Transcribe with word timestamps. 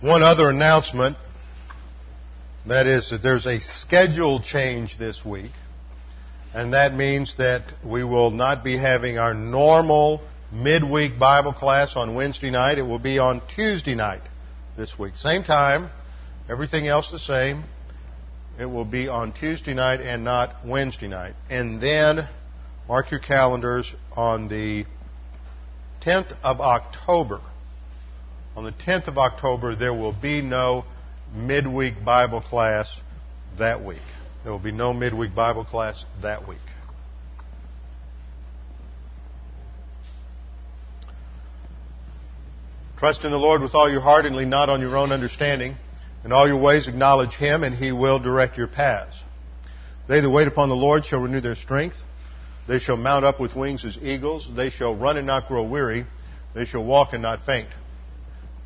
One 0.00 0.22
other 0.22 0.48
announcement 0.48 1.18
that 2.66 2.86
is 2.86 3.10
that 3.10 3.22
there's 3.22 3.44
a 3.44 3.60
schedule 3.60 4.40
change 4.40 4.96
this 4.96 5.22
week, 5.26 5.50
and 6.54 6.72
that 6.72 6.94
means 6.94 7.34
that 7.36 7.74
we 7.84 8.02
will 8.02 8.30
not 8.30 8.64
be 8.64 8.78
having 8.78 9.18
our 9.18 9.34
normal 9.34 10.22
midweek 10.50 11.18
Bible 11.18 11.52
class 11.52 11.96
on 11.96 12.14
Wednesday 12.14 12.48
night. 12.48 12.78
It 12.78 12.82
will 12.82 12.98
be 12.98 13.18
on 13.18 13.42
Tuesday 13.54 13.94
night 13.94 14.22
this 14.74 14.98
week. 14.98 15.16
Same 15.16 15.44
time, 15.44 15.90
everything 16.48 16.88
else 16.88 17.10
the 17.10 17.18
same. 17.18 17.64
It 18.58 18.64
will 18.64 18.86
be 18.86 19.06
on 19.06 19.34
Tuesday 19.34 19.74
night 19.74 20.00
and 20.00 20.24
not 20.24 20.64
Wednesday 20.64 21.08
night. 21.08 21.34
And 21.50 21.78
then, 21.78 22.26
mark 22.88 23.10
your 23.10 23.20
calendars 23.20 23.94
on 24.16 24.48
the 24.48 24.86
10th 26.00 26.34
of 26.42 26.62
October. 26.62 27.42
On 28.56 28.64
the 28.64 28.72
10th 28.72 29.08
of 29.08 29.16
October, 29.18 29.76
there 29.76 29.94
will 29.94 30.12
be 30.12 30.42
no 30.42 30.84
midweek 31.34 32.04
Bible 32.04 32.40
class 32.40 33.00
that 33.58 33.84
week. 33.84 34.02
There 34.42 34.52
will 34.52 34.58
be 34.58 34.72
no 34.72 34.92
midweek 34.92 35.34
Bible 35.34 35.64
class 35.64 36.04
that 36.22 36.48
week. 36.48 36.58
Trust 42.98 43.24
in 43.24 43.30
the 43.30 43.38
Lord 43.38 43.62
with 43.62 43.74
all 43.74 43.90
your 43.90 44.02
heart 44.02 44.26
and 44.26 44.36
lean 44.36 44.50
not 44.50 44.68
on 44.68 44.80
your 44.80 44.96
own 44.96 45.10
understanding. 45.10 45.76
In 46.24 46.32
all 46.32 46.46
your 46.46 46.60
ways 46.60 46.86
acknowledge 46.86 47.34
Him 47.34 47.64
and 47.64 47.74
He 47.74 47.92
will 47.92 48.18
direct 48.18 48.58
your 48.58 48.66
paths. 48.66 49.22
They 50.06 50.20
that 50.20 50.28
wait 50.28 50.48
upon 50.48 50.68
the 50.68 50.74
Lord 50.74 51.06
shall 51.06 51.20
renew 51.20 51.40
their 51.40 51.54
strength. 51.54 51.96
They 52.68 52.78
shall 52.78 52.98
mount 52.98 53.24
up 53.24 53.40
with 53.40 53.56
wings 53.56 53.84
as 53.84 53.96
eagles. 54.02 54.48
They 54.54 54.70
shall 54.70 54.94
run 54.94 55.16
and 55.16 55.26
not 55.26 55.48
grow 55.48 55.62
weary. 55.62 56.04
They 56.54 56.66
shall 56.66 56.84
walk 56.84 57.14
and 57.14 57.22
not 57.22 57.46
faint. 57.46 57.68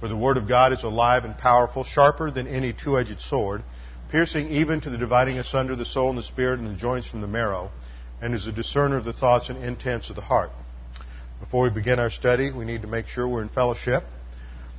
For 0.00 0.08
the 0.08 0.16
word 0.16 0.36
of 0.36 0.46
God 0.46 0.72
is 0.72 0.82
alive 0.82 1.24
and 1.24 1.36
powerful, 1.36 1.82
sharper 1.82 2.30
than 2.30 2.46
any 2.46 2.72
two-edged 2.74 3.20
sword, 3.20 3.62
piercing 4.10 4.50
even 4.50 4.80
to 4.82 4.90
the 4.90 4.98
dividing 4.98 5.38
asunder 5.38 5.74
the 5.74 5.86
soul 5.86 6.10
and 6.10 6.18
the 6.18 6.22
spirit 6.22 6.60
and 6.60 6.68
the 6.68 6.78
joints 6.78 7.08
from 7.08 7.22
the 7.22 7.26
marrow, 7.26 7.70
and 8.20 8.34
is 8.34 8.46
a 8.46 8.52
discerner 8.52 8.98
of 8.98 9.04
the 9.04 9.12
thoughts 9.12 9.48
and 9.48 9.64
intents 9.64 10.10
of 10.10 10.16
the 10.16 10.22
heart. 10.22 10.50
Before 11.40 11.64
we 11.64 11.70
begin 11.70 11.98
our 11.98 12.10
study, 12.10 12.52
we 12.52 12.64
need 12.64 12.82
to 12.82 12.88
make 12.88 13.08
sure 13.08 13.26
we're 13.26 13.42
in 13.42 13.48
fellowship. 13.48 14.04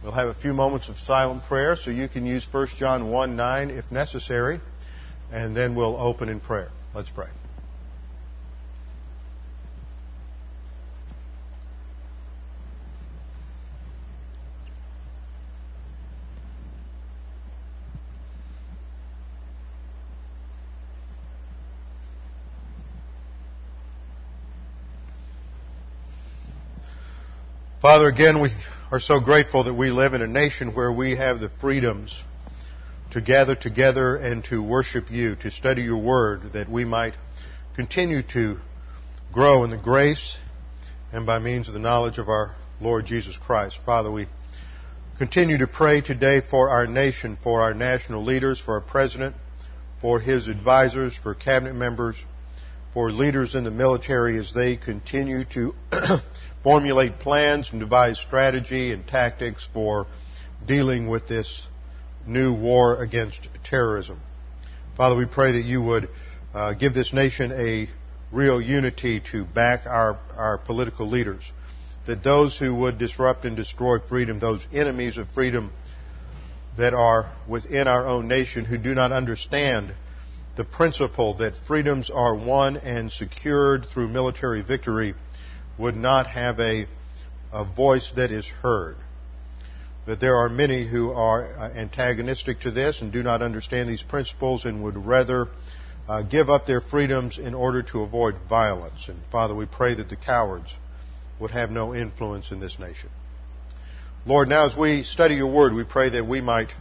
We'll 0.04 0.12
have 0.12 0.28
a 0.28 0.36
few 0.36 0.54
moments 0.54 0.90
of 0.90 0.98
silent 0.98 1.44
prayer, 1.44 1.76
so 1.76 1.90
you 1.90 2.08
can 2.08 2.26
use 2.26 2.48
1 2.52 2.68
John 2.78 3.10
1 3.10 3.36
9 3.36 3.70
if 3.72 3.92
necessary, 3.92 4.60
and 5.32 5.56
then 5.56 5.76
we'll 5.76 5.98
open 5.98 6.30
in 6.30 6.40
prayer. 6.40 6.70
Let's 6.94 7.10
pray. 7.10 7.28
Father, 27.80 28.08
again, 28.08 28.42
we 28.42 28.50
are 28.90 29.00
so 29.00 29.20
grateful 29.20 29.66
that 29.66 29.74
we 29.76 29.92
live 29.92 30.16
in 30.16 30.24
a 30.24 30.28
nation 30.28 30.74
where 30.74 30.92
we 30.92 31.16
have 31.16 31.40
the 31.40 31.50
freedoms 31.62 32.24
to 33.12 33.22
gather 33.22 33.54
together 33.54 34.16
and 34.16 34.44
to 34.46 34.64
worship 34.64 35.12
you, 35.12 35.36
to 35.36 35.52
study 35.52 35.84
your 35.84 36.00
word, 36.00 36.54
that 36.54 36.68
we 36.68 36.86
might 36.86 37.14
continue 37.76 38.24
to 38.34 38.58
grow 39.32 39.64
in 39.64 39.70
the 39.70 39.78
grace 39.78 40.38
and 41.14 41.28
by 41.28 41.38
means 41.38 41.68
of 41.68 41.76
the 41.76 41.80
knowledge 41.80 42.18
of 42.18 42.30
our 42.30 42.56
Lord 42.82 43.06
Jesus 43.06 43.38
Christ. 43.38 43.80
Father, 43.86 44.12
we 44.12 44.26
continue 45.20 45.60
to 45.60 45.68
pray 45.68 46.02
today 46.02 46.42
for 46.42 46.72
our 46.72 46.88
nation, 46.88 47.38
for 47.44 47.62
our 47.62 47.76
national 47.76 48.24
leaders, 48.24 48.60
for 48.60 48.74
our 48.74 48.82
president, 48.82 49.36
for 50.02 50.20
his 50.20 50.48
advisors, 50.48 51.16
for 51.16 51.36
cabinet 51.36 51.76
members, 51.76 52.16
for 52.92 53.12
leaders 53.12 53.54
in 53.54 53.64
the 53.66 53.70
military 53.70 54.40
as 54.40 54.52
they 54.52 54.78
continue 54.78 55.44
to 55.46 55.76
formulate 56.64 57.20
plans 57.20 57.70
and 57.72 57.80
devise 57.80 58.20
strategy 58.20 58.92
and 58.92 59.08
tactics 59.08 59.68
for 59.74 60.08
dealing 60.66 61.08
with 61.08 61.28
this 61.28 61.68
new 62.26 62.54
war 62.54 63.02
against 63.02 63.48
terrorism. 63.64 64.20
Father, 64.96 65.16
we 65.16 65.26
pray 65.26 65.54
that 65.54 65.66
you 65.66 65.82
would 65.82 66.10
uh, 66.54 66.74
give 66.74 66.94
this 66.94 67.14
nation 67.14 67.52
a 67.52 67.88
real 68.32 68.60
unity 68.60 69.22
to 69.32 69.46
back 69.46 69.86
our, 69.86 70.20
our 70.36 70.58
political 70.58 71.08
leaders. 71.08 71.44
That 72.06 72.24
those 72.24 72.58
who 72.58 72.74
would 72.76 72.98
disrupt 72.98 73.46
and 73.46 73.56
destroy 73.56 74.00
freedom, 74.00 74.40
those 74.40 74.66
enemies 74.74 75.18
of 75.18 75.30
freedom 75.32 75.72
that 76.78 76.94
are 76.94 77.32
within 77.48 77.88
our 77.88 78.06
own 78.08 78.28
nation 78.28 78.66
who 78.66 78.78
do 78.78 78.94
not 78.94 79.12
understand 79.12 79.94
the 80.56 80.64
principle 80.64 81.36
that 81.36 81.56
freedoms 81.68 82.10
are 82.10 82.36
won 82.36 82.78
and 82.78 83.12
secured 83.12 83.86
through 83.86 84.08
military 84.08 84.62
victory, 84.62 85.14
would 85.78 85.96
not 85.96 86.28
have 86.28 86.60
a, 86.60 86.88
a 87.52 87.66
voice 87.66 88.12
that 88.16 88.32
is 88.32 88.46
heard. 88.46 88.96
That 90.06 90.20
there 90.20 90.38
are 90.38 90.50
many 90.50 90.88
who 90.88 91.12
are 91.12 91.44
uh, 91.44 91.74
antagonistic 91.74 92.62
to 92.62 92.72
this 92.72 93.02
and 93.02 93.12
do 93.12 93.24
not 93.24 93.42
understand 93.42 93.90
these 93.90 94.04
principles 94.04 94.66
and 94.66 94.84
would 94.84 94.96
rather 94.96 95.48
uh, 96.08 96.24
give 96.24 96.50
up 96.50 96.66
their 96.66 96.80
freedoms 96.82 97.38
in 97.38 97.54
order 97.54 97.84
to 97.84 98.02
avoid 98.02 98.36
violence. 98.48 99.10
And 99.10 99.20
Father, 99.32 99.54
we 99.54 99.66
pray 99.66 99.96
that 99.96 100.10
the 100.10 100.16
cowards 100.16 100.74
would 101.40 101.52
have 101.52 101.70
no 101.70 101.94
influence 101.94 102.52
in 102.52 102.60
this 102.60 102.80
nation. 102.80 103.10
Lord, 104.26 104.50
now 104.50 104.66
as 104.66 104.76
we 104.76 105.04
study 105.04 105.36
your 105.36 105.52
word, 105.52 105.74
we 105.74 105.84
pray 105.84 106.10
that 106.12 106.26
we 106.26 106.42
might 106.42 106.72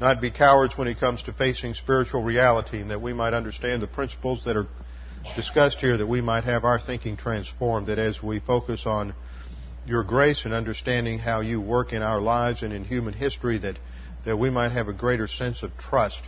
not 0.00 0.20
be 0.20 0.30
cowards 0.30 0.76
when 0.76 0.88
it 0.88 0.98
comes 0.98 1.22
to 1.24 1.32
facing 1.32 1.74
spiritual 1.74 2.22
reality 2.22 2.80
and 2.80 2.90
that 2.90 3.00
we 3.00 3.12
might 3.12 3.32
understand 3.32 3.82
the 3.82 3.86
principles 3.86 4.44
that 4.44 4.56
are 4.56 4.66
discussed 5.34 5.80
here 5.80 5.96
that 5.96 6.06
we 6.06 6.20
might 6.20 6.44
have 6.44 6.64
our 6.64 6.78
thinking 6.78 7.16
transformed, 7.16 7.88
that 7.88 7.98
as 7.98 8.22
we 8.22 8.40
focus 8.40 8.86
on 8.86 9.14
your 9.86 10.04
grace 10.04 10.44
and 10.44 10.54
understanding 10.54 11.18
how 11.18 11.40
you 11.40 11.60
work 11.60 11.92
in 11.92 12.02
our 12.02 12.20
lives 12.20 12.62
and 12.62 12.72
in 12.72 12.84
human 12.84 13.14
history, 13.14 13.58
that, 13.58 13.78
that 14.24 14.36
we 14.36 14.50
might 14.50 14.72
have 14.72 14.88
a 14.88 14.92
greater 14.92 15.26
sense 15.26 15.62
of 15.62 15.76
trust 15.78 16.20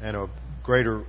and 0.00 0.16
a 0.16 0.28
greater 0.62 1.04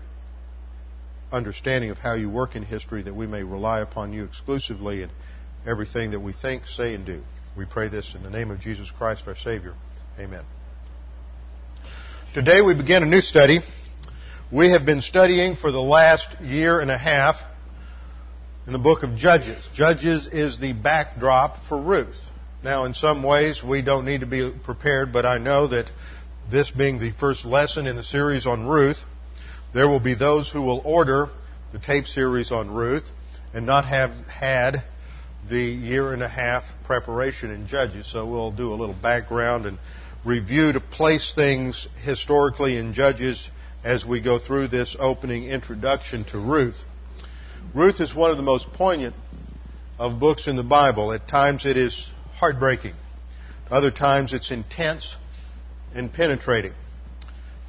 understanding 1.31 1.89
of 1.89 1.97
how 1.97 2.13
you 2.13 2.29
work 2.29 2.56
in 2.56 2.63
history, 2.63 3.03
that 3.03 3.13
we 3.13 3.28
may 3.28 3.44
rely 3.44 3.79
upon 3.79 4.13
you 4.13 4.23
exclusively 4.23 5.01
in 5.01 5.09
everything 5.66 6.11
that 6.11 6.19
we 6.19 6.34
think, 6.34 6.66
say, 6.67 6.94
and 6.94 7.05
do. 7.05 7.23
We 7.57 7.66
pray 7.66 7.90
this 7.90 8.16
in 8.16 8.23
the 8.23 8.29
name 8.29 8.51
of 8.51 8.59
Jesus 8.59 8.90
Christ, 8.91 9.23
our 9.28 9.35
Savior. 9.35 9.73
Amen. 10.19 10.44
Today 12.34 12.61
we 12.61 12.73
begin 12.73 13.03
a 13.03 13.05
new 13.05 13.22
study 13.22 13.59
we 14.52 14.72
have 14.72 14.86
been 14.86 15.02
studying 15.02 15.56
for 15.56 15.72
the 15.72 15.81
last 15.81 16.28
year 16.42 16.80
and 16.80 16.92
a 16.92 16.98
half 16.98 17.36
in 18.68 18.74
the 18.74 18.80
book 18.80 19.04
of 19.04 19.16
Judges. 19.16 19.68
Judges 19.74 20.28
is 20.28 20.59
the 20.59 20.74
backdrop 20.74 21.58
for 21.68 21.81
Ruth. 21.81 22.20
Now, 22.64 22.86
in 22.86 22.94
some 22.94 23.24
ways, 23.24 23.62
we 23.64 23.82
don't 23.82 24.06
need 24.06 24.22
to 24.22 24.26
be 24.26 24.52
prepared, 24.64 25.12
but 25.12 25.26
I 25.26 25.38
know 25.38 25.68
that 25.68 25.90
this 26.50 26.72
being 26.72 27.00
the 27.00 27.12
first 27.12 27.46
lesson 27.46 27.88
in 27.88 27.96
the 27.96 28.03
series 28.03 28.46
on 28.46 28.68
Ruth, 28.68 29.03
there 29.74 29.88
will 29.88 30.00
be 30.00 30.14
those 30.14 30.50
who 30.50 30.62
will 30.62 30.82
order 30.85 31.28
the 31.72 31.79
tape 31.79 32.06
series 32.06 32.52
on 32.52 32.72
Ruth 32.72 33.09
and 33.53 33.66
not 33.66 33.85
have 33.85 34.12
had 34.28 34.84
the 35.50 35.59
year 35.59 36.14
and 36.14 36.23
a 36.23 36.28
half 36.28 36.64
preparation 36.85 37.52
in 37.52 37.67
Judges. 37.67 38.09
So 38.12 38.26
we'll 38.26 38.52
do 38.52 38.73
a 38.73 38.76
little 38.76 38.96
background 39.02 39.66
and 39.66 39.78
review 40.23 40.72
to 40.72 40.79
place 40.79 41.34
things 41.35 41.88
historically 42.03 42.78
in 42.78 42.94
Judges 42.94 43.50
as 43.84 44.06
we 44.06 44.22
go 44.22 44.40
through 44.40 44.70
this 44.70 44.96
opening 44.97 45.46
introduction 45.46 46.24
to 46.26 46.40
Ruth. 46.40 46.82
Ruth 47.74 48.00
is 48.00 48.16
one 48.16 48.32
of 48.32 48.38
the 48.38 48.44
most 48.44 48.72
poignant 48.74 49.16
of 50.00 50.20
books 50.20 50.47
in 50.47 50.56
the 50.56 50.64
Bible. 50.64 51.12
At 51.12 51.28
times 51.28 51.66
it 51.66 51.76
is 51.76 52.09
heartbreaking. 52.35 52.94
Other 53.70 53.91
times 53.91 54.34
it's 54.34 54.52
intense 54.52 55.16
and 55.94 56.12
penetrating 56.12 56.74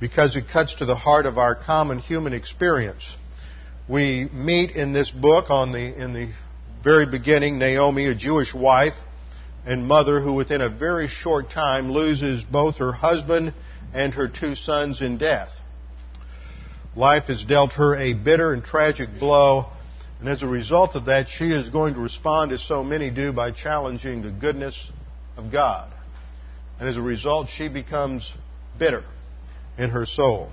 because 0.00 0.36
it 0.36 0.44
cuts 0.52 0.76
to 0.76 0.84
the 0.84 0.94
heart 0.94 1.26
of 1.26 1.38
our 1.38 1.54
common 1.54 1.98
human 1.98 2.32
experience. 2.32 3.16
We 3.88 4.28
meet 4.32 4.72
in 4.72 4.92
this 4.92 5.10
book 5.10 5.50
on 5.50 5.72
the, 5.72 6.02
in 6.02 6.12
the 6.12 6.32
very 6.82 7.06
beginning 7.06 7.58
Naomi, 7.58 8.06
a 8.06 8.14
Jewish 8.14 8.54
wife 8.54 8.94
and 9.66 9.86
mother 9.86 10.20
who 10.20 10.34
within 10.34 10.60
a 10.60 10.68
very 10.68 11.08
short 11.08 11.50
time 11.50 11.90
loses 11.90 12.44
both 12.44 12.78
her 12.78 12.92
husband 12.92 13.54
and 13.92 14.14
her 14.14 14.28
two 14.28 14.54
sons 14.54 15.00
in 15.00 15.18
death. 15.18 15.50
Life 16.96 17.24
has 17.24 17.44
dealt 17.44 17.72
her 17.74 17.96
a 17.96 18.14
bitter 18.14 18.52
and 18.52 18.64
tragic 18.64 19.08
blow. 19.18 19.66
And 20.20 20.28
as 20.28 20.42
a 20.42 20.46
result 20.46 20.94
of 20.94 21.06
that, 21.06 21.28
she 21.28 21.46
is 21.46 21.68
going 21.68 21.94
to 21.94 22.00
respond 22.00 22.52
as 22.52 22.62
so 22.62 22.82
many 22.82 23.10
do 23.10 23.32
by 23.32 23.50
challenging 23.50 24.22
the 24.22 24.30
goodness 24.30 24.90
of 25.36 25.50
God. 25.52 25.92
And 26.78 26.88
as 26.88 26.96
a 26.96 27.02
result, 27.02 27.48
she 27.48 27.68
becomes 27.68 28.32
bitter 28.78 29.04
in 29.76 29.90
her 29.90 30.06
soul. 30.06 30.50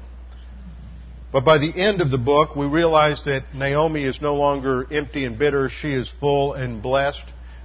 But 1.31 1.45
by 1.45 1.59
the 1.59 1.71
end 1.73 2.01
of 2.01 2.11
the 2.11 2.17
book, 2.17 2.55
we 2.55 2.65
realize 2.65 3.23
that 3.23 3.55
Naomi 3.55 4.03
is 4.03 4.21
no 4.21 4.35
longer 4.35 4.85
empty 4.91 5.23
and 5.23 5.39
bitter. 5.39 5.69
She 5.69 5.93
is 5.93 6.11
full 6.19 6.53
and 6.53 6.81
blessed. 6.81 7.23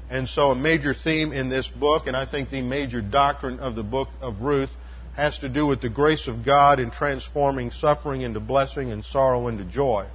And 0.09 0.29
so 0.29 0.53
a 0.53 0.55
major 0.55 0.95
theme 0.95 1.33
in 1.33 1.49
this 1.49 1.67
book, 1.67 2.07
and 2.07 2.17
I 2.17 2.27
think 2.31 2.51
the 2.51 2.63
major 2.63 3.03
doctrine 3.03 3.59
of 3.59 3.75
the 3.75 3.83
book 3.83 4.09
of 4.21 4.41
Ruth, 4.41 4.71
has 5.17 5.39
to 5.39 5.49
do 5.49 5.67
with 5.67 5.81
the 5.81 5.89
grace 5.89 6.29
of 6.29 6.45
God 6.45 6.79
in 6.79 6.91
transforming 6.91 7.71
suffering 7.71 8.21
into 8.21 8.39
blessing 8.39 8.93
and 8.93 9.05
sorrow 9.05 9.49
into 9.49 9.65
joy. 9.65 10.07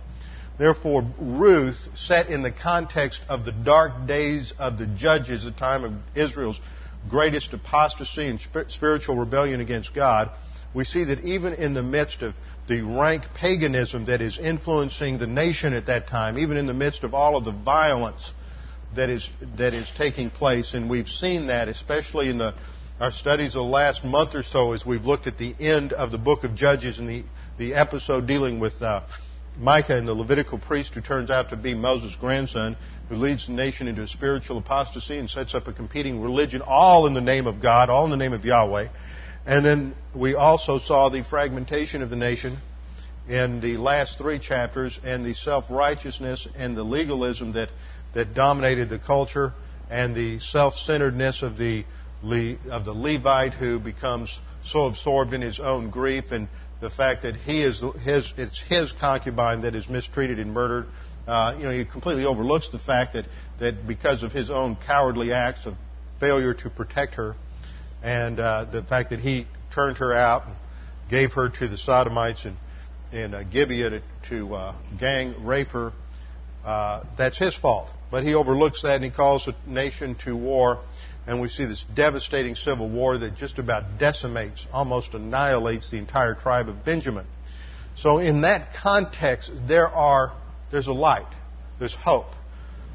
Therefore, 0.60 1.04
Ruth, 1.20 1.88
set 1.96 2.30
in 2.30 2.44
the 2.44 2.52
context 2.52 3.22
of 3.28 3.44
the 3.44 3.52
dark 3.52 4.06
days 4.08 4.54
of 4.60 4.78
the 4.78 4.86
judges, 4.86 5.44
the 5.44 5.52
time 5.52 5.84
of 5.84 5.94
Israel's 6.16 6.60
greatest 7.10 7.52
apostasy 7.52 8.28
and 8.28 8.40
spiritual 8.68 9.16
rebellion 9.16 9.60
against 9.60 9.94
God, 9.96 10.30
we 10.74 10.84
see 10.84 11.06
that 11.06 11.22
even 11.22 11.54
in 11.54 11.74
the 11.74 11.82
midst 11.82 12.22
of 12.22 12.36
the 12.68 12.82
rank 12.82 13.24
paganism 13.34 14.06
that 14.06 14.22
is 14.22 14.38
influencing 14.38 15.18
the 15.18 15.28
nation 15.28 15.74
at 15.74 15.88
that 15.88 16.08
time, 16.08 16.38
even 16.38 16.58
in 16.58 16.68
the 16.68 16.74
midst 16.74 17.04
of 17.04 17.16
all 17.16 17.36
of 17.36 17.44
the 17.44 17.52
violence 17.52 18.32
that 18.96 19.10
is, 19.10 19.28
that 19.58 19.74
is 19.74 19.92
taking 19.98 20.30
place, 20.30 20.74
and 20.74 20.90
we've 20.90 21.08
seen 21.08 21.48
that 21.48 21.68
especially 21.68 22.30
in 22.30 22.38
the, 22.38 22.54
our 23.02 23.10
studies 23.10 23.54
the 23.54 23.62
last 23.64 24.06
month 24.06 24.36
or 24.36 24.44
so 24.44 24.74
as 24.74 24.86
we've 24.86 25.06
looked 25.06 25.26
at 25.26 25.40
the 25.40 25.56
end 25.60 25.92
of 25.92 26.12
the 26.12 26.20
book 26.20 26.44
of 26.44 26.54
Judges 26.54 27.00
and 27.00 27.10
the, 27.10 27.24
the 27.58 27.74
episode 27.74 28.28
dealing 28.28 28.60
with 28.60 28.80
uh, 28.80 29.02
Micah 29.58 29.98
and 29.98 30.08
the 30.08 30.14
Levitical 30.14 30.60
priest 30.60 30.94
who 30.94 31.02
turns 31.02 31.32
out 31.32 31.50
to 31.50 31.56
be 31.56 31.74
Moses' 31.74 32.16
grandson, 32.16 32.78
who 33.10 33.16
leads 33.16 33.48
the 33.48 33.54
nation 33.54 33.88
into 33.88 34.04
a 34.04 34.08
spiritual 34.08 34.60
apostasy 34.60 35.18
and 35.18 35.28
sets 35.28 35.56
up 35.56 35.68
a 35.68 35.74
competing 35.74 36.22
religion, 36.22 36.62
all 36.64 37.08
in 37.08 37.16
the 37.16 37.22
name 37.22 37.48
of 37.48 37.60
God, 37.60 37.90
all 37.90 38.06
in 38.06 38.12
the 38.12 38.18
name 38.18 38.34
of 38.34 38.46
Yahweh. 38.46 38.90
And 39.48 39.66
then 39.66 39.96
we 40.16 40.36
also 40.36 40.78
saw 40.78 41.10
the 41.10 41.24
fragmentation 41.24 42.04
of 42.04 42.12
the 42.12 42.16
nation 42.16 42.60
in 43.28 43.62
the 43.62 43.78
last 43.78 44.20
three 44.20 44.38
chapters 44.38 45.00
and 45.04 45.26
the 45.26 45.34
self-righteousness 45.34 46.48
and 46.56 46.78
the 46.78 46.84
legalism 46.84 47.54
that, 47.54 47.70
that 48.14 48.36
dominated 48.36 48.92
the 48.92 49.00
culture 49.00 49.54
and 49.90 50.16
the 50.16 50.38
self-centeredness 50.38 51.42
of 51.42 51.58
the, 51.58 51.84
of 52.24 52.86
the 52.86 52.94
Levite 52.94 53.54
who 53.54 53.80
becomes 53.80 54.40
so 54.66 54.86
absorbed 54.86 55.34
in 55.34 55.42
his 55.42 55.60
own 55.60 55.90
grief 55.90 56.26
and 56.32 56.48
the 56.80 56.90
fact 56.90 57.24
that 57.24 57.36
he 57.36 57.64
is 57.64 57.84
his, 58.04 58.34
it's 58.38 58.62
his 58.68 58.92
concubine 59.00 59.62
that 59.62 59.76
is 59.76 59.88
mistreated 59.88 60.40
and 60.40 60.54
murdered. 60.54 60.88
Uh, 61.28 61.56
you 61.58 61.64
know, 61.64 61.72
he 61.72 61.86
completely 61.86 62.26
overlooks 62.26 62.70
the 62.70 62.80
fact 62.80 63.14
that, 63.14 63.26
that 63.60 63.88
because 63.88 64.24
of 64.24 64.32
his 64.32 64.50
own 64.50 64.76
cowardly 64.88 65.32
acts 65.32 65.66
of 65.66 65.76
failure 66.20 66.54
to 66.54 66.70
protect 66.70 67.16
her, 67.16 67.36
and 68.04 68.40
uh, 68.40 68.66
the 68.66 68.84
fact 68.84 69.12
that 69.12 69.20
he 69.20 69.46
turned 69.74 69.98
her 69.98 70.14
out 70.14 70.48
and 70.48 70.56
gave 71.10 71.34
her 71.34 71.50
to 71.50 71.68
the 71.68 71.78
Sodomites 71.78 72.46
in, 72.46 72.58
in 73.12 73.34
uh, 73.34 73.44
Gibeah 73.44 73.90
to, 73.92 74.04
to 74.30 74.56
uh, 74.56 74.76
gang 75.00 75.46
rape 75.46 75.70
her, 75.70 75.94
uh, 76.66 77.04
that's 77.18 77.38
his 77.38 77.56
fault. 77.56 77.90
But 78.10 78.24
he 78.24 78.34
overlooks 78.34 78.82
that 78.82 78.96
and 78.96 79.04
he 79.04 79.12
calls 79.12 79.46
the 79.46 79.56
nation 79.68 80.16
to 80.26 80.36
war. 80.36 80.82
And 81.28 81.40
we 81.40 81.50
see 81.50 81.66
this 81.66 81.86
devastating 81.94 82.56
civil 82.56 82.90
war 82.90 83.18
that 83.18 83.36
just 83.36 83.60
about 83.60 84.00
decimates, 84.00 84.66
almost 84.74 85.14
annihilates 85.14 85.92
the 85.92 85.98
entire 85.98 86.34
tribe 86.34 86.68
of 86.68 86.84
Benjamin. 86.84 87.26
So 87.96 88.18
in 88.18 88.42
that 88.42 88.74
context, 88.74 89.52
there 89.68 89.88
are, 89.88 90.34
there's 90.72 90.88
a 90.88 90.94
light. 90.94 91.32
There's 91.80 91.94
hope. 91.94 92.28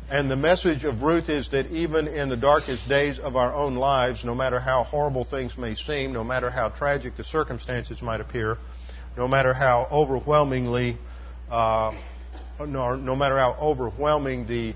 And 0.09 0.31
the 0.31 0.37
message 0.37 0.85
of 0.85 1.03
Ruth 1.03 1.29
is 1.29 1.51
that 1.51 1.67
even 1.67 2.07
in 2.07 2.29
the 2.29 2.37
darkest 2.37 2.89
days 2.89 3.19
of 3.19 3.35
our 3.35 3.53
own 3.53 3.75
lives, 3.75 4.25
no 4.25 4.37
matter 4.37 4.61
how 4.61 4.85
horrible 4.85 5.25
things 5.25 5.59
may 5.59 5.75
seem, 5.75 6.13
no 6.13 6.23
matter 6.23 6.49
how 6.49 6.69
tragic 6.69 7.17
the 7.17 7.25
circumstances 7.25 8.01
might 8.03 8.21
appear, 8.21 8.59
no 9.17 9.27
matter 9.27 9.53
how 9.53 9.89
overwhelmingly, 9.91 10.97
uh, 11.51 11.93
no, 12.61 12.95
no, 12.95 13.17
matter 13.17 13.37
how 13.37 13.57
overwhelming 13.61 14.47
the 14.47 14.75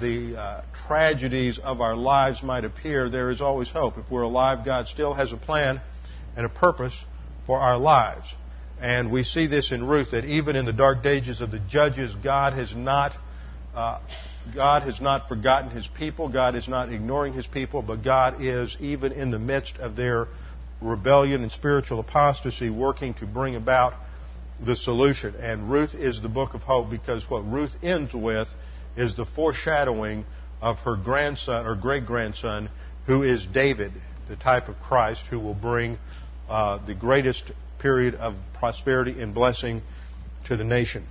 the 0.00 0.36
uh, 0.36 0.64
tragedies 0.86 1.58
of 1.58 1.80
our 1.80 1.96
lives 1.96 2.42
might 2.42 2.64
appear, 2.64 3.08
there 3.08 3.30
is 3.30 3.40
always 3.40 3.70
hope. 3.70 3.98
If 3.98 4.10
we're 4.10 4.22
alive, 4.22 4.64
God 4.64 4.88
still 4.88 5.14
has 5.14 5.32
a 5.32 5.36
plan 5.36 5.80
and 6.36 6.46
a 6.46 6.48
purpose 6.48 6.96
for 7.46 7.58
our 7.58 7.78
lives. 7.78 8.32
And 8.80 9.10
we 9.10 9.24
see 9.24 9.46
this 9.46 9.72
in 9.72 9.86
Ruth 9.86 10.10
that 10.10 10.24
even 10.24 10.54
in 10.54 10.66
the 10.66 10.72
dark 10.72 11.02
days 11.02 11.40
of 11.40 11.50
the 11.50 11.60
judges, 11.60 12.14
God 12.22 12.52
has 12.52 12.74
not 12.74 13.16
uh, 13.74 14.00
God 14.54 14.82
has 14.82 15.00
not 15.00 15.28
forgotten 15.28 15.70
his 15.70 15.86
people. 15.86 16.28
God 16.28 16.54
is 16.54 16.68
not 16.68 16.90
ignoring 16.92 17.32
his 17.32 17.46
people, 17.46 17.82
but 17.82 18.02
God 18.02 18.40
is, 18.40 18.76
even 18.80 19.12
in 19.12 19.30
the 19.30 19.38
midst 19.38 19.76
of 19.78 19.96
their 19.96 20.28
rebellion 20.80 21.42
and 21.42 21.52
spiritual 21.52 22.00
apostasy, 22.00 22.70
working 22.70 23.14
to 23.14 23.26
bring 23.26 23.56
about 23.56 23.94
the 24.64 24.76
solution. 24.76 25.34
And 25.34 25.70
Ruth 25.70 25.94
is 25.94 26.22
the 26.22 26.28
book 26.28 26.54
of 26.54 26.62
hope 26.62 26.90
because 26.90 27.28
what 27.28 27.40
Ruth 27.40 27.72
ends 27.82 28.14
with 28.14 28.48
is 28.96 29.16
the 29.16 29.26
foreshadowing 29.26 30.24
of 30.60 30.78
her 30.78 30.96
grandson 30.96 31.66
or 31.66 31.74
great 31.74 32.06
grandson, 32.06 32.70
who 33.06 33.22
is 33.22 33.46
David, 33.46 33.92
the 34.28 34.36
type 34.36 34.68
of 34.68 34.80
Christ 34.80 35.22
who 35.30 35.38
will 35.38 35.54
bring 35.54 35.98
uh, 36.48 36.84
the 36.86 36.94
greatest 36.94 37.52
period 37.78 38.14
of 38.14 38.34
prosperity 38.54 39.20
and 39.20 39.34
blessing 39.34 39.82
to 40.46 40.56
the 40.56 40.64
nation. 40.64 41.06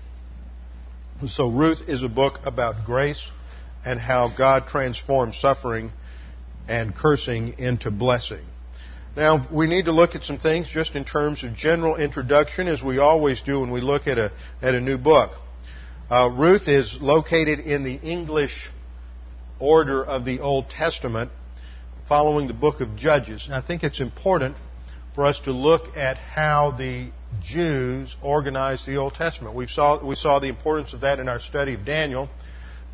So 1.28 1.50
Ruth 1.50 1.88
is 1.88 2.04
a 2.04 2.10
book 2.10 2.40
about 2.44 2.86
grace 2.86 3.30
and 3.86 4.00
how 4.00 4.34
God 4.36 4.68
transforms 4.68 5.38
suffering 5.40 5.92
and 6.68 6.96
cursing 6.96 7.60
into 7.60 7.92
blessing. 7.92 8.44
Now, 9.16 9.48
we 9.50 9.68
need 9.68 9.86
to 9.86 9.94
look 9.94 10.16
at 10.16 10.26
some 10.26 10.40
things 10.40 10.68
just 10.68 10.96
in 10.96 11.06
terms 11.06 11.44
of 11.44 11.56
general 11.56 11.96
introduction, 11.96 12.68
as 12.68 12.84
we 12.84 12.98
always 12.98 13.42
do 13.42 13.62
when 13.62 13.72
we 13.72 13.80
look 13.80 14.08
at 14.08 14.18
a, 14.18 14.34
at 14.62 14.76
a 14.76 14.82
new 14.82 14.98
book. 14.98 15.32
Uh, 16.08 16.30
Ruth 16.30 16.68
is 16.68 17.00
located 17.02 17.62
in 17.62 17.84
the 17.84 17.96
English 17.96 18.70
order 19.60 20.06
of 20.06 20.24
the 20.24 20.40
Old 20.40 20.70
Testament, 20.70 21.32
following 22.08 22.48
the 22.48 22.54
book 22.54 22.80
of 22.80 22.96
Judges. 22.96 23.46
And 23.46 23.56
I 23.56 23.62
think 23.62 23.84
it's 23.84 24.00
important 24.00 24.56
for 25.16 25.26
us 25.26 25.40
to 25.42 25.52
look 25.52 25.98
at 25.98 26.18
how 26.18 26.76
the 26.78 27.10
Jews 27.42 28.16
organized 28.22 28.86
the 28.86 28.98
Old 28.98 29.16
Testament. 29.16 29.56
We 29.56 29.66
saw, 29.66 30.06
we 30.06 30.16
saw 30.16 30.38
the 30.38 30.48
importance 30.48 30.94
of 30.94 31.02
that 31.02 31.18
in 31.18 31.28
our 31.28 31.40
study 31.40 31.74
of 31.74 31.86
Daniel, 31.86 32.30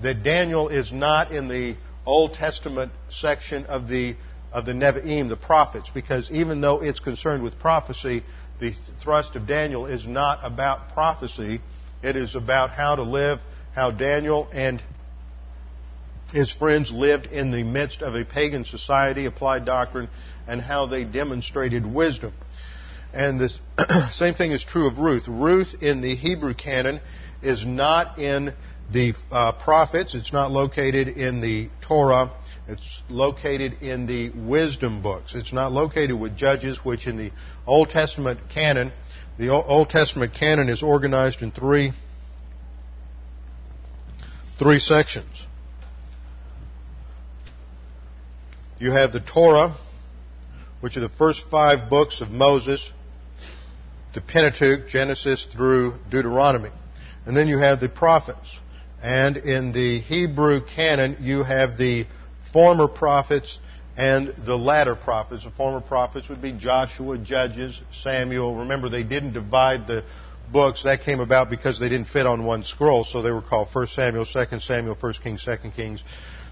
that 0.02 0.24
Daniel 0.24 0.70
is 0.70 0.94
not 0.94 1.34
in 1.34 1.50
the 1.50 1.76
Old 2.06 2.36
Testament 2.36 2.94
section 3.10 3.66
of 3.66 3.90
the, 3.90 4.16
of 4.54 4.66
the 4.66 4.72
Nevi'im, 4.72 5.28
the 5.28 5.36
prophets, 5.36 5.92
because 5.94 6.32
even 6.32 6.62
though 6.62 6.82
it's 6.82 7.02
concerned 7.02 7.44
with 7.44 7.60
prophecy, 7.60 8.24
the 8.62 8.72
thrust 9.04 9.36
of 9.36 9.48
Daniel 9.48 9.86
is 9.86 10.08
not 10.08 10.40
about 10.44 10.94
prophecy. 10.94 11.60
It 12.04 12.16
is 12.16 12.36
about 12.36 12.72
how 12.72 12.96
to 12.96 13.04
live, 13.04 13.40
how 13.74 13.92
Daniel 13.92 14.48
and 14.52 14.82
his 16.34 16.52
friends 16.52 16.92
lived 16.92 17.28
in 17.28 17.52
the 17.52 17.64
midst 17.64 18.02
of 18.02 18.16
a 18.16 18.24
pagan 18.24 18.66
society, 18.66 19.26
applied 19.26 19.66
doctrine, 19.66 20.10
and 20.48 20.62
how 20.62 20.86
they 20.86 21.04
demonstrated 21.04 21.86
wisdom. 21.86 22.34
And 23.14 23.40
the 23.40 24.10
same 24.12 24.36
thing 24.36 24.52
is 24.52 24.64
true 24.64 24.88
of 24.88 25.00
Ruth. 25.00 25.28
Ruth 25.28 25.76
in 25.82 26.02
the 26.02 26.16
Hebrew 26.16 26.54
canon 26.54 27.02
is 27.42 27.66
not 27.66 28.18
in 28.18 28.54
the 28.92 29.14
uh, 29.32 29.52
prophets. 29.54 30.16
It's 30.16 30.34
not 30.34 30.52
located 30.52 31.10
in 31.10 31.42
the 31.42 31.70
Torah. 31.82 32.32
It's 32.68 33.02
located 33.10 33.82
in 33.82 34.06
the 34.06 34.30
wisdom 34.30 35.02
books. 35.02 35.36
It's 35.36 35.52
not 35.52 35.72
located 35.72 36.20
with 36.20 36.38
Judges, 36.38 36.84
which 36.86 37.08
in 37.08 37.18
the 37.18 37.32
Old 37.66 37.90
Testament 37.90 38.40
canon, 38.50 38.94
the 39.38 39.50
Old 39.50 39.90
Testament 39.90 40.34
canon 40.34 40.70
is 40.70 40.84
organized 40.84 41.42
in 41.42 41.52
three, 41.52 41.92
three 44.60 44.80
sections. 44.80 45.48
You 48.80 48.92
have 48.92 49.14
the 49.14 49.20
Torah, 49.20 49.76
which 50.82 50.98
are 50.98 51.02
the 51.02 51.10
first 51.10 51.50
five 51.50 51.90
books 51.90 52.22
of 52.22 52.30
Moses, 52.30 52.92
the 54.14 54.22
Pentateuch, 54.22 54.90
Genesis 54.90 55.46
through 55.46 55.96
Deuteronomy. 56.10 56.72
And 57.26 57.38
then 57.38 57.48
you 57.48 57.60
have 57.60 57.80
the 57.80 57.90
prophets. 57.90 58.60
And 59.02 59.38
in 59.38 59.72
the 59.72 60.00
Hebrew 60.00 60.62
canon, 60.66 61.18
you 61.22 61.44
have 61.44 61.78
the 61.78 62.06
former 62.52 62.88
prophets 62.88 63.60
and 63.98 64.34
the 64.46 64.58
latter 64.58 64.96
prophets. 64.96 65.44
The 65.44 65.52
former 65.52 65.82
prophets 65.82 66.30
would 66.30 66.42
be 66.42 66.52
Joshua, 66.54 67.18
Judges, 67.18 67.82
Samuel. 67.92 68.56
Remember, 68.56 68.90
they 68.90 69.04
didn't 69.04 69.34
divide 69.34 69.88
the 69.88 70.04
books. 70.52 70.84
That 70.84 71.02
came 71.02 71.20
about 71.20 71.50
because 71.50 71.80
they 71.80 71.90
didn't 71.90 72.08
fit 72.08 72.26
on 72.26 72.46
one 72.46 72.64
scroll, 72.64 73.04
so 73.04 73.22
they 73.22 73.32
were 73.32 73.42
called 73.42 73.68
1 73.72 73.88
Samuel, 73.88 74.26
2 74.26 74.60
Samuel, 74.60 74.96
1 74.96 75.14
Kings, 75.24 75.44
2 75.44 75.58
Kings. 75.76 76.04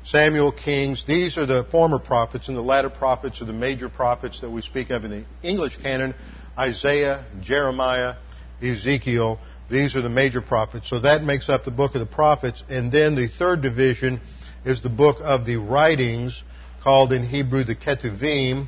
Samuel, 0.05 0.51
Kings, 0.51 1.03
these 1.05 1.38
are 1.38 1.46
the 1.46 1.65
former 1.65 2.00
prophets, 2.00 2.48
and 2.48 2.55
the 2.55 2.62
latter 2.62 2.89
prophets 2.89 3.41
are 3.41 3.46
the 3.46 3.53
major 3.53 3.89
prophets 3.89 4.41
that 4.41 4.50
we 4.50 4.62
speak 4.62 4.89
of 4.89 5.03
in 5.03 5.12
the 5.12 5.25
English 5.48 5.77
canon 5.77 6.15
Isaiah, 6.58 7.25
Jeremiah, 7.41 8.15
Ezekiel. 8.62 9.39
These 9.69 9.96
are 9.96 10.01
the 10.01 10.10
major 10.10 10.41
prophets. 10.41 10.89
So 10.89 11.00
that 11.00 11.24
makes 11.24 11.48
up 11.48 11.63
the 11.63 11.72
book 11.72 11.96
of 11.96 12.00
the 12.00 12.05
prophets. 12.05 12.63
And 12.69 12.91
then 12.91 13.15
the 13.15 13.27
third 13.27 13.62
division 13.62 14.19
is 14.65 14.81
the 14.81 14.89
book 14.89 15.17
of 15.22 15.46
the 15.46 15.58
writings, 15.58 16.43
called 16.83 17.12
in 17.12 17.24
Hebrew 17.24 17.63
the 17.63 17.75
Ketuvim. 17.75 18.67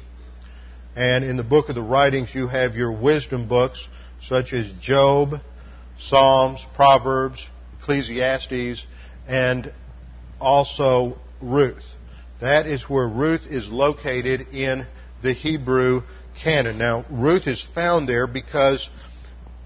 And 0.96 1.24
in 1.24 1.38
the 1.38 1.44
book 1.44 1.70
of 1.70 1.76
the 1.76 1.82
writings, 1.82 2.36
you 2.36 2.48
have 2.48 2.76
your 2.76 2.92
wisdom 2.92 3.48
books, 3.48 3.88
such 4.22 4.54
as 4.54 4.72
Job, 4.82 5.36
Psalms, 5.98 6.66
Proverbs, 6.74 7.48
Ecclesiastes, 7.80 8.86
and 9.28 9.74
also 10.40 11.18
Ruth. 11.42 11.86
That 12.42 12.66
is 12.66 12.90
where 12.90 13.08
Ruth 13.08 13.48
is 13.48 13.70
located 13.70 14.48
in 14.54 14.86
the 15.22 15.34
Hebrew 15.34 16.02
canon. 16.44 16.78
Now, 16.78 17.06
Ruth 17.10 17.48
is 17.48 17.66
found 17.74 18.10
there 18.10 18.28
because 18.28 18.90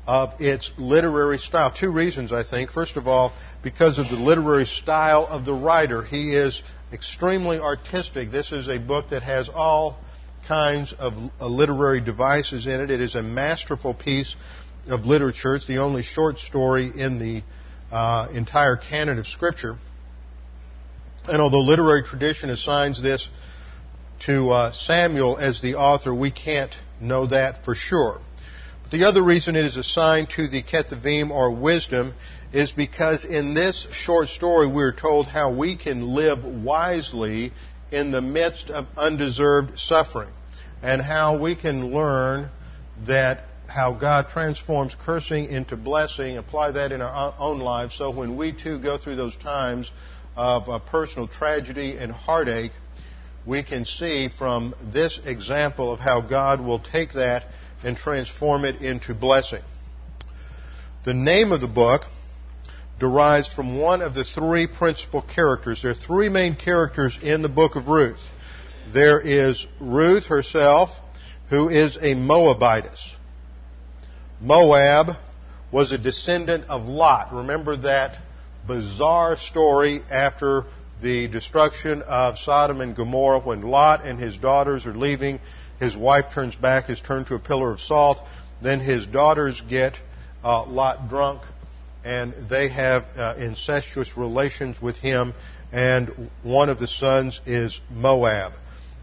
of 0.06 0.40
its 0.40 0.72
literary 0.78 1.40
style. 1.40 1.72
Two 1.72 1.92
reasons, 1.92 2.32
I 2.32 2.44
think. 2.44 2.70
First 2.70 2.98
of 2.98 3.08
all, 3.08 3.34
because 3.64 3.98
of 3.98 4.10
the 4.10 4.16
literary 4.16 4.66
style 4.66 5.26
of 5.26 5.46
the 5.46 5.54
writer. 5.54 6.04
He 6.04 6.36
is 6.36 6.62
extremely 6.94 7.60
artistic. 7.60 8.32
This 8.32 8.52
is 8.52 8.68
a 8.68 8.80
book 8.80 9.10
that 9.10 9.24
has 9.24 9.50
all 9.50 9.98
kinds 10.48 10.94
of 10.94 11.14
uh, 11.40 11.48
literary 11.48 12.02
devices 12.02 12.68
in 12.68 12.80
it. 12.80 12.92
It 12.92 13.02
is 13.02 13.16
a 13.16 13.24
masterful 13.24 13.94
piece 13.94 14.36
of 14.88 15.06
literature. 15.06 15.56
It's 15.56 15.68
the 15.68 15.80
only 15.80 16.04
short 16.04 16.38
story 16.38 16.92
in 16.96 17.20
the 17.20 17.44
uh, 17.92 18.28
entire 18.32 18.78
canon 18.78 19.18
of 19.18 19.28
Scripture. 19.28 19.78
And 21.28 21.42
although 21.42 21.62
literary 21.62 22.04
tradition 22.04 22.50
assigns 22.52 23.02
this 23.02 23.30
to 24.28 24.52
uh, 24.52 24.72
Samuel 24.72 25.38
as 25.38 25.62
the 25.62 25.76
author, 25.76 26.14
we 26.14 26.32
can't 26.32 26.74
know 27.02 27.26
that 27.28 27.66
for 27.66 27.74
sure. 27.74 28.20
But 28.84 28.92
the 28.92 29.06
other 29.06 29.24
reason 29.24 29.56
it 29.56 29.66
is 29.66 29.78
assigned 29.78 30.30
to 30.32 30.48
the 30.48 30.62
Ketuvim 30.62 31.32
or 31.32 31.52
wisdom 31.52 32.14
is 32.56 32.72
because 32.72 33.26
in 33.26 33.54
this 33.54 33.86
short 33.92 34.30
story 34.30 34.66
we're 34.66 34.94
told 34.94 35.28
how 35.28 35.52
we 35.52 35.76
can 35.76 36.16
live 36.16 36.46
wisely 36.46 37.52
in 37.92 38.12
the 38.12 38.22
midst 38.22 38.70
of 38.70 38.88
undeserved 38.96 39.78
suffering 39.78 40.32
and 40.82 41.02
how 41.02 41.38
we 41.38 41.54
can 41.54 41.94
learn 41.94 42.50
that 43.06 43.42
how 43.68 43.92
God 43.92 44.30
transforms 44.30 44.96
cursing 45.06 45.50
into 45.50 45.76
blessing, 45.76 46.38
apply 46.38 46.72
that 46.72 46.94
in 46.94 47.02
our 47.02 47.36
own 47.38 47.60
lives 47.60 47.94
so 47.94 48.10
when 48.10 48.38
we 48.38 48.54
too 48.54 48.80
go 48.80 48.98
through 48.98 49.18
those 49.18 49.36
times 49.36 49.92
of 50.38 50.86
personal 50.86 51.28
tragedy 51.28 51.98
and 51.98 52.10
heartache, 52.10 52.72
we 53.46 53.64
can 53.64 53.84
see 53.86 54.30
from 54.30 54.74
this 54.94 55.20
example 55.26 55.92
of 55.92 56.00
how 56.00 56.22
God 56.22 56.62
will 56.62 56.80
take 56.80 57.16
that 57.16 57.48
and 57.84 57.98
transform 57.98 58.64
it 58.64 58.82
into 58.82 59.14
blessing. 59.14 59.62
The 61.04 61.14
name 61.14 61.52
of 61.52 61.60
the 61.60 61.68
book 61.68 62.04
derives 63.00 63.54
from 63.54 63.80
one 63.80 64.02
of 64.02 64.14
the 64.14 64.24
three 64.24 64.68
principal 64.68 65.22
characters. 65.22 65.82
There 65.82 65.92
are 65.92 65.96
three 65.96 66.30
main 66.30 66.56
characters 66.56 67.18
in 67.22 67.42
the 67.42 67.50
book 67.50 67.76
of 67.76 67.88
Ruth. 67.88 68.22
There 68.94 69.20
is 69.20 69.66
Ruth 69.80 70.26
herself, 70.26 70.90
who 71.50 71.70
is 71.70 71.98
a 72.02 72.14
Moabitess. 72.14 73.16
Moab 74.40 75.18
was 75.72 75.92
a 75.92 75.98
descendant 75.98 76.66
of 76.70 76.86
Lot. 76.86 77.34
Remember 77.34 77.76
that 77.78 78.18
bizarre 78.66 79.38
story 79.38 80.02
after 80.10 80.64
the 81.02 81.28
destruction 81.28 82.02
of 82.04 82.38
Sodom 82.38 82.80
and 82.82 82.96
Gomorrah 82.96 83.42
when 83.42 83.62
Lot 83.62 84.06
and 84.06 84.20
his 84.20 84.38
daughters 84.38 84.86
are 84.86 84.94
leaving. 84.94 85.40
His 85.80 85.96
wife 85.98 86.26
turns 86.34 86.56
back, 86.56 86.90
is 86.90 87.02
turned 87.02 87.28
to 87.28 87.36
a 87.36 87.40
pillar 87.40 87.72
of 87.72 87.82
salt. 87.82 88.20
Then 88.62 88.80
his 88.80 89.06
daughters 89.06 89.62
get 89.68 90.00
uh, 90.44 90.66
Lot 90.66 91.10
drunk 91.10 91.42
and 92.06 92.34
they 92.50 92.70
have 92.70 93.04
uh, 93.18 93.34
incestuous 93.38 94.16
relations 94.16 94.80
with 94.80 94.96
him. 94.96 95.34
And 95.72 96.30
one 96.44 96.70
of 96.70 96.80
the 96.80 96.88
sons 96.88 97.42
is 97.48 97.82
Moab. 97.90 98.54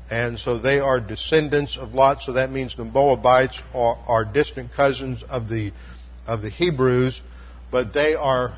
And 0.09 0.39
so 0.39 0.59
they 0.59 0.79
are 0.79 1.01
descendants 1.01 1.77
of 1.77 1.95
Lot, 1.95 2.23
so 2.23 2.35
that 2.35 2.51
means 2.51 2.77
the 2.77 2.85
Moabites 2.85 3.61
are, 3.75 3.99
are 4.07 4.25
distant 4.25 4.73
cousins 4.73 5.25
of 5.29 5.49
the, 5.49 5.73
of 6.27 6.43
the 6.43 6.51
Hebrews, 6.51 7.21
but 7.71 7.93
they 7.93 8.15
are 8.15 8.57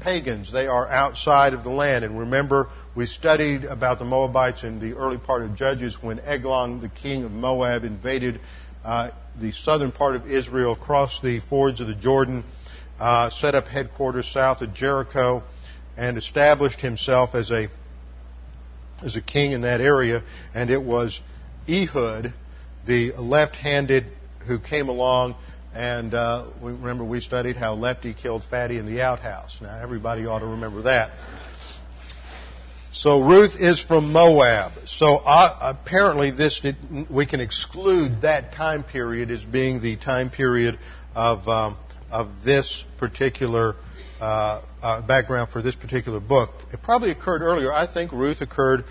pagans. 0.00 0.52
They 0.52 0.66
are 0.66 0.86
outside 0.86 1.54
of 1.54 1.64
the 1.64 1.70
land. 1.70 2.04
And 2.04 2.18
remember, 2.18 2.68
we 2.94 3.06
studied 3.06 3.64
about 3.64 3.98
the 3.98 4.04
Moabites 4.04 4.62
in 4.62 4.78
the 4.78 4.94
early 4.94 5.18
part 5.18 5.42
of 5.42 5.56
Judges 5.56 5.96
when 6.02 6.20
Eglon, 6.20 6.82
the 6.82 6.90
king 6.90 7.24
of 7.24 7.30
Moab, 7.30 7.84
invaded 7.84 8.40
uh, 8.84 9.10
the 9.40 9.52
southern 9.52 9.92
part 9.92 10.16
of 10.16 10.30
Israel, 10.30 10.76
crossed 10.76 11.22
the 11.22 11.40
fords 11.40 11.80
of 11.80 11.86
the 11.86 11.94
Jordan, 11.94 12.44
uh, 12.98 13.30
set 13.30 13.54
up 13.54 13.66
headquarters 13.66 14.26
south 14.26 14.62
of 14.62 14.74
Jericho, 14.74 15.42
and 15.96 16.16
established 16.16 16.80
himself 16.80 17.34
as 17.34 17.50
a 17.50 17.68
as 19.02 19.16
a 19.16 19.20
king 19.20 19.52
in 19.52 19.62
that 19.62 19.80
area. 19.80 20.22
And 20.54 20.70
it 20.70 20.82
was 20.82 21.20
Ehud, 21.68 22.32
the 22.86 23.12
left-handed, 23.12 24.06
who 24.46 24.58
came 24.58 24.88
along 24.88 25.36
and 25.76 26.14
uh, 26.14 26.46
we, 26.62 26.72
remember, 26.72 27.04
we 27.04 27.20
studied 27.20 27.56
how 27.56 27.74
Lefty 27.74 28.14
killed 28.14 28.42
Fatty 28.44 28.78
in 28.78 28.86
the 28.86 29.02
outhouse. 29.02 29.58
Now, 29.60 29.78
everybody 29.78 30.24
ought 30.24 30.38
to 30.38 30.46
remember 30.46 30.82
that. 30.82 31.10
So 32.92 33.20
Ruth 33.20 33.52
is 33.58 33.84
from 33.84 34.10
Moab. 34.10 34.72
So 34.86 35.16
uh, 35.16 35.74
apparently, 35.76 36.30
this 36.30 36.64
we 37.10 37.26
can 37.26 37.40
exclude 37.40 38.22
that 38.22 38.54
time 38.54 38.84
period 38.84 39.30
as 39.30 39.44
being 39.44 39.82
the 39.82 39.96
time 39.96 40.30
period 40.30 40.78
of 41.14 41.46
um, 41.46 41.76
of 42.10 42.44
this 42.44 42.84
particular 42.98 43.74
uh, 44.20 44.62
uh, 44.82 45.06
background 45.06 45.50
for 45.50 45.62
this 45.62 45.74
particular 45.74 46.20
book. 46.20 46.50
It 46.72 46.82
probably 46.82 47.10
occurred 47.10 47.42
earlier. 47.42 47.72
I 47.72 47.92
think 47.92 48.12
Ruth 48.12 48.40
occurred 48.40 48.84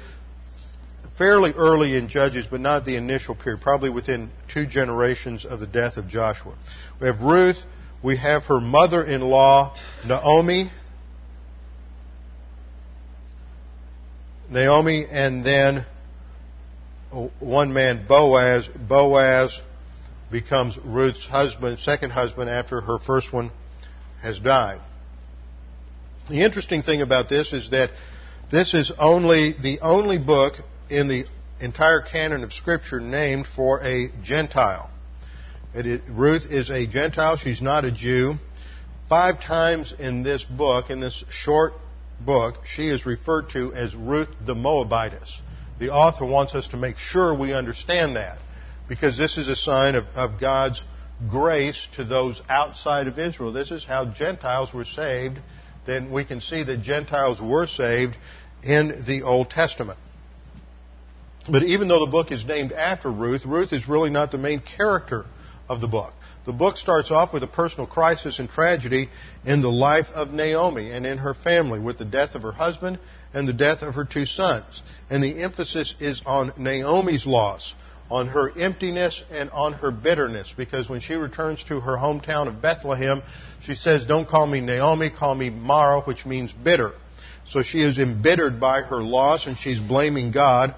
fairly 1.17 1.53
early 1.53 1.95
in 1.97 2.09
Judges, 2.09 2.45
but 2.49 2.59
not 2.59 2.85
the 2.85 2.97
initial 2.97 3.35
period, 3.35 3.61
probably 3.61 3.89
within 3.89 4.29
two 4.53 4.65
generations 4.65 5.45
of 5.45 5.59
the 5.59 5.67
death 5.67 5.97
of 5.97 6.07
Joshua. 6.07 6.55
We 6.99 7.07
have 7.07 7.21
Ruth, 7.21 7.57
we 8.03 8.17
have 8.17 8.43
her 8.45 8.59
mother 8.59 9.03
in 9.03 9.21
law, 9.21 9.75
Naomi. 10.05 10.69
Naomi, 14.49 15.05
and 15.09 15.43
then 15.43 15.85
one 17.39 17.73
man, 17.73 18.05
Boaz. 18.07 18.67
Boaz 18.87 19.59
becomes 20.31 20.77
Ruth's 20.83 21.25
husband, 21.25 21.79
second 21.79 22.11
husband 22.11 22.49
after 22.49 22.81
her 22.81 22.97
first 22.97 23.31
one 23.31 23.51
has 24.21 24.39
died. 24.39 24.81
The 26.29 26.41
interesting 26.41 26.81
thing 26.81 27.01
about 27.01 27.29
this 27.29 27.53
is 27.53 27.69
that 27.69 27.91
this 28.51 28.73
is 28.73 28.91
only 28.97 29.53
the 29.53 29.79
only 29.81 30.17
book 30.17 30.53
in 30.89 31.07
the 31.07 31.25
entire 31.59 32.01
canon 32.01 32.43
of 32.43 32.53
Scripture 32.53 32.99
named 32.99 33.47
for 33.47 33.81
a 33.83 34.09
Gentile. 34.23 34.89
Ruth 36.07 36.45
is 36.49 36.69
a 36.69 36.87
Gentile. 36.87 37.37
She's 37.37 37.61
not 37.61 37.85
a 37.85 37.91
Jew. 37.91 38.35
Five 39.09 39.41
times 39.41 39.93
in 39.97 40.23
this 40.23 40.43
book, 40.43 40.89
in 40.89 40.99
this 40.99 41.23
short 41.29 41.73
book, 42.19 42.65
she 42.65 42.87
is 42.87 43.05
referred 43.05 43.49
to 43.51 43.73
as 43.73 43.93
Ruth 43.93 44.29
the 44.45 44.55
Moabitess. 44.55 45.41
The 45.77 45.89
author 45.89 46.25
wants 46.25 46.55
us 46.55 46.67
to 46.69 46.77
make 46.77 46.97
sure 46.97 47.37
we 47.37 47.53
understand 47.53 48.15
that 48.15 48.39
because 48.87 49.17
this 49.17 49.37
is 49.37 49.47
a 49.47 49.55
sign 49.55 49.95
of, 49.95 50.05
of 50.15 50.39
God's 50.39 50.81
grace 51.29 51.87
to 51.95 52.03
those 52.03 52.41
outside 52.49 53.07
of 53.07 53.17
Israel. 53.17 53.51
This 53.51 53.71
is 53.71 53.83
how 53.83 54.05
Gentiles 54.05 54.73
were 54.73 54.85
saved. 54.85 55.39
Then 55.85 56.11
we 56.11 56.25
can 56.25 56.41
see 56.41 56.63
that 56.63 56.81
Gentiles 56.81 57.41
were 57.41 57.67
saved 57.67 58.17
in 58.63 59.03
the 59.07 59.21
Old 59.23 59.49
Testament. 59.49 59.99
But 61.49 61.63
even 61.63 61.87
though 61.87 62.03
the 62.03 62.11
book 62.11 62.31
is 62.31 62.43
named 62.43 62.71
after 62.71 63.11
Ruth, 63.11 63.45
Ruth 63.45 63.71
is 63.71 63.87
really 63.87 64.09
not 64.09 64.31
the 64.31 64.37
main 64.37 64.61
character 64.61 65.25
of 65.69 65.79
the 65.79 65.87
book. 65.87 66.13
The 66.45 66.53
book 66.53 66.77
starts 66.77 67.09
off 67.09 67.33
with 67.33 67.43
a 67.43 67.47
personal 67.47 67.87
crisis 67.87 68.37
and 68.39 68.49
tragedy 68.49 69.09
in 69.45 69.61
the 69.61 69.71
life 69.71 70.07
of 70.13 70.31
Naomi 70.31 70.91
and 70.91 71.05
in 71.05 71.17
her 71.17 71.33
family 71.33 71.79
with 71.79 71.97
the 71.97 72.05
death 72.05 72.35
of 72.35 72.43
her 72.43 72.51
husband 72.51 72.99
and 73.33 73.47
the 73.47 73.53
death 73.53 73.81
of 73.81 73.95
her 73.95 74.05
two 74.05 74.25
sons. 74.25 74.83
And 75.09 75.23
the 75.23 75.41
emphasis 75.41 75.95
is 75.99 76.21
on 76.25 76.53
Naomi's 76.57 77.25
loss, 77.25 77.73
on 78.09 78.27
her 78.27 78.51
emptiness 78.57 79.23
and 79.31 79.49
on 79.49 79.73
her 79.73 79.91
bitterness 79.91 80.53
because 80.55 80.87
when 80.87 80.99
she 80.99 81.15
returns 81.15 81.63
to 81.63 81.79
her 81.79 81.97
hometown 81.97 82.47
of 82.47 82.61
Bethlehem, 82.61 83.23
she 83.61 83.73
says, 83.73 84.05
Don't 84.05 84.27
call 84.27 84.45
me 84.45 84.61
Naomi, 84.61 85.09
call 85.09 85.33
me 85.35 85.49
Mara, 85.49 86.01
which 86.01 86.25
means 86.25 86.51
bitter. 86.51 86.93
So 87.47 87.63
she 87.63 87.81
is 87.81 87.97
embittered 87.99 88.59
by 88.59 88.81
her 88.81 89.03
loss 89.03 89.47
and 89.47 89.57
she's 89.57 89.79
blaming 89.79 90.31
God 90.31 90.75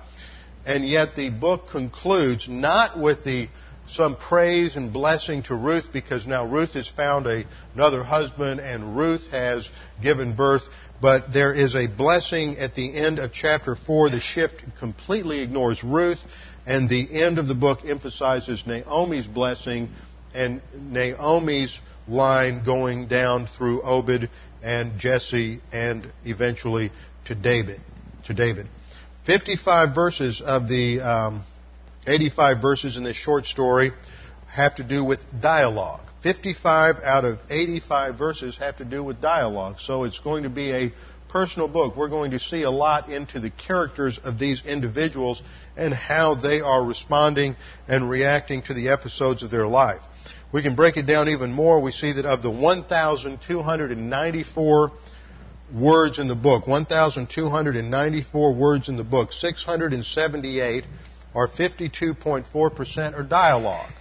and 0.67 0.85
yet 0.85 1.15
the 1.15 1.29
book 1.29 1.69
concludes 1.71 2.47
not 2.49 2.99
with 2.99 3.23
the 3.23 3.47
some 3.89 4.17
praise 4.17 4.75
and 4.75 4.91
blessing 4.91 5.43
to 5.43 5.55
Ruth 5.55 5.85
because 5.93 6.27
now 6.27 6.45
Ruth 6.45 6.73
has 6.73 6.89
found 6.89 7.25
a, 7.25 7.45
another 7.73 8.03
husband 8.03 8.59
and 8.59 8.97
Ruth 8.97 9.31
has 9.31 9.69
given 10.03 10.35
birth, 10.35 10.63
but 11.01 11.31
there 11.31 11.53
is 11.53 11.73
a 11.73 11.87
blessing 11.87 12.57
at 12.57 12.75
the 12.75 12.97
end 12.97 13.17
of 13.17 13.31
chapter 13.31 13.77
4. 13.77 14.09
The 14.09 14.19
shift 14.19 14.61
completely 14.77 15.39
ignores 15.39 15.85
Ruth, 15.85 16.19
and 16.67 16.89
the 16.89 17.23
end 17.23 17.39
of 17.39 17.47
the 17.47 17.55
book 17.55 17.79
emphasizes 17.85 18.67
Naomi's 18.67 19.25
blessing 19.25 19.89
and 20.35 20.61
Naomi's 20.77 21.79
line 22.09 22.63
going 22.65 23.07
down 23.07 23.47
through 23.47 23.81
Obed 23.81 24.29
and 24.61 24.99
Jesse 24.99 25.61
and 25.71 26.11
eventually 26.25 26.91
to 27.25 27.35
David. 27.35 27.79
To 28.25 28.33
David. 28.33 28.67
55 29.25 29.95
verses 29.95 30.41
of 30.41 30.67
the 30.67 30.99
um, 30.99 31.43
85 32.05 32.61
verses 32.61 32.97
in 32.97 33.05
this 33.05 33.15
short 33.15 33.45
story 33.45 33.91
have 34.47 34.75
to 34.75 34.83
do 34.83 35.05
with 35.05 35.19
dialogue. 35.41 36.01
55 36.21 36.97
out 37.03 37.23
of 37.23 37.39
85 37.49 38.17
verses 38.17 38.57
have 38.57 38.77
to 38.77 38.85
do 38.85 39.01
with 39.01 39.21
dialogue. 39.21 39.79
So 39.79 40.03
it's 40.03 40.19
going 40.19 40.43
to 40.43 40.49
be 40.49 40.71
a 40.73 40.91
personal 41.29 41.67
book. 41.67 41.95
We're 41.95 42.09
going 42.09 42.31
to 42.31 42.39
see 42.39 42.63
a 42.63 42.71
lot 42.71 43.09
into 43.09 43.39
the 43.39 43.49
characters 43.49 44.19
of 44.23 44.39
these 44.39 44.65
individuals 44.65 45.41
and 45.75 45.93
how 45.93 46.35
they 46.35 46.61
are 46.61 46.83
responding 46.83 47.55
and 47.87 48.09
reacting 48.09 48.63
to 48.63 48.73
the 48.73 48.89
episodes 48.89 49.43
of 49.43 49.51
their 49.51 49.67
life. 49.67 50.01
We 50.51 50.63
can 50.63 50.75
break 50.75 50.97
it 50.97 51.05
down 51.05 51.29
even 51.29 51.51
more. 51.51 51.81
We 51.81 51.91
see 51.91 52.13
that 52.13 52.25
of 52.25 52.41
the 52.41 52.51
1,294 52.51 54.91
words 55.73 56.19
in 56.19 56.27
the 56.27 56.35
book, 56.35 56.67
1,294 56.67 58.53
words 58.53 58.89
in 58.89 58.95
the 58.95 59.03
book, 59.03 59.33
678 59.33 60.85
or 61.33 61.47
52.4% 61.47 63.13
are 63.13 63.23
dialogue. 63.23 63.91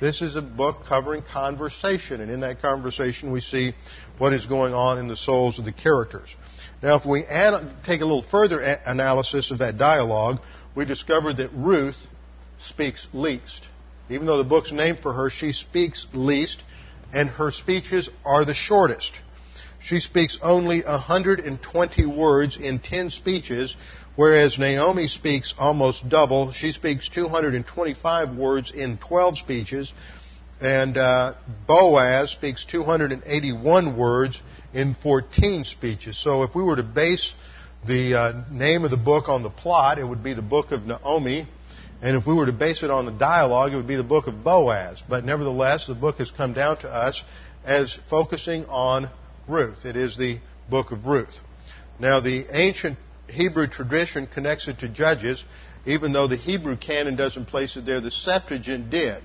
This 0.00 0.22
is 0.22 0.36
a 0.36 0.42
book 0.42 0.84
covering 0.88 1.22
conversation, 1.22 2.20
and 2.20 2.30
in 2.30 2.40
that 2.40 2.62
conversation 2.62 3.32
we 3.32 3.40
see 3.40 3.72
what 4.18 4.32
is 4.32 4.46
going 4.46 4.72
on 4.72 4.98
in 4.98 5.08
the 5.08 5.16
souls 5.16 5.58
of 5.58 5.64
the 5.64 5.72
characters. 5.72 6.36
Now, 6.82 6.96
if 6.96 7.04
we 7.04 7.24
take 7.84 8.00
a 8.00 8.04
little 8.04 8.24
further 8.30 8.60
analysis 8.60 9.50
of 9.50 9.58
that 9.58 9.78
dialogue, 9.78 10.40
we 10.76 10.84
discover 10.84 11.32
that 11.32 11.50
Ruth 11.52 11.96
speaks 12.60 13.06
least. 13.12 13.62
Even 14.08 14.26
though 14.26 14.38
the 14.38 14.44
book's 14.44 14.72
named 14.72 15.00
for 15.00 15.12
her, 15.12 15.28
she 15.28 15.52
speaks 15.52 16.06
least, 16.12 16.62
and 17.12 17.28
her 17.28 17.50
speeches 17.50 18.08
are 18.24 18.44
the 18.44 18.54
shortest. 18.54 19.12
She 19.80 19.98
speaks 19.98 20.38
only 20.42 20.82
120 20.82 22.06
words 22.06 22.56
in 22.56 22.78
10 22.78 23.10
speeches, 23.10 23.74
whereas 24.16 24.58
Naomi 24.58 25.08
speaks 25.08 25.54
almost 25.58 26.08
double. 26.08 26.52
She 26.52 26.72
speaks 26.72 27.08
225 27.08 28.36
words 28.36 28.72
in 28.72 28.98
12 28.98 29.38
speeches, 29.38 29.92
and 30.60 30.96
uh, 30.96 31.34
Boaz 31.66 32.30
speaks 32.30 32.64
281 32.64 33.96
words 33.96 34.42
in 34.72 34.94
14 34.94 35.64
speeches. 35.64 36.18
So 36.22 36.42
if 36.42 36.54
we 36.54 36.62
were 36.62 36.76
to 36.76 36.82
base 36.82 37.32
the 37.86 38.14
uh, 38.14 38.42
name 38.50 38.84
of 38.84 38.90
the 38.90 38.96
book 38.96 39.28
on 39.28 39.42
the 39.42 39.50
plot, 39.50 39.98
it 39.98 40.04
would 40.04 40.22
be 40.22 40.34
the 40.34 40.42
book 40.42 40.72
of 40.72 40.86
Naomi. 40.86 41.48
And 42.00 42.16
if 42.16 42.26
we 42.26 42.34
were 42.34 42.46
to 42.46 42.52
base 42.52 42.82
it 42.82 42.90
on 42.90 43.06
the 43.06 43.12
dialogue, 43.12 43.72
it 43.72 43.76
would 43.76 43.88
be 43.88 43.96
the 43.96 44.04
book 44.04 44.26
of 44.26 44.44
Boaz. 44.44 45.02
But 45.08 45.24
nevertheless, 45.24 45.86
the 45.86 45.94
book 45.94 46.18
has 46.18 46.30
come 46.30 46.52
down 46.52 46.78
to 46.78 46.88
us 46.88 47.24
as 47.64 47.98
focusing 48.08 48.66
on 48.66 49.10
Ruth. 49.48 49.84
It 49.84 49.96
is 49.96 50.16
the 50.16 50.38
book 50.70 50.92
of 50.92 51.06
Ruth. 51.06 51.40
Now, 51.98 52.20
the 52.20 52.46
ancient 52.50 52.98
Hebrew 53.28 53.66
tradition 53.66 54.26
connects 54.26 54.68
it 54.68 54.78
to 54.80 54.88
Judges, 54.88 55.44
even 55.86 56.12
though 56.12 56.28
the 56.28 56.36
Hebrew 56.36 56.76
canon 56.76 57.16
doesn't 57.16 57.46
place 57.46 57.76
it 57.76 57.84
there, 57.84 58.00
the 58.00 58.10
Septuagint 58.10 58.90
did. 58.90 59.22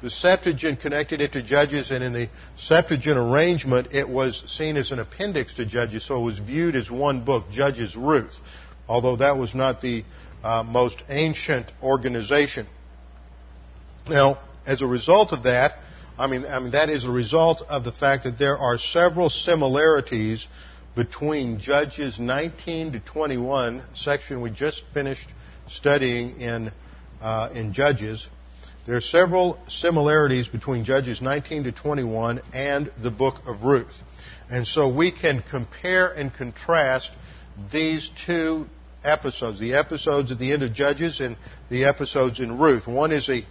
The 0.00 0.10
Septuagint 0.10 0.80
connected 0.80 1.20
it 1.20 1.32
to 1.32 1.42
Judges, 1.42 1.90
and 1.90 2.04
in 2.04 2.12
the 2.12 2.28
Septuagint 2.56 3.18
arrangement, 3.18 3.88
it 3.92 4.08
was 4.08 4.44
seen 4.46 4.76
as 4.76 4.92
an 4.92 5.00
appendix 5.00 5.54
to 5.54 5.66
Judges, 5.66 6.04
so 6.04 6.18
it 6.18 6.24
was 6.24 6.38
viewed 6.38 6.76
as 6.76 6.88
one 6.88 7.24
book, 7.24 7.50
Judges 7.50 7.96
Ruth, 7.96 8.36
although 8.88 9.16
that 9.16 9.36
was 9.36 9.56
not 9.56 9.80
the 9.80 10.04
uh, 10.44 10.62
most 10.62 11.02
ancient 11.08 11.72
organization. 11.82 12.66
Now, 14.08 14.38
as 14.64 14.82
a 14.82 14.86
result 14.86 15.32
of 15.32 15.42
that, 15.42 15.74
I 16.16 16.28
mean, 16.28 16.46
I 16.46 16.60
mean, 16.60 16.72
that 16.72 16.90
is 16.90 17.04
a 17.04 17.10
result 17.10 17.62
of 17.68 17.84
the 17.84 17.92
fact 17.92 18.24
that 18.24 18.38
there 18.38 18.56
are 18.56 18.78
several 18.78 19.30
similarities 19.30 20.46
between 20.94 21.58
Judges 21.58 22.18
19 22.18 22.92
to 22.92 23.00
21, 23.00 23.82
section 23.94 24.40
we 24.40 24.50
just 24.50 24.84
finished 24.94 25.28
studying 25.68 26.40
in, 26.40 26.72
uh, 27.20 27.50
in 27.52 27.72
Judges. 27.72 28.26
There 28.88 28.96
are 28.96 29.02
several 29.02 29.58
similarities 29.68 30.48
between 30.48 30.84
Judges 30.84 31.20
19 31.20 31.64
to 31.64 31.72
21 31.72 32.40
and 32.54 32.90
the 33.02 33.10
book 33.10 33.42
of 33.46 33.64
Ruth. 33.64 33.92
And 34.48 34.66
so 34.66 34.88
we 34.88 35.12
can 35.12 35.42
compare 35.42 36.08
and 36.08 36.32
contrast 36.32 37.10
these 37.70 38.10
two 38.24 38.66
episodes, 39.04 39.60
the 39.60 39.74
episodes 39.74 40.32
at 40.32 40.38
the 40.38 40.54
end 40.54 40.62
of 40.62 40.72
Judges 40.72 41.20
and 41.20 41.36
the 41.68 41.84
episodes 41.84 42.40
in 42.40 42.56
Ruth. 42.56 42.86
One 42.86 43.12
is 43.12 43.28
a 43.28 43.44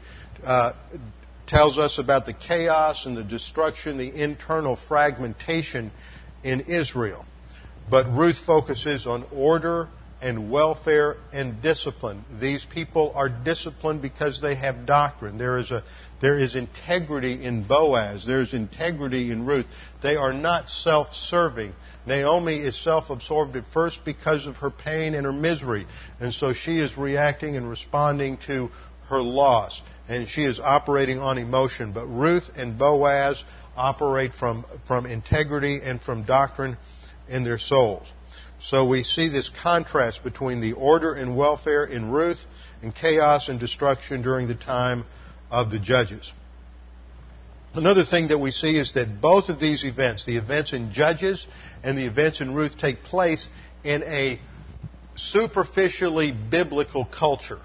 uh, 0.44 0.74
tells 1.46 1.78
us 1.78 2.00
about 2.00 2.26
the 2.26 2.34
chaos 2.34 3.06
and 3.06 3.16
the 3.16 3.24
destruction, 3.24 4.00
the 4.00 4.24
internal 4.24 4.76
fragmentation 4.76 5.92
in 6.44 6.62
Israel. 6.62 7.24
But 7.92 8.08
Ruth 8.12 8.40
focuses 8.44 9.06
on 9.06 9.24
order 9.32 9.88
and 10.22 10.50
welfare 10.50 11.18
and 11.32 11.62
discipline. 11.62 12.26
These 12.40 12.66
people 12.66 13.12
are 13.16 13.30
disciplined 13.30 14.02
because 14.02 14.42
they 14.42 14.56
have 14.56 14.86
doctrine. 14.86 15.38
There 15.38 15.58
is 15.58 15.72
a 15.72 15.84
there 16.20 16.38
is 16.38 16.56
integrity 16.56 17.44
in 17.46 17.64
Boaz. 17.64 18.26
There 18.26 18.42
is 18.42 18.54
integrity 18.54 19.32
in 19.32 19.46
Ruth. 19.46 19.68
They 20.02 20.16
are 20.16 20.34
not 20.34 20.70
self-serving. 20.70 21.74
Naomi 22.08 22.56
is 22.56 22.76
self-absorbed 22.84 23.56
at 23.56 23.68
first 23.68 24.04
because 24.04 24.48
of 24.48 24.58
her 24.58 24.72
pain 24.72 25.14
and 25.14 25.26
her 25.26 25.34
misery, 25.34 25.86
and 26.20 26.34
so 26.34 26.54
she 26.54 26.80
is 26.80 26.98
reacting 26.98 27.56
and 27.56 27.70
responding 27.70 28.38
to 28.48 28.70
her 29.10 29.22
loss, 29.22 29.82
and 30.08 30.28
she 30.28 30.44
is 30.44 30.60
operating 30.60 31.20
on 31.20 31.38
emotion. 31.38 31.94
But 31.94 32.08
Ruth 32.08 32.50
and 32.56 32.78
Boaz 32.78 33.44
operate 33.76 34.34
from, 34.34 34.66
from 34.88 35.06
integrity 35.06 35.80
and 35.84 36.02
from 36.02 36.24
doctrine 36.24 36.78
in 37.30 37.44
their 37.44 37.60
souls. 37.60 38.12
So 38.60 38.86
we 38.86 39.04
see 39.04 39.30
this 39.30 39.50
contrast 39.62 40.24
between 40.24 40.62
the 40.62 40.74
order 40.74 41.14
and 41.14 41.38
welfare 41.38 41.84
in 41.84 42.10
Ruth 42.10 42.40
and 42.82 42.94
chaos 42.94 43.50
and 43.50 43.60
destruction 43.60 44.22
during 44.22 44.48
the 44.48 44.56
time 44.56 45.06
of 45.52 45.70
the 45.72 45.80
judges. 45.80 46.32
Another 47.74 48.04
thing 48.04 48.30
that 48.30 48.40
we 48.40 48.52
see 48.52 48.78
is 48.78 48.94
that 48.94 49.22
both 49.22 49.50
of 49.50 49.60
these 49.60 49.84
events, 49.84 50.26
the 50.26 50.38
events 50.38 50.74
in 50.74 50.92
Judges 50.92 51.46
and 51.84 51.98
the 51.98 52.06
events 52.06 52.42
in 52.42 52.56
Ruth, 52.56 52.78
take 52.78 53.04
place 53.04 53.48
in 53.84 54.02
a 54.04 54.40
superficially 55.16 56.32
biblical 56.32 57.06
culture. 57.06 57.60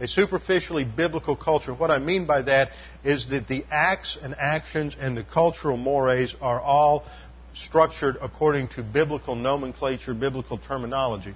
A 0.00 0.08
superficially 0.08 0.84
biblical 0.84 1.36
culture. 1.36 1.72
What 1.72 1.92
I 1.92 1.98
mean 1.98 2.26
by 2.26 2.42
that 2.42 2.70
is 3.04 3.28
that 3.28 3.46
the 3.46 3.64
acts 3.70 4.18
and 4.20 4.34
actions 4.36 4.96
and 4.98 5.16
the 5.16 5.22
cultural 5.22 5.76
mores 5.76 6.34
are 6.40 6.60
all 6.60 7.04
structured 7.54 8.16
according 8.20 8.68
to 8.68 8.82
biblical 8.82 9.34
nomenclature, 9.34 10.14
biblical 10.14 10.58
terminology. 10.58 11.34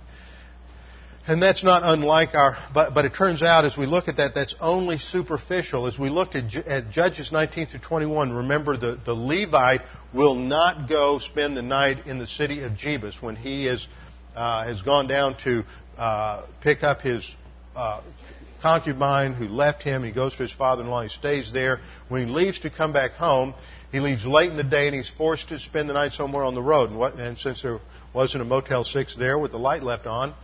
And 1.27 1.43
that's 1.43 1.63
not 1.63 1.83
unlike 1.85 2.35
our, 2.35 2.57
but, 2.73 2.95
but 2.95 3.05
it 3.05 3.15
turns 3.15 3.43
out 3.43 3.67
as 3.67 3.77
we 3.77 3.85
look 3.85 4.09
at 4.09 4.17
that, 4.17 4.35
that's 4.35 4.55
only 4.61 4.97
superficial. 4.97 5.87
As 5.87 5.99
we 5.99 6.09
looked 6.09 6.35
at, 6.35 6.55
at 6.67 6.91
Judges 6.91 7.33
19 7.33 7.67
through 7.67 7.81
21, 7.81 8.33
remember 8.33 8.79
the, 8.79 8.99
the 9.05 9.13
Levite 9.13 9.83
will 10.15 10.35
not 10.35 10.89
go 10.89 11.19
spend 11.19 11.55
the 11.55 11.63
night 11.63 12.07
in 12.07 12.19
the 12.19 12.27
city 12.27 12.63
of 12.63 12.73
Jebus 12.73 13.21
when 13.21 13.37
he 13.37 13.69
is, 13.69 13.87
uh, 14.35 14.65
has 14.65 14.81
gone 14.81 15.07
down 15.07 15.37
to 15.45 15.65
uh, 15.99 16.47
pick 16.63 16.83
up 16.83 17.03
his 17.03 17.31
uh, 17.77 18.01
concubine 18.61 19.35
who 19.35 19.47
left 19.47 19.83
him. 19.83 20.03
He 20.03 20.13
goes 20.13 20.33
to 20.33 20.43
his 20.43 20.53
father-in-law. 20.53 21.03
He 21.03 21.09
stays 21.09 21.53
there. 21.53 21.81
When 22.09 22.27
he 22.27 22.33
leaves 22.33 22.61
to 22.61 22.71
come 22.71 22.93
back 22.93 23.13
home, 23.13 23.55
he 23.91 24.01
leaves 24.01 24.25
late 24.27 24.51
in 24.51 24.57
the 24.57 24.65
day 24.65 24.87
and 24.87 24.95
he's 24.95 25.09
forced 25.11 25.49
to 25.49 25.59
spend 25.59 25.89
the 25.89 25.95
night 25.95 26.13
somewhere 26.13 26.45
on 26.45 26.55
the 26.55 26.63
road. 26.63 26.91
And, 26.91 26.99
what, 26.99 27.15
and 27.15 27.39
since 27.39 27.63
there 27.63 27.81
wasn't 28.15 28.43
a 28.43 28.45
Motel 28.45 28.85
6 28.85 29.17
there 29.17 29.39
with 29.39 29.53
the 29.53 29.59
light 29.59 29.83
left 29.83 30.07
on, 30.07 30.35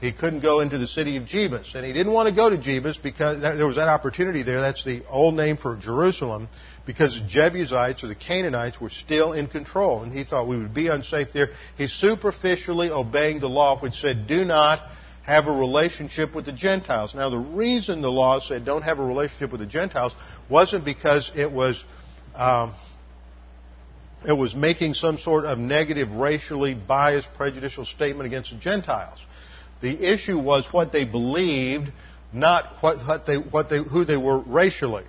he 0.00 0.12
couldn't 0.12 0.40
go 0.40 0.60
into 0.60 0.78
the 0.78 0.86
city 0.86 1.18
of 1.18 1.24
Jebus. 1.24 1.74
And 1.74 1.84
he 1.84 1.92
didn't 1.92 2.12
want 2.12 2.28
to 2.28 2.34
go 2.34 2.48
to 2.48 2.56
Jebus 2.56 3.00
because 3.02 3.42
there 3.42 3.66
was 3.66 3.76
that 3.76 3.88
opportunity 3.88 4.42
there. 4.42 4.60
That's 4.60 4.82
the 4.82 5.02
old 5.08 5.34
name 5.34 5.58
for 5.58 5.76
Jerusalem 5.76 6.48
because 6.86 7.20
the 7.20 7.28
Jebusites 7.28 8.02
or 8.02 8.08
the 8.08 8.14
Canaanites 8.14 8.80
were 8.80 8.88
still 8.88 9.34
in 9.34 9.46
control. 9.46 10.02
And 10.02 10.10
he 10.10 10.24
thought 10.24 10.48
we 10.48 10.56
would 10.56 10.72
be 10.72 10.88
unsafe 10.88 11.28
there. 11.34 11.50
He's 11.76 11.92
superficially 11.92 12.90
obeying 12.90 13.40
the 13.40 13.48
law 13.48 13.78
which 13.78 13.94
said, 13.94 14.26
do 14.26 14.44
not 14.44 14.80
have 15.22 15.46
a 15.46 15.52
relationship 15.52 16.34
with 16.34 16.46
the 16.46 16.52
Gentiles. 16.52 17.14
Now, 17.14 17.30
the 17.30 17.38
reason 17.38 18.00
the 18.00 18.10
law 18.10 18.40
said 18.40 18.64
don't 18.64 18.82
have 18.82 18.98
a 18.98 19.04
relationship 19.04 19.52
with 19.52 19.60
the 19.60 19.66
Gentiles 19.66 20.14
wasn't 20.48 20.84
because 20.84 21.30
it 21.34 21.50
was 21.50 21.84
um, 22.34 22.74
it 24.26 24.32
was 24.32 24.54
making 24.54 24.94
some 24.94 25.18
sort 25.18 25.44
of 25.44 25.58
negative, 25.58 26.10
racially 26.12 26.74
biased, 26.74 27.32
prejudicial 27.34 27.84
statement 27.84 28.26
against 28.26 28.50
the 28.50 28.58
Gentiles. 28.58 29.18
The 29.80 30.12
issue 30.12 30.38
was 30.38 30.66
what 30.72 30.92
they 30.92 31.04
believed, 31.04 31.90
not 32.32 32.76
what, 32.80 32.98
what 33.06 33.26
they, 33.26 33.36
what 33.36 33.70
they, 33.70 33.82
who 33.82 34.04
they 34.04 34.18
were 34.18 34.38
racially. 34.40 35.04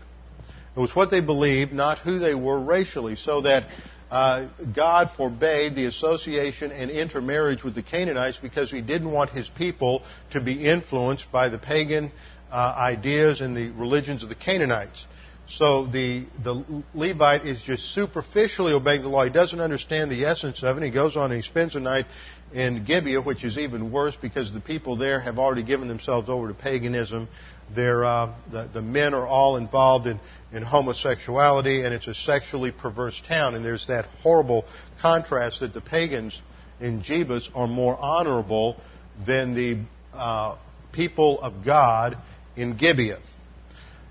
It 0.76 0.80
was 0.80 0.96
what 0.96 1.12
they 1.12 1.20
believed, 1.20 1.74
not 1.74 2.00
who 2.00 2.20
they 2.20 2.34
were 2.34 2.60
racially, 2.60 3.18
so 3.18 3.42
that 3.42 3.66
uh, 4.12 4.50
God 4.76 5.12
forbade 5.16 5.74
the 5.74 5.86
association 5.86 6.72
and 6.72 6.92
intermarriage 6.92 7.64
with 7.64 7.76
the 7.76 7.82
Canaanites 7.82 8.38
because 8.38 8.70
He 8.70 8.82
didn't 8.82 9.12
want 9.12 9.30
His 9.30 9.50
people 9.50 10.04
to 10.32 10.42
be 10.42 10.68
influenced 10.68 11.32
by 11.32 11.48
the 11.48 11.58
pagan 11.58 12.12
uh, 12.52 12.76
ideas 12.78 13.40
and 13.40 13.56
the 13.56 13.70
religions 13.70 14.22
of 14.22 14.30
the 14.30 14.36
Canaanites. 14.36 15.06
So 15.48 15.86
the, 15.86 16.26
the 16.44 16.84
Levite 16.94 17.46
is 17.46 17.62
just 17.62 17.94
superficially 17.94 18.74
obeying 18.74 19.02
the 19.02 19.10
law. 19.10 19.24
He 19.24 19.32
doesn't 19.32 19.60
understand 19.60 20.12
the 20.12 20.26
essence 20.26 20.64
of 20.64 20.78
it. 20.78 20.84
He 20.84 20.92
goes 20.92 21.18
on 21.18 21.32
and 21.32 21.42
he 21.42 21.42
spends 21.42 21.74
the 21.74 21.80
night 21.82 22.06
in 22.54 22.84
Gibeah, 22.86 23.22
which 23.22 23.44
is 23.44 23.58
even 23.58 23.92
worse 23.92 24.16
because 24.16 24.54
the 24.54 24.62
people 24.62 24.96
there 24.96 25.20
have 25.20 25.40
already 25.40 25.64
given 25.64 25.88
themselves 25.88 26.30
over 26.30 26.48
to 26.50 26.54
paganism. 26.54 27.28
They're, 27.76 28.04
uh, 28.04 28.34
the, 28.52 28.70
the 28.74 28.82
men 28.82 29.14
are 29.14 29.28
all 29.28 29.58
involved 29.58 30.08
in, 30.08 30.20
in 30.52 30.64
homosexuality, 30.64 31.84
and 31.84 31.94
it's 31.94 32.08
a 32.08 32.14
sexually 32.14 32.72
perverse 32.72 33.22
town. 33.28 33.56
And 33.56 33.64
there's 33.64 33.88
that 33.88 34.06
horrible 34.22 34.66
contrast 35.02 35.62
that 35.62 35.74
the 35.74 35.82
pagans 35.82 36.40
in 36.80 37.02
Jebus 37.02 37.50
are 37.56 37.68
more 37.68 37.98
honorable 37.98 38.78
than 39.26 39.54
the 39.54 39.84
uh, 40.14 40.58
people 40.92 41.40
of 41.42 41.64
God 41.66 42.18
in 42.56 42.78
Gibeah. 42.78 43.20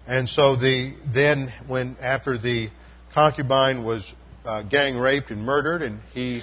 And 0.06 0.28
so 0.28 0.56
the 0.56 0.94
then 1.14 1.52
when 1.66 1.96
after 2.00 2.38
the 2.38 2.70
concubine 3.14 3.84
was 3.84 4.12
uh, 4.44 4.62
gang 4.62 4.96
raped 4.96 5.30
and 5.30 5.44
murdered, 5.44 5.82
and 5.82 6.00
he 6.14 6.42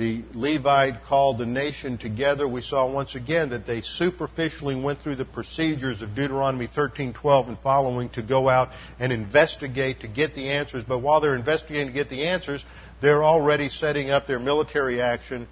the 0.00 0.22
Levite 0.32 1.04
called 1.04 1.36
the 1.36 1.44
nation 1.44 1.98
together, 1.98 2.48
we 2.48 2.62
saw 2.62 2.90
once 2.90 3.14
again 3.14 3.50
that 3.50 3.66
they 3.66 3.82
superficially 3.82 4.74
went 4.74 5.02
through 5.02 5.16
the 5.16 5.26
procedures 5.26 6.00
of 6.00 6.14
Deuteronomy 6.14 6.66
13:12 6.66 7.48
and 7.48 7.58
following 7.58 8.08
to 8.08 8.22
go 8.22 8.48
out 8.48 8.70
and 8.98 9.12
investigate 9.12 10.00
to 10.00 10.08
get 10.08 10.34
the 10.34 10.48
answers. 10.48 10.84
But 10.84 11.00
while 11.00 11.20
they're 11.20 11.34
investigating 11.34 11.88
to 11.88 11.92
get 11.92 12.08
the 12.08 12.28
answers, 12.28 12.64
they're 13.02 13.22
already 13.22 13.68
setting 13.68 14.10
up 14.10 14.26
their 14.26 14.38
military 14.38 15.02
action 15.02 15.46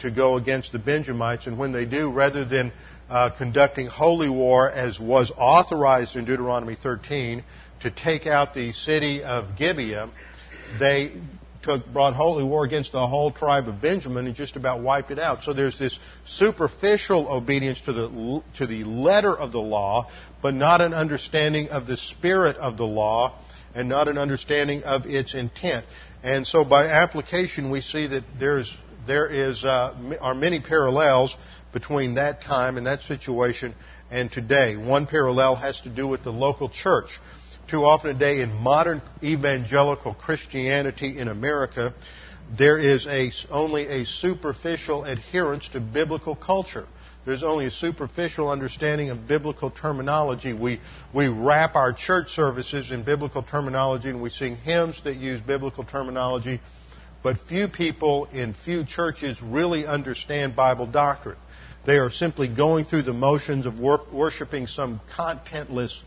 to 0.00 0.10
go 0.10 0.36
against 0.36 0.72
the 0.72 0.78
Benjamites. 0.78 1.46
And 1.46 1.56
when 1.56 1.72
they 1.72 1.86
do, 1.86 2.10
rather 2.10 2.44
than 2.44 2.72
uh, 3.08 3.30
conducting 3.30 3.86
holy 3.86 4.28
war 4.28 4.70
as 4.70 5.00
was 5.00 5.32
authorized 5.34 6.14
in 6.14 6.26
Deuteronomy 6.26 6.74
13 6.74 7.42
to 7.80 7.90
take 7.90 8.26
out 8.26 8.52
the 8.52 8.72
city 8.72 9.22
of 9.22 9.56
Gibeah, 9.56 10.10
they 10.78 11.12
took, 11.64 11.86
brought 11.92 12.14
holy 12.14 12.44
war 12.44 12.64
against 12.64 12.92
the 12.92 13.06
whole 13.06 13.30
tribe 13.30 13.68
of 13.68 13.80
Benjamin 13.80 14.26
and 14.26 14.34
just 14.34 14.56
about 14.56 14.82
wiped 14.82 15.10
it 15.10 15.18
out. 15.18 15.42
So 15.42 15.52
there's 15.52 15.78
this 15.78 15.98
superficial 16.26 17.26
obedience 17.28 17.80
to 17.82 17.92
the, 17.92 18.42
to 18.58 18.66
the 18.66 18.84
letter 18.84 19.34
of 19.36 19.52
the 19.52 19.60
law, 19.60 20.10
but 20.42 20.54
not 20.54 20.80
an 20.80 20.94
understanding 20.94 21.70
of 21.70 21.86
the 21.86 21.96
spirit 21.96 22.56
of 22.56 22.76
the 22.76 22.86
law 22.86 23.38
and 23.74 23.88
not 23.88 24.08
an 24.08 24.18
understanding 24.18 24.84
of 24.84 25.06
its 25.06 25.34
intent. 25.34 25.84
And 26.22 26.46
so 26.46 26.64
by 26.64 26.86
application, 26.86 27.70
we 27.70 27.80
see 27.80 28.06
that 28.06 28.24
there's, 28.38 28.74
there 29.06 29.26
is, 29.26 29.64
uh, 29.64 30.16
are 30.20 30.34
many 30.34 30.60
parallels 30.60 31.36
between 31.72 32.14
that 32.14 32.42
time 32.42 32.76
and 32.76 32.86
that 32.86 33.02
situation 33.02 33.74
and 34.10 34.30
today. 34.30 34.76
One 34.76 35.06
parallel 35.06 35.56
has 35.56 35.80
to 35.82 35.88
do 35.88 36.06
with 36.06 36.22
the 36.22 36.32
local 36.32 36.68
church. 36.68 37.18
Too 37.68 37.84
often 37.84 38.12
today 38.12 38.40
in 38.40 38.52
modern 38.52 39.00
evangelical 39.22 40.12
Christianity 40.12 41.18
in 41.18 41.28
America, 41.28 41.94
there 42.56 42.78
is 42.78 43.06
a, 43.06 43.32
only 43.50 43.86
a 43.86 44.04
superficial 44.04 45.04
adherence 45.04 45.68
to 45.68 45.80
biblical 45.80 46.36
culture. 46.36 46.86
There's 47.24 47.42
only 47.42 47.64
a 47.64 47.70
superficial 47.70 48.50
understanding 48.50 49.08
of 49.08 49.26
biblical 49.26 49.70
terminology. 49.70 50.52
We, 50.52 50.78
we 51.14 51.28
wrap 51.28 51.74
our 51.74 51.94
church 51.94 52.32
services 52.34 52.90
in 52.90 53.02
biblical 53.02 53.42
terminology 53.42 54.10
and 54.10 54.20
we 54.20 54.28
sing 54.28 54.56
hymns 54.56 55.02
that 55.04 55.16
use 55.16 55.40
biblical 55.40 55.84
terminology, 55.84 56.60
but 57.22 57.38
few 57.48 57.68
people 57.68 58.26
in 58.26 58.52
few 58.52 58.84
churches 58.84 59.40
really 59.40 59.86
understand 59.86 60.54
Bible 60.54 60.86
doctrine. 60.86 61.38
They 61.86 61.96
are 61.96 62.10
simply 62.10 62.46
going 62.48 62.84
through 62.84 63.02
the 63.02 63.14
motions 63.14 63.64
of 63.64 63.80
wor- 63.80 64.04
worshiping 64.12 64.66
some 64.66 65.00
contentless 65.16 65.98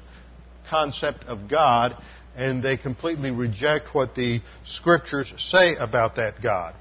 concept 0.70 1.26
of 1.26 1.50
God, 1.50 1.96
and 2.36 2.62
they 2.62 2.78
completely 2.78 3.32
reject 3.32 3.94
what 3.94 4.16
the 4.16 4.42
scriptures 4.64 5.34
say 5.38 5.76
about 5.76 6.16
that 6.16 6.42
God. 6.42 6.76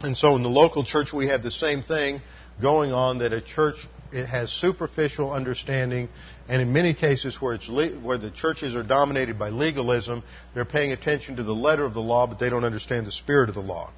And 0.00 0.16
so 0.16 0.36
in 0.36 0.42
the 0.42 0.48
local 0.48 0.84
church, 0.84 1.12
we 1.12 1.28
have 1.28 1.42
the 1.42 1.50
same 1.50 1.82
thing 1.82 2.20
going 2.60 2.92
on 2.92 3.18
that 3.18 3.32
a 3.32 3.40
church 3.40 3.76
it 4.12 4.26
has 4.26 4.50
superficial 4.50 5.32
understanding, 5.32 6.08
and 6.48 6.62
in 6.62 6.72
many 6.72 6.94
cases 6.94 7.40
where, 7.40 7.54
it's 7.54 7.68
le- 7.68 7.98
where 8.00 8.18
the 8.18 8.30
churches 8.30 8.74
are 8.74 8.82
dominated 8.82 9.38
by 9.38 9.50
legalism, 9.50 10.22
they're 10.54 10.64
paying 10.64 10.92
attention 10.92 11.36
to 11.36 11.42
the 11.42 11.54
letter 11.54 11.84
of 11.84 11.94
the 11.94 12.00
law, 12.00 12.26
but 12.26 12.38
they 12.38 12.48
don't 12.48 12.64
understand 12.64 13.06
the 13.06 13.12
spirit 13.12 13.48
of 13.48 13.54
the 13.54 13.60
law. 13.60 13.92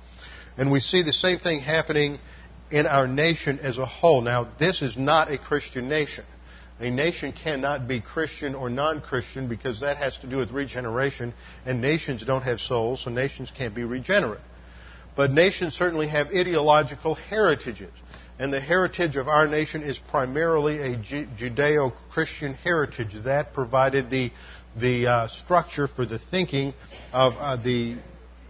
And 0.57 0.73
we 0.73 0.81
see 0.81 1.03
the 1.03 1.13
same 1.13 1.39
thing 1.39 1.61
happening 1.61 2.19
in 2.71 2.87
our 2.87 3.07
nation 3.07 3.61
as 3.61 3.79
a 3.79 3.87
whole. 3.87 4.21
Now, 4.21 4.49
this 4.59 4.83
is 4.83 4.97
not 4.97 5.31
a 5.31 5.39
Christian 5.39 5.89
nation. 5.89 6.25
A 6.81 6.91
nation 6.91 7.33
cannot 7.33 7.87
be 7.87 8.01
Christian 8.01 8.55
or 8.55 8.71
non 8.71 9.03
Christian 9.03 9.49
because 9.49 9.81
that 9.81 9.99
has 9.99 10.17
to 10.19 10.27
do 10.27 10.39
with 10.39 10.51
regeneration, 10.51 11.35
and 11.67 11.83
nations 11.83 12.25
don't 12.25 12.43
have 12.43 12.59
souls, 12.59 13.03
so 13.05 13.11
nations 13.11 13.53
can't 13.55 13.75
be 13.75 13.85
regenerate. 13.85 14.41
But 15.15 15.31
nations 15.31 15.75
certainly 15.75 16.09
have 16.09 16.29
ideological 16.29 17.15
heritages. 17.15 17.93
And 18.39 18.51
the 18.51 18.61
heritage 18.61 19.17
of 19.17 19.29
our 19.29 19.47
nation 19.47 19.83
is 19.83 19.99
primarily 19.99 20.79
a 20.79 20.97
Judeo 20.97 21.93
Christian 22.11 22.55
heritage. 22.55 23.09
That 23.25 23.53
provided 23.53 24.09
the, 24.09 24.31
the 24.75 25.07
uh, 25.07 25.29
structure 25.29 25.87
for 25.87 26.07
the 26.07 26.19
thinking 26.19 26.73
of, 27.13 27.35
uh, 27.37 27.57
the, 27.57 27.99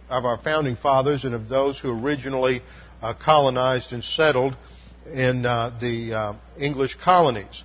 of 0.09 0.23
our 0.23 0.37
founding 0.37 0.77
fathers 0.77 1.25
and 1.25 1.35
of 1.35 1.49
those 1.49 1.77
who 1.77 1.91
originally 1.91 2.61
uh, 3.01 3.13
colonized 3.13 3.91
and 3.91 4.01
settled 4.01 4.55
in 5.11 5.45
uh, 5.45 5.77
the 5.81 6.13
uh, 6.13 6.33
English 6.57 6.95
colonies. 6.95 7.63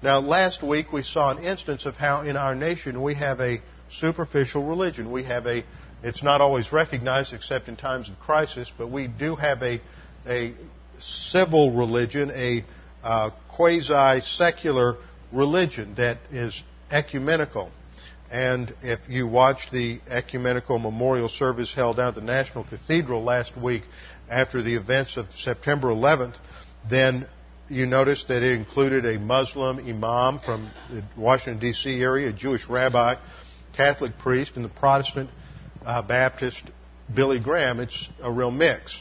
Now, 0.00 0.20
last 0.20 0.62
week 0.62 0.92
we 0.92 1.02
saw 1.02 1.36
an 1.36 1.42
instance 1.42 1.84
of 1.84 1.96
how 1.96 2.22
in 2.22 2.36
our 2.36 2.54
nation 2.54 3.02
we 3.02 3.14
have 3.14 3.40
a 3.40 3.60
superficial 3.90 4.64
religion. 4.64 5.10
We 5.10 5.24
have 5.24 5.46
a, 5.46 5.64
it's 6.04 6.22
not 6.22 6.40
always 6.40 6.72
recognized 6.72 7.32
except 7.32 7.66
in 7.66 7.74
times 7.74 8.08
of 8.08 8.18
crisis, 8.20 8.70
but 8.76 8.92
we 8.92 9.08
do 9.08 9.34
have 9.34 9.60
a, 9.62 9.80
a 10.24 10.54
civil 11.00 11.72
religion, 11.72 12.30
a 12.32 12.64
uh, 13.02 13.30
quasi 13.48 14.20
secular 14.20 14.98
religion 15.32 15.94
that 15.96 16.18
is 16.30 16.62
ecumenical. 16.92 17.72
And 18.30 18.72
if 18.82 19.00
you 19.08 19.26
watched 19.26 19.72
the 19.72 20.00
ecumenical 20.08 20.78
memorial 20.78 21.28
service 21.28 21.74
held 21.74 21.98
out 21.98 22.08
at 22.10 22.14
the 22.14 22.20
National 22.20 22.62
Cathedral 22.62 23.24
last 23.24 23.56
week 23.56 23.82
after 24.30 24.62
the 24.62 24.76
events 24.76 25.16
of 25.16 25.32
September 25.32 25.88
11th, 25.88 26.36
then 26.88 27.26
you 27.68 27.86
notice 27.86 28.24
that 28.28 28.42
it 28.42 28.52
included 28.52 29.04
a 29.04 29.18
Muslim 29.18 29.78
imam 29.78 30.38
from 30.38 30.70
the 30.90 31.04
Washington, 31.16 31.58
D.C. 31.58 32.00
area, 32.00 32.30
a 32.30 32.32
Jewish 32.32 32.68
rabbi, 32.68 33.16
Catholic 33.76 34.16
priest, 34.18 34.52
and 34.56 34.64
the 34.64 34.70
Protestant 34.70 35.30
uh, 35.84 36.02
Baptist 36.02 36.62
Billy 37.14 37.40
Graham. 37.40 37.80
It's 37.80 38.08
a 38.22 38.32
real 38.32 38.50
mix. 38.50 39.00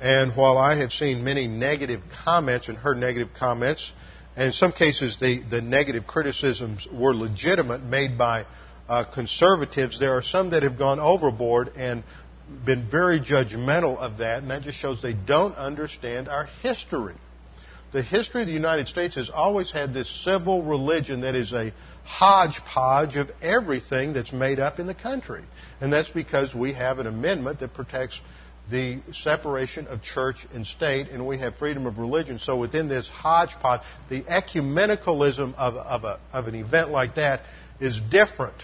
And 0.00 0.32
while 0.36 0.58
I 0.58 0.76
have 0.76 0.92
seen 0.92 1.24
many 1.24 1.46
negative 1.46 2.02
comments 2.24 2.68
and 2.68 2.76
heard 2.76 2.98
negative 2.98 3.30
comments, 3.38 3.92
and 4.34 4.46
in 4.46 4.52
some 4.52 4.72
cases 4.72 5.18
the, 5.18 5.42
the 5.48 5.62
negative 5.62 6.06
criticisms 6.06 6.86
were 6.92 7.14
legitimate 7.14 7.82
made 7.82 8.18
by 8.18 8.46
uh, 8.88 9.04
conservatives, 9.04 9.98
there 9.98 10.16
are 10.16 10.22
some 10.22 10.50
that 10.50 10.62
have 10.62 10.78
gone 10.78 11.00
overboard 11.00 11.72
and 11.76 12.04
been 12.64 12.88
very 12.88 13.20
judgmental 13.20 13.96
of 13.96 14.18
that, 14.18 14.42
and 14.42 14.50
that 14.50 14.62
just 14.62 14.78
shows 14.78 15.02
they 15.02 15.14
don't 15.14 15.56
understand 15.56 16.28
our 16.28 16.44
history. 16.62 17.14
The 17.92 18.02
history 18.02 18.42
of 18.42 18.46
the 18.46 18.52
United 18.52 18.88
States 18.88 19.14
has 19.14 19.30
always 19.30 19.70
had 19.70 19.94
this 19.94 20.08
civil 20.24 20.62
religion 20.62 21.20
that 21.20 21.34
is 21.34 21.52
a 21.52 21.72
hodgepodge 22.04 23.16
of 23.16 23.30
everything 23.40 24.12
that's 24.12 24.32
made 24.32 24.60
up 24.60 24.78
in 24.78 24.86
the 24.86 24.94
country. 24.94 25.42
And 25.80 25.92
that's 25.92 26.10
because 26.10 26.54
we 26.54 26.72
have 26.72 26.98
an 26.98 27.06
amendment 27.06 27.60
that 27.60 27.74
protects 27.74 28.20
the 28.70 29.00
separation 29.12 29.86
of 29.86 30.02
church 30.02 30.46
and 30.52 30.66
state, 30.66 31.08
and 31.08 31.26
we 31.26 31.38
have 31.38 31.54
freedom 31.56 31.86
of 31.86 31.98
religion. 31.98 32.38
So 32.38 32.56
within 32.56 32.88
this 32.88 33.08
hodgepodge, 33.08 33.82
the 34.08 34.22
ecumenicalism 34.22 35.54
of, 35.54 35.74
of, 35.74 36.04
a, 36.04 36.18
of 36.32 36.48
an 36.48 36.56
event 36.56 36.90
like 36.90 37.14
that 37.14 37.42
is 37.80 38.00
different 38.10 38.56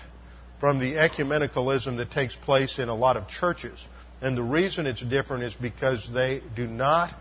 from 0.59 0.79
the 0.79 0.95
ecumenicalism 0.95 1.97
that 1.99 2.11
takes 2.11 2.35
place 2.37 2.79
in 2.79 2.89
a 2.89 2.95
lot 2.95 3.17
of 3.17 3.29
churches. 3.29 3.79
And 4.21 4.37
the 4.37 4.43
reason 4.43 4.87
it's 4.87 5.03
different 5.03 5.45
is 5.45 5.55
because 5.55 6.09
they 6.13 6.41
do 6.55 6.67
not, 6.67 7.13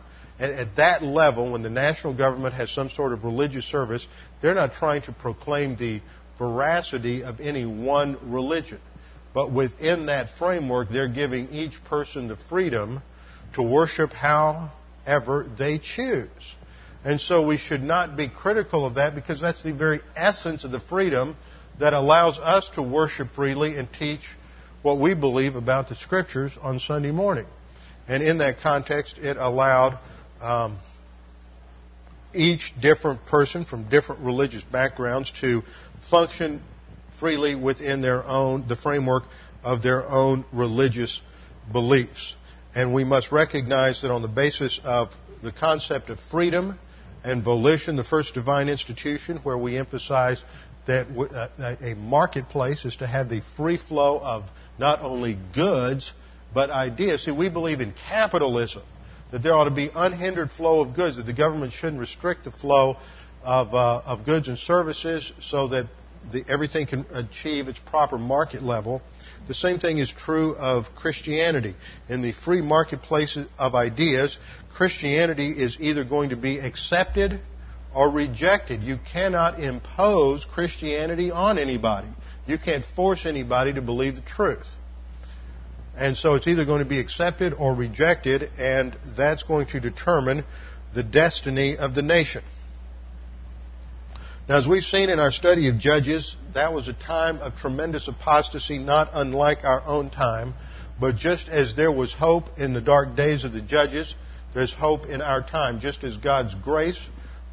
at, 0.42 0.76
that 0.78 1.04
level, 1.04 1.52
when 1.52 1.62
the 1.62 1.70
national 1.70 2.14
government 2.16 2.56
has 2.56 2.72
some 2.72 2.90
sort 2.90 3.14
of 3.14 3.24
religious 3.24 3.66
service, 3.66 4.08
they're 4.42 4.56
not 4.56 4.74
trying 4.74 5.04
to 5.04 5.12
proclaim 5.12 5.76
the 5.76 6.02
veracity 6.38 7.24
of 7.24 7.40
any 7.40 7.66
one 7.66 8.18
religion. 8.32 8.80
But 9.34 9.52
within 9.52 10.08
that 10.08 10.30
framework, 10.38 10.90
they're 10.90 11.08
giving 11.08 11.50
each 11.50 11.84
person 11.86 12.28
the 12.28 12.38
freedom 12.50 13.02
to 13.54 13.62
worship 13.62 14.12
however 14.12 15.50
they 15.58 15.78
choose. 15.78 16.30
And 17.04 17.20
so 17.20 17.46
we 17.46 17.58
should 17.58 17.82
not 17.84 18.16
be 18.16 18.28
critical 18.28 18.86
of 18.86 18.96
that 18.96 19.16
because 19.16 19.42
that's 19.42 19.64
the 19.64 19.74
very 19.74 20.02
essence 20.16 20.64
of 20.64 20.72
the 20.72 20.80
freedom 20.80 21.36
that 21.80 21.94
allows 21.94 22.38
us 22.38 22.70
to 22.76 22.82
worship 22.82 23.30
freely 23.36 23.78
and 23.78 23.88
teach 23.98 24.22
what 24.82 25.00
we 25.00 25.14
believe 25.14 25.56
about 25.56 25.90
the 25.90 25.96
Scriptures 25.96 26.52
on 26.62 26.80
Sunday 26.80 27.12
morning. 27.12 27.46
And 28.08 28.22
in 28.22 28.40
that 28.40 28.60
context, 28.60 29.18
it 29.18 29.38
allowed 29.38 30.00
um, 30.42 30.80
each 32.34 32.74
different 32.82 33.26
person 33.26 33.66
from 33.66 33.90
different 33.90 34.22
religious 34.22 34.64
backgrounds 34.64 35.32
to 35.42 35.64
function 36.10 36.62
freely 37.20 37.56
within 37.56 38.02
their 38.02 38.24
own, 38.26 38.68
the 38.68 38.76
framework 38.76 39.24
of 39.64 39.84
their 39.84 40.08
own 40.08 40.46
religious 40.52 41.22
beliefs. 41.72 42.36
And 42.74 42.94
we 42.94 43.04
must 43.04 43.32
recognize 43.32 44.02
that 44.02 44.12
on 44.12 44.22
the 44.22 44.28
basis 44.28 44.80
of 44.84 45.10
the 45.44 45.52
concept 45.52 46.10
of 46.10 46.20
freedom 46.32 46.80
and 47.24 47.44
volition, 47.44 47.96
the 47.96 48.04
first 48.04 48.34
divine 48.34 48.70
institution, 48.70 49.38
where 49.44 49.58
we 49.58 49.78
emphasize 49.78 50.44
that 50.88 51.08
uh, 51.16 51.76
a 51.82 51.94
marketplace 51.96 52.86
is 52.86 52.96
to 52.98 53.08
have 53.08 53.30
the 53.30 53.42
free 53.56 53.78
flow 53.78 54.20
of 54.20 54.46
not 54.80 55.02
only 55.02 55.38
goods, 55.54 56.12
but 56.54 56.70
ideas. 56.70 57.26
See, 57.26 57.32
we 57.32 57.50
believe 57.50 57.82
in 57.82 57.94
capitalism, 58.10 58.84
that 59.32 59.42
there 59.44 59.54
ought 59.54 59.66
to 59.66 59.72
be 59.72 59.90
unhindered 59.94 60.52
flow 60.52 60.82
of 60.82 60.94
goods, 60.94 61.18
that 61.18 61.26
the 61.26 61.34
government 61.34 61.74
shouldn't 61.74 62.00
restrict 62.00 62.44
the 62.44 62.52
flow 62.52 62.98
of, 63.44 63.74
uh, 63.74 64.02
of 64.06 64.26
goods 64.26 64.48
and 64.48 64.58
services 64.58 65.32
so 65.40 65.70
that 65.70 65.88
the, 66.32 66.44
everything 66.48 66.86
can 66.86 67.06
achieve 67.12 67.68
its 67.68 67.80
proper 67.80 68.18
market 68.18 68.62
level. 68.62 69.02
The 69.48 69.54
same 69.54 69.80
thing 69.80 69.98
is 69.98 70.12
true 70.12 70.56
of 70.56 70.86
Christianity. 70.96 71.76
In 72.10 72.22
the 72.22 72.32
free 72.32 72.62
marketplace 72.62 73.38
of 73.58 73.74
ideas, 73.74 74.38
Christianity 74.74 75.50
is 75.50 75.78
either 75.80 76.04
going 76.04 76.30
to 76.30 76.36
be 76.36 76.60
accepted 76.60 77.42
or 77.94 78.12
rejected. 78.12 78.84
You 78.84 78.98
cannot 79.12 79.60
impose 79.60 80.46
Christianity 80.46 81.32
on 81.32 81.58
anybody. 81.58 82.08
You 82.46 82.58
can't 82.58 82.86
force 82.96 83.26
anybody 83.26 83.74
to 83.74 83.82
believe 83.82 84.16
the 84.16 84.22
truth. 84.22 84.68
And 85.96 86.16
so 86.16 86.36
it's 86.36 86.48
either 86.48 86.66
going 86.66 86.84
to 86.84 86.90
be 86.90 87.00
accepted 87.00 87.54
or 87.54 87.76
rejected, 87.76 88.50
and 88.58 88.96
that's 89.18 89.44
going 89.44 89.68
to 89.68 89.80
determine 89.80 90.46
the 90.94 91.04
destiny 91.04 91.78
of 91.78 91.96
the 91.96 92.02
nation. 92.02 92.44
Now, 94.50 94.58
as 94.58 94.68
we've 94.68 94.84
seen 94.84 95.10
in 95.10 95.20
our 95.20 95.32
study 95.32 95.70
of 95.70 95.78
Judges, 95.78 96.36
that 96.54 96.74
was 96.74 96.88
a 96.88 96.94
time 96.94 97.38
of 97.38 97.56
tremendous 97.56 98.08
apostasy, 98.08 98.80
not 98.80 99.10
unlike 99.14 99.64
our 99.64 99.82
own 99.86 100.10
time. 100.10 100.54
But 101.00 101.16
just 101.16 101.48
as 101.48 101.76
there 101.76 101.92
was 101.92 102.14
hope 102.14 102.60
in 102.60 102.74
the 102.74 102.82
dark 102.82 103.16
days 103.16 103.44
of 103.44 103.54
the 103.54 103.62
Judges, 103.62 104.14
there's 104.54 104.74
hope 104.74 105.06
in 105.06 105.22
our 105.22 105.42
time. 105.42 105.80
Just 105.80 106.04
as 106.04 106.18
God's 106.18 106.54
grace 106.56 107.00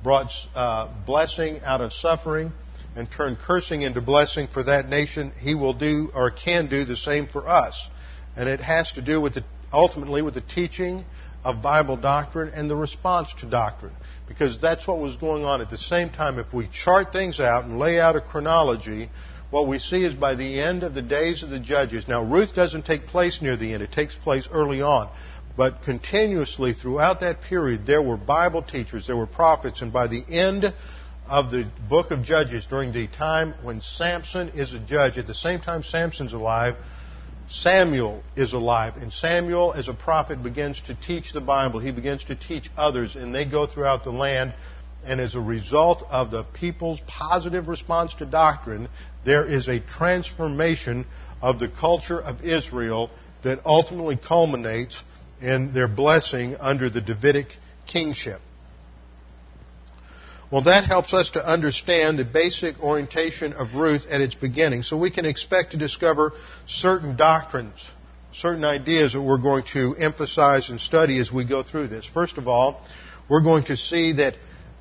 brought 0.03 0.31
uh, 0.55 0.92
blessing 1.07 1.61
out 1.64 1.81
of 1.81 1.92
suffering 1.92 2.53
and 2.96 3.11
turned 3.11 3.38
cursing 3.38 3.83
into 3.83 4.01
blessing 4.01 4.48
for 4.48 4.62
that 4.64 4.88
nation, 4.88 5.33
He 5.38 5.55
will 5.55 5.74
do 5.74 6.11
or 6.14 6.31
can 6.31 6.68
do 6.68 6.85
the 6.85 6.96
same 6.96 7.27
for 7.27 7.48
us. 7.48 7.88
And 8.38 8.48
it 8.48 8.61
has 8.61 8.92
to 8.92 9.03
do 9.03 9.20
with 9.20 9.35
the, 9.35 9.44
ultimately 9.72 10.22
with 10.22 10.35
the 10.35 10.40
teaching 10.40 11.05
of 11.42 11.61
Bible 11.61 11.96
doctrine 11.96 12.51
and 12.55 12.70
the 12.70 12.77
response 12.77 13.35
to 13.40 13.46
doctrine. 13.46 13.92
Because 14.29 14.61
that's 14.61 14.87
what 14.87 15.01
was 15.01 15.16
going 15.16 15.44
on 15.44 15.61
at 15.61 15.70
the 15.70 15.77
same 15.77 16.11
time. 16.11 16.38
If 16.38 16.55
we 16.55 16.68
chart 16.68 17.12
things 17.12 17.40
out 17.40 17.64
and 17.64 17.81
lay 17.81 17.98
out 17.98 18.14
a 18.14 18.20
chronology, 18.20 19.11
what 19.51 19.66
we 19.66 19.81
see 19.81 20.05
is 20.05 20.14
by 20.14 20.37
the 20.37 20.61
end 20.61 20.85
of 20.85 20.94
the 20.94 21.03
days 21.03 21.42
of 21.42 21.51
the 21.51 21.59
judges. 21.59 22.07
Now, 22.07 22.22
Ruth 22.22 22.55
doesn't 22.55 22.87
take 22.87 23.07
place 23.07 23.42
near 23.42 23.57
the 23.57 23.74
end, 23.74 23.83
it 23.83 23.90
takes 23.90 24.14
place 24.14 24.48
early 24.53 24.83
on. 24.83 25.11
But 25.57 25.83
continuously 25.83 26.74
throughout 26.74 27.20
that 27.20 27.40
period, 27.40 27.87
there 27.87 28.03
were 28.03 28.16
Bible 28.16 28.62
teachers, 28.62 29.09
there 29.09 29.16
were 29.16 29.27
prophets, 29.27 29.83
and 29.83 29.92
by 29.92 30.07
the 30.07 30.22
end 30.29 30.72
of 31.27 31.51
the 31.51 31.68
book 31.88 32.12
of 32.12 32.22
Judges, 32.22 32.66
during 32.66 32.92
the 32.92 33.09
time 33.09 33.55
when 33.62 33.81
Samson 33.81 34.51
is 34.51 34.72
a 34.72 34.79
judge, 34.79 35.18
at 35.18 35.27
the 35.27 35.35
same 35.35 35.61
time 35.61 35.83
Samson's 35.83 36.33
alive, 36.33 36.77
Samuel 37.50 38.22
is 38.37 38.52
alive, 38.52 38.96
and 38.96 39.11
Samuel, 39.11 39.72
as 39.72 39.88
a 39.88 39.94
prophet, 39.94 40.42
begins 40.42 40.80
to 40.82 40.94
teach 40.94 41.32
the 41.32 41.40
Bible. 41.40 41.80
He 41.80 41.92
begins 41.92 42.24
to 42.24 42.37
teach 42.37 42.70
others, 42.76 43.16
and 43.16 43.34
they 43.34 43.46
go 43.46 43.66
throughout 43.66 44.04
the 44.04 44.11
land. 44.11 44.54
And 45.04 45.18
as 45.20 45.34
a 45.34 45.40
result 45.40 46.04
of 46.11 46.30
the 46.30 46.44
people's 46.44 47.00
positive 47.06 47.66
response 47.68 48.14
to 48.16 48.26
doctrine, 48.26 48.88
there 49.24 49.46
is 49.46 49.66
a 49.68 49.80
transformation 49.80 51.06
of 51.40 51.58
the 51.58 51.68
culture 51.68 52.20
of 52.20 52.44
Israel 52.44 53.11
that 53.42 53.61
ultimately 53.64 54.18
culminates 54.18 55.02
in 55.40 55.72
their 55.72 55.88
blessing 55.88 56.56
under 56.61 56.90
the 56.90 57.00
Davidic 57.00 57.56
kingship. 57.87 58.40
Well, 60.50 60.62
that 60.62 60.84
helps 60.84 61.12
us 61.12 61.30
to 61.30 61.46
understand 61.46 62.18
the 62.18 62.24
basic 62.24 62.82
orientation 62.82 63.52
of 63.52 63.74
Ruth 63.74 64.06
at 64.11 64.22
its 64.22 64.34
beginning. 64.34 64.82
So 64.82 64.96
we 64.96 65.11
can 65.11 65.26
expect 65.26 65.72
to 65.72 65.76
discover 65.76 66.32
certain 66.66 67.16
doctrines, 67.16 67.84
certain 68.32 68.64
ideas 68.64 69.12
that 69.12 69.20
we're 69.20 69.37
going 69.37 69.64
to 69.74 69.94
emphasize 69.96 70.70
and 70.70 70.80
study 70.80 71.18
as 71.18 71.30
we 71.30 71.44
go 71.44 71.62
through 71.62 71.88
this. 71.88 72.06
First 72.06 72.38
of 72.38 72.48
all, 72.48 72.82
we're 73.28 73.42
going 73.42 73.64
to 73.64 73.76
see 73.76 74.14
that, 74.14 74.37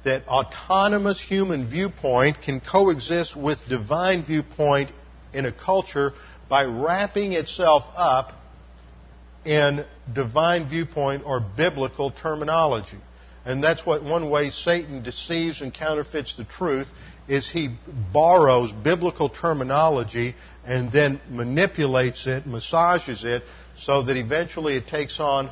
that 0.05 0.25
autonomous 0.29 1.21
human 1.21 1.69
viewpoint 1.69 2.37
can 2.45 2.61
coexist 2.61 3.35
with 3.35 3.59
divine 3.67 4.23
viewpoint 4.23 4.89
in 5.33 5.45
a 5.45 5.51
culture 5.51 6.13
by 6.47 6.63
wrapping 6.63 7.33
itself 7.33 7.83
up 7.97 8.31
in 9.43 9.85
divine 10.13 10.69
viewpoint 10.69 11.23
or 11.25 11.41
biblical 11.41 12.09
terminology. 12.11 12.97
And 13.47 13.63
that's 13.63 13.85
what 13.85 14.03
one 14.03 14.29
way 14.29 14.49
Satan 14.49 15.03
deceives 15.03 15.61
and 15.61 15.73
counterfeits 15.73 16.35
the 16.35 16.43
truth 16.43 16.87
is 17.29 17.49
he 17.49 17.69
borrows 18.11 18.73
biblical 18.73 19.29
terminology 19.29 20.35
and 20.65 20.91
then 20.91 21.21
manipulates 21.29 22.27
it, 22.27 22.45
massages 22.45 23.23
it, 23.23 23.43
so 23.77 24.03
that 24.03 24.17
eventually 24.17 24.75
it 24.75 24.87
takes 24.87 25.21
on 25.21 25.49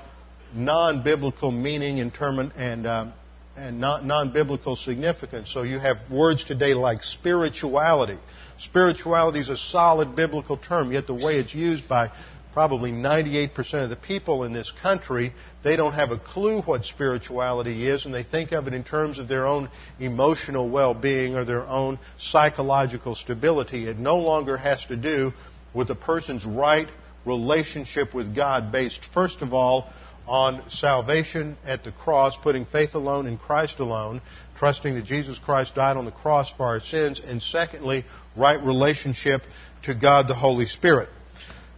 non-biblical 0.54 1.52
meaning 1.52 2.02
and 2.02 2.14
term 2.14 2.40
and 2.58 2.86
um, 2.86 3.14
and 3.56 3.80
non-biblical 3.80 4.76
significance. 4.76 5.50
So 5.50 5.62
you 5.62 5.80
have 5.80 5.98
words 6.12 6.44
today 6.44 6.74
like 6.74 7.02
spirituality. 7.02 8.18
Spirituality 8.58 9.40
is 9.40 9.48
a 9.48 9.56
solid 9.56 10.18
biblical 10.18 10.58
term, 10.58 10.92
yet 10.92 11.08
the 11.08 11.14
way 11.14 11.38
it's 11.38 11.56
used 11.56 11.88
by 11.88 12.12
probably 12.56 12.90
98% 12.90 13.84
of 13.84 13.90
the 13.90 13.98
people 13.98 14.46
in 14.46 14.54
this 14.54 14.72
country, 14.82 15.34
they 15.62 15.76
don't 15.76 15.92
have 15.92 16.12
a 16.12 16.18
clue 16.18 16.62
what 16.62 16.86
spirituality 16.86 17.86
is, 17.86 18.06
and 18.06 18.14
they 18.14 18.24
think 18.24 18.54
of 18.54 18.66
it 18.66 18.74
in 18.74 18.82
terms 18.82 19.20
of 19.20 19.28
their 19.28 19.46
own 19.46 19.70
emotional 20.00 20.70
well 20.70 20.94
being 20.94 21.36
or 21.36 21.44
their 21.44 21.68
own 21.68 22.00
psychological 22.18 23.14
stability. 23.14 23.90
It 23.90 24.00
no 24.00 24.16
longer 24.20 24.56
has 24.56 24.86
to 24.86 24.96
do 24.96 25.34
with 25.74 25.90
a 25.90 25.96
person's 25.96 26.46
right 26.46 26.88
relationship 27.26 28.14
with 28.14 28.34
God, 28.34 28.72
based, 28.72 29.06
first 29.14 29.42
of 29.42 29.54
all, 29.54 29.92
on 30.26 30.64
salvation 30.70 31.58
at 31.66 31.84
the 31.84 31.92
cross, 31.92 32.38
putting 32.42 32.64
faith 32.64 32.96
alone 32.96 33.28
in 33.28 33.38
Christ 33.38 33.82
alone, 33.82 34.22
trusting 34.58 34.96
that 34.96 35.04
Jesus 35.04 35.38
Christ 35.38 35.76
died 35.76 35.98
on 35.98 36.06
the 36.06 36.12
cross 36.12 36.54
for 36.56 36.68
our 36.68 36.80
sins, 36.80 37.20
and 37.20 37.42
secondly, 37.42 38.06
right 38.38 38.64
relationship 38.64 39.42
to 39.84 39.94
God 39.94 40.30
the 40.30 40.36
Holy 40.36 40.68
Spirit. 40.68 41.10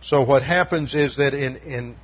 So 0.07 0.21
what 0.21 0.41
happens 0.41 0.95
is 0.95 1.17
that 1.17 1.33
in, 1.33 1.57
in 1.57 1.97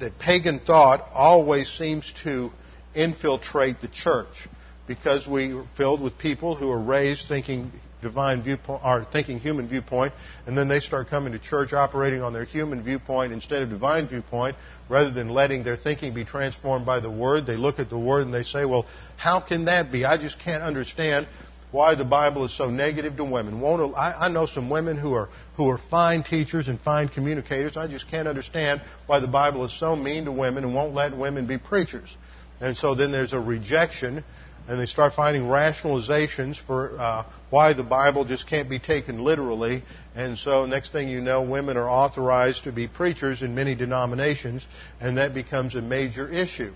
that 0.00 0.18
pagan 0.18 0.58
thought 0.58 1.08
always 1.14 1.70
seems 1.70 2.12
to 2.24 2.50
infiltrate 2.92 3.80
the 3.80 3.86
church 3.86 4.48
because 4.88 5.28
we 5.28 5.52
are 5.52 5.64
filled 5.76 6.00
with 6.00 6.18
people 6.18 6.56
who 6.56 6.72
are 6.72 6.80
raised 6.80 7.28
thinking 7.28 7.70
divine 8.02 8.42
viewpoint 8.42 8.80
or 8.84 9.04
thinking 9.12 9.38
human 9.38 9.68
viewpoint 9.68 10.12
and 10.46 10.58
then 10.58 10.66
they 10.66 10.80
start 10.80 11.06
coming 11.08 11.32
to 11.32 11.38
church 11.38 11.72
operating 11.72 12.20
on 12.20 12.32
their 12.32 12.44
human 12.44 12.82
viewpoint 12.82 13.32
instead 13.32 13.62
of 13.62 13.70
divine 13.70 14.08
viewpoint 14.08 14.56
rather 14.88 15.12
than 15.12 15.28
letting 15.28 15.62
their 15.62 15.76
thinking 15.76 16.12
be 16.12 16.24
transformed 16.24 16.84
by 16.84 16.98
the 16.98 17.10
word. 17.10 17.46
They 17.46 17.56
look 17.56 17.78
at 17.78 17.90
the 17.90 17.98
word 17.98 18.24
and 18.24 18.34
they 18.34 18.42
say 18.42 18.64
well 18.64 18.86
how 19.16 19.38
can 19.38 19.66
that 19.66 19.92
be? 19.92 20.04
I 20.04 20.16
just 20.16 20.40
can't 20.40 20.64
understand 20.64 21.28
why 21.72 21.94
the 21.94 22.04
Bible 22.04 22.44
is 22.44 22.56
so 22.56 22.70
negative 22.70 23.16
to 23.16 23.24
women. 23.24 23.60
Won't, 23.60 23.94
I, 23.94 24.26
I 24.26 24.28
know 24.28 24.46
some 24.46 24.70
women 24.70 24.96
who 24.96 25.12
are 25.14 25.28
who 25.56 25.68
are 25.68 25.78
fine 25.78 26.22
teachers 26.22 26.68
and 26.68 26.80
fine 26.80 27.08
communicators. 27.08 27.76
I 27.76 27.86
just 27.86 28.10
can't 28.10 28.26
understand 28.26 28.82
why 29.06 29.20
the 29.20 29.28
Bible 29.28 29.64
is 29.64 29.78
so 29.78 29.94
mean 29.94 30.24
to 30.24 30.32
women 30.32 30.64
and 30.64 30.74
won't 30.74 30.94
let 30.94 31.16
women 31.16 31.46
be 31.46 31.58
preachers. 31.58 32.16
And 32.60 32.76
so 32.76 32.94
then 32.94 33.10
there's 33.10 33.32
a 33.32 33.40
rejection, 33.40 34.22
and 34.68 34.78
they 34.78 34.86
start 34.86 35.14
finding 35.14 35.44
rationalizations 35.44 36.56
for 36.58 36.98
uh, 36.98 37.24
why 37.48 37.72
the 37.72 37.82
Bible 37.82 38.24
just 38.24 38.46
can't 38.46 38.68
be 38.68 38.78
taken 38.78 39.24
literally. 39.24 39.82
And 40.14 40.36
so 40.36 40.66
next 40.66 40.92
thing 40.92 41.08
you 41.08 41.20
know, 41.20 41.42
women 41.42 41.76
are 41.76 41.88
authorized 41.88 42.64
to 42.64 42.72
be 42.72 42.86
preachers 42.86 43.42
in 43.42 43.54
many 43.54 43.74
denominations, 43.74 44.66
and 45.00 45.16
that 45.16 45.32
becomes 45.32 45.74
a 45.74 45.80
major 45.80 46.30
issue. 46.30 46.72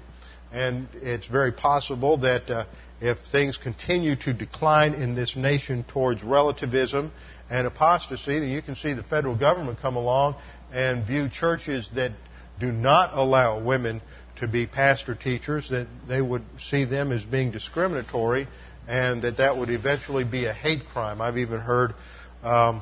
And 0.55 0.87
it's 0.95 1.27
very 1.27 1.51
possible 1.51 2.19
that 2.19 2.49
uh, 2.49 2.67
if 3.01 3.19
things 3.33 3.57
continue 3.57 4.15
to 4.17 4.33
decline 4.33 4.95
in 4.95 5.17
this 5.17 5.35
nation 5.35 5.85
towards 5.89 6.23
relativism 6.23 7.11
and 7.51 7.67
apostasy, 7.67 8.39
then 8.39 8.49
you 8.49 8.63
can 8.63 8.77
see 8.77 8.93
the 8.93 9.03
federal 9.03 9.37
government 9.37 9.81
come 9.81 9.97
along 9.97 10.37
and 10.73 11.05
view 11.05 11.29
churches 11.29 11.91
that 11.97 12.13
do 12.61 12.71
not 12.71 13.11
allow 13.15 13.61
women 13.61 14.01
to 14.37 14.47
be 14.47 14.65
pastor 14.65 15.17
teachers, 15.17 15.69
that 15.71 15.89
they 16.07 16.23
would 16.23 16.45
see 16.71 16.85
them 16.85 17.11
as 17.11 17.25
being 17.25 17.51
discriminatory 17.51 18.47
and 18.87 19.23
that 19.23 19.39
that 19.39 19.57
would 19.57 19.71
eventually 19.71 20.23
be 20.23 20.47
a 20.47 20.53
hate 20.53 20.83
crime. 20.93 21.21
I've 21.21 21.39
even 21.39 21.59
heard, 21.59 21.95
um, 22.45 22.81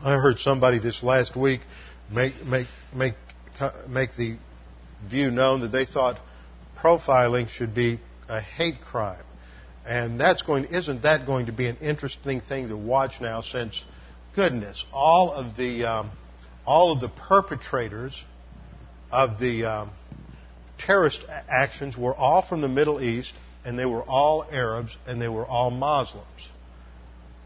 I 0.00 0.12
heard 0.18 0.38
somebody 0.38 0.78
this 0.78 1.02
last 1.02 1.36
week 1.36 1.62
make, 2.12 2.44
make, 2.44 2.68
make, 2.94 3.14
make 3.88 4.14
the 4.16 4.36
view 5.08 5.30
known 5.30 5.60
that 5.60 5.72
they 5.72 5.84
thought 5.84 6.18
profiling 6.78 7.48
should 7.48 7.74
be 7.74 8.00
a 8.28 8.40
hate 8.40 8.80
crime. 8.80 9.22
And 9.86 10.20
that's 10.20 10.42
going, 10.42 10.64
isn't 10.64 11.02
that 11.02 11.26
going 11.26 11.46
to 11.46 11.52
be 11.52 11.66
an 11.66 11.76
interesting 11.76 12.40
thing 12.40 12.68
to 12.68 12.76
watch 12.76 13.20
now 13.20 13.40
since, 13.40 13.84
goodness, 14.34 14.84
all 14.92 15.32
of 15.32 15.56
the, 15.56 15.84
um, 15.84 16.10
all 16.66 16.92
of 16.92 17.00
the 17.00 17.08
perpetrators 17.08 18.24
of 19.12 19.38
the 19.38 19.64
um, 19.64 19.90
terrorist 20.78 21.24
actions 21.48 21.96
were 21.96 22.14
all 22.14 22.42
from 22.42 22.60
the 22.60 22.68
Middle 22.68 23.00
East, 23.00 23.32
and 23.64 23.78
they 23.78 23.86
were 23.86 24.02
all 24.02 24.44
Arabs, 24.50 24.96
and 25.06 25.22
they 25.22 25.28
were 25.28 25.46
all 25.46 25.70
Muslims. 25.70 26.26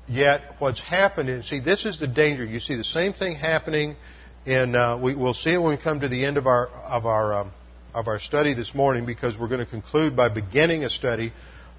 Yet, 0.08 0.40
what's 0.58 0.80
happened 0.80 1.28
is, 1.28 1.48
see, 1.48 1.60
this 1.60 1.84
is 1.84 2.00
the 2.00 2.08
danger. 2.08 2.44
You 2.44 2.58
see 2.58 2.74
the 2.74 2.84
same 2.84 3.12
thing 3.12 3.36
happening 3.36 3.96
in, 4.46 4.74
uh, 4.74 4.98
we, 4.98 5.14
will 5.14 5.34
see 5.34 5.52
it 5.52 5.58
when 5.58 5.76
we 5.76 5.82
come 5.82 6.00
to 6.00 6.08
the 6.08 6.24
end 6.24 6.36
of 6.36 6.46
our, 6.46 6.68
of 6.68 7.06
our, 7.06 7.34
um, 7.34 7.52
of 7.94 8.08
our 8.08 8.18
study 8.18 8.54
this 8.54 8.74
morning, 8.74 9.06
because 9.06 9.38
we're 9.38 9.48
going 9.48 9.64
to 9.64 9.70
conclude 9.70 10.16
by 10.16 10.28
beginning 10.28 10.84
a 10.84 10.90
study 10.90 11.32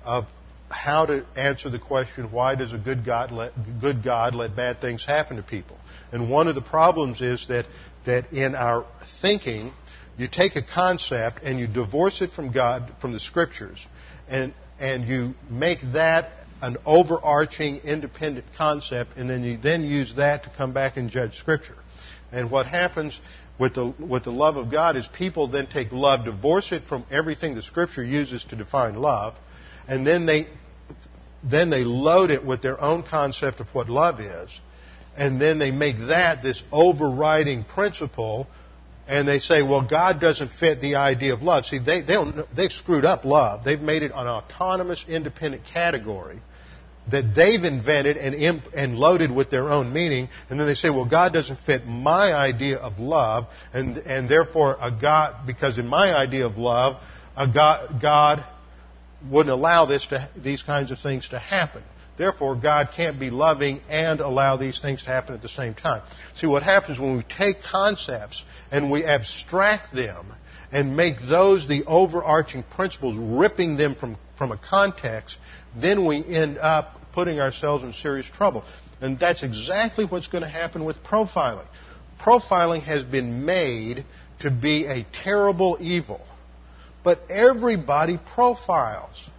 of 0.03 0.25
how 0.69 1.05
to 1.05 1.25
answer 1.35 1.69
the 1.69 1.79
question, 1.79 2.31
why 2.31 2.55
does 2.55 2.73
a 2.73 2.77
good 2.77 3.05
God 3.05 3.31
let, 3.31 3.51
good 3.81 4.03
God 4.03 4.35
let 4.35 4.55
bad 4.55 4.79
things 4.79 5.05
happen 5.05 5.37
to 5.37 5.43
people? 5.43 5.77
And 6.11 6.29
one 6.29 6.47
of 6.47 6.55
the 6.55 6.61
problems 6.61 7.21
is 7.21 7.47
that, 7.47 7.65
that 8.05 8.31
in 8.31 8.55
our 8.55 8.85
thinking, 9.21 9.73
you 10.17 10.27
take 10.31 10.55
a 10.55 10.63
concept 10.63 11.43
and 11.43 11.59
you 11.59 11.67
divorce 11.67 12.21
it 12.21 12.31
from 12.31 12.51
God, 12.51 12.93
from 13.01 13.11
the 13.11 13.19
scriptures, 13.19 13.85
and, 14.29 14.53
and 14.79 15.07
you 15.07 15.33
make 15.49 15.79
that 15.93 16.31
an 16.61 16.77
overarching 16.85 17.77
independent 17.77 18.45
concept, 18.55 19.17
and 19.17 19.29
then 19.29 19.43
you 19.43 19.57
then 19.57 19.83
use 19.83 20.15
that 20.15 20.43
to 20.43 20.51
come 20.55 20.73
back 20.73 20.95
and 20.95 21.09
judge 21.09 21.37
Scripture. 21.37 21.75
And 22.31 22.49
what 22.49 22.65
happens 22.65 23.19
with 23.59 23.75
the, 23.75 23.93
with 23.99 24.23
the 24.23 24.31
love 24.31 24.57
of 24.57 24.71
God 24.71 24.95
is 24.95 25.07
people 25.07 25.47
then 25.47 25.67
take 25.67 25.91
love, 25.91 26.25
divorce 26.25 26.71
it 26.71 26.83
from 26.87 27.05
everything 27.11 27.55
the 27.55 27.61
Scripture 27.61 28.03
uses 28.03 28.43
to 28.45 28.55
define 28.55 28.95
love, 28.95 29.35
and 29.87 30.05
then 30.05 30.25
they, 30.25 30.47
then 31.43 31.69
they 31.69 31.83
load 31.83 32.31
it 32.31 32.45
with 32.45 32.61
their 32.61 32.81
own 32.81 33.03
concept 33.03 33.59
of 33.59 33.67
what 33.75 33.89
love 33.89 34.19
is, 34.19 34.59
and 35.15 35.39
then 35.39 35.59
they 35.59 35.71
make 35.71 35.97
that 36.07 36.41
this 36.41 36.63
overriding 36.71 37.63
principle 37.63 38.47
and 39.07 39.27
they 39.27 39.39
say, 39.39 39.61
well, 39.61 39.85
God 39.85 40.21
doesn't 40.21 40.51
fit 40.51 40.79
the 40.79 40.95
idea 40.95 41.33
of 41.33 41.41
love. 41.41 41.65
See, 41.65 41.79
they, 41.79 42.01
they 42.01 42.15
they've 42.55 42.71
screwed 42.71 43.03
up 43.03 43.25
love. 43.25 43.65
They've 43.65 43.81
made 43.81 44.03
it 44.03 44.11
an 44.11 44.27
autonomous, 44.27 45.03
independent 45.05 45.65
category 45.65 46.39
that 47.09 47.33
they've 47.35 47.63
invented 47.63 48.17
and, 48.17 48.35
imp- 48.35 48.73
and 48.75 48.95
loaded 48.95 49.31
with 49.31 49.49
their 49.49 49.69
own 49.69 49.91
meaning, 49.91 50.29
and 50.49 50.59
then 50.59 50.67
they 50.67 50.75
say, 50.75 50.89
well, 50.89 51.09
God 51.09 51.33
doesn't 51.33 51.59
fit 51.59 51.85
my 51.85 52.33
idea 52.33 52.77
of 52.77 52.99
love, 52.99 53.45
and, 53.73 53.97
and 53.97 54.29
therefore 54.29 54.77
a 54.79 54.91
God, 54.91 55.47
because 55.47 55.79
in 55.79 55.87
my 55.87 56.15
idea 56.15 56.45
of 56.45 56.57
love, 56.57 57.01
a 57.35 57.47
God, 57.47 58.01
God 58.01 58.45
wouldn't 59.29 59.51
allow 59.51 59.85
this 59.85 60.05
to, 60.07 60.29
these 60.35 60.63
kinds 60.63 60.91
of 60.91 60.99
things 60.99 61.29
to 61.29 61.39
happen. 61.39 61.83
Therefore, 62.17 62.55
God 62.55 62.89
can't 62.95 63.19
be 63.19 63.31
loving 63.31 63.81
and 63.89 64.19
allow 64.19 64.57
these 64.57 64.79
things 64.79 65.03
to 65.03 65.09
happen 65.09 65.33
at 65.33 65.41
the 65.41 65.49
same 65.49 65.73
time. 65.73 66.03
See, 66.35 66.45
what 66.45 66.61
happens 66.61 66.99
when 66.99 67.17
we 67.17 67.23
take 67.23 67.63
concepts 67.63 68.43
and 68.69 68.91
we 68.91 69.05
abstract 69.05 69.93
them 69.93 70.27
and 70.71 70.95
make 70.95 71.15
those 71.29 71.67
the 71.67 71.83
overarching 71.85 72.63
principles, 72.63 73.17
ripping 73.17 73.77
them 73.77 73.95
from, 73.95 74.17
from 74.37 74.51
a 74.51 74.57
context, 74.57 75.37
then 75.75 76.05
we 76.05 76.23
end 76.25 76.57
up 76.57 76.95
putting 77.13 77.39
ourselves 77.39 77.83
in 77.83 77.93
serious 77.93 78.25
trouble. 78.25 78.63
And 79.01 79.19
that's 79.19 79.43
exactly 79.43 80.05
what's 80.05 80.27
going 80.27 80.43
to 80.43 80.49
happen 80.49 80.85
with 80.85 81.03
profiling. 81.03 81.67
Profiling 82.19 82.83
has 82.83 83.03
been 83.03 83.45
made 83.45 84.05
to 84.39 84.51
be 84.51 84.85
a 84.85 85.05
terrible 85.23 85.77
evil. 85.81 86.21
But 87.03 87.19
everybody 87.29 88.19
profiles. 88.33 89.29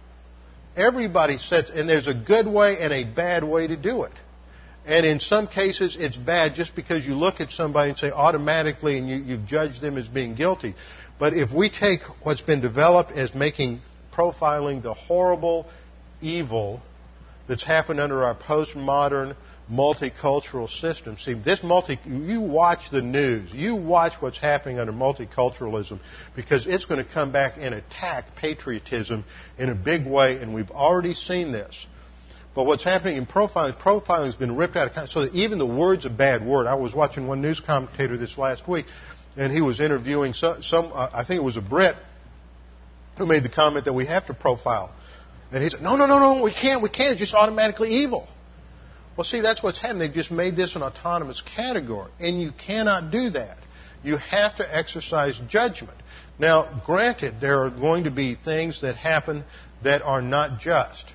Everybody 0.75 1.37
sets, 1.37 1.69
and 1.69 1.87
there's 1.87 2.07
a 2.07 2.13
good 2.13 2.47
way 2.47 2.77
and 2.79 2.91
a 2.91 3.05
bad 3.05 3.43
way 3.43 3.67
to 3.67 3.77
do 3.77 4.03
it. 4.03 4.11
And 4.85 5.05
in 5.05 5.21
some 5.21 5.47
cases, 5.47 5.95
it's 5.97 6.17
bad 6.17 6.55
just 6.55 6.75
because 6.75 7.05
you 7.05 7.15
look 7.15 7.39
at 7.39 7.51
somebody 7.51 7.91
and 7.91 7.97
say 7.97 8.11
automatically 8.11 8.97
and 8.97 9.07
you, 9.07 9.15
you 9.15 9.37
judge 9.37 9.79
them 9.79 9.97
as 9.97 10.09
being 10.09 10.35
guilty. 10.35 10.75
But 11.19 11.33
if 11.33 11.51
we 11.51 11.69
take 11.69 12.01
what's 12.23 12.41
been 12.41 12.61
developed 12.61 13.11
as 13.11 13.33
making 13.33 13.79
profiling 14.13 14.81
the 14.81 14.93
horrible 14.93 15.67
evil 16.21 16.81
that's 17.47 17.63
happened 17.63 17.99
under 17.99 18.23
our 18.23 18.35
postmodern 18.35 19.35
multicultural 19.71 20.69
system. 20.69 21.17
See, 21.17 21.33
this 21.33 21.63
multi, 21.63 21.99
you 22.05 22.41
watch 22.41 22.89
the 22.91 23.01
news, 23.01 23.53
you 23.53 23.75
watch 23.75 24.13
what's 24.19 24.39
happening 24.39 24.79
under 24.79 24.91
multiculturalism 24.91 25.99
because 26.35 26.67
it's 26.67 26.85
going 26.85 27.03
to 27.03 27.09
come 27.09 27.31
back 27.31 27.53
and 27.57 27.73
attack 27.73 28.35
patriotism 28.35 29.23
in 29.57 29.69
a 29.69 29.75
big 29.75 30.05
way, 30.05 30.37
and 30.37 30.53
we've 30.53 30.71
already 30.71 31.13
seen 31.13 31.51
this. 31.51 31.85
But 32.55 32.65
what's 32.65 32.83
happening 32.83 33.17
in 33.17 33.25
profiling, 33.25 33.79
profiling 33.79 34.25
has 34.25 34.35
been 34.35 34.55
ripped 34.55 34.75
out 34.75 34.87
of 34.87 34.93
context, 34.93 35.13
so 35.13 35.21
that 35.21 35.33
even 35.33 35.57
the 35.57 35.65
word's 35.65 36.05
a 36.05 36.09
bad 36.09 36.45
word. 36.45 36.67
I 36.67 36.75
was 36.75 36.93
watching 36.93 37.25
one 37.25 37.41
news 37.41 37.59
commentator 37.59 38.15
this 38.15 38.37
last 38.37 38.67
week, 38.67 38.85
and 39.37 39.51
he 39.51 39.61
was 39.61 39.79
interviewing 39.79 40.33
some, 40.33 40.61
some 40.61 40.91
uh, 40.93 41.09
I 41.13 41.23
think 41.23 41.39
it 41.39 41.43
was 41.43 41.57
a 41.57 41.61
Brit, 41.61 41.95
who 43.17 43.25
made 43.25 43.43
the 43.43 43.49
comment 43.49 43.85
that 43.85 43.93
we 43.93 44.05
have 44.05 44.25
to 44.27 44.33
profile. 44.33 44.93
And 45.51 45.63
he 45.63 45.69
said, 45.69 45.81
no, 45.81 45.95
no, 45.95 46.07
no, 46.07 46.19
no, 46.19 46.43
we 46.43 46.51
can't, 46.51 46.81
we 46.81 46.89
can't, 46.89 47.11
it's 47.11 47.21
just 47.21 47.33
automatically 47.35 47.89
evil. 47.89 48.27
Well, 49.15 49.23
see, 49.23 49.41
that's 49.41 49.61
what's 49.61 49.79
happened. 49.79 50.01
They've 50.01 50.11
just 50.11 50.31
made 50.31 50.55
this 50.55 50.75
an 50.75 50.81
autonomous 50.81 51.41
category, 51.55 52.11
and 52.19 52.41
you 52.41 52.51
cannot 52.51 53.11
do 53.11 53.29
that. 53.31 53.57
You 54.03 54.17
have 54.17 54.55
to 54.55 54.75
exercise 54.75 55.39
judgment. 55.47 55.97
Now, 56.39 56.81
granted, 56.85 57.35
there 57.39 57.63
are 57.63 57.69
going 57.69 58.05
to 58.05 58.11
be 58.11 58.35
things 58.35 58.81
that 58.81 58.95
happen 58.95 59.43
that 59.83 60.01
are 60.01 60.21
not 60.21 60.59
just. 60.59 61.05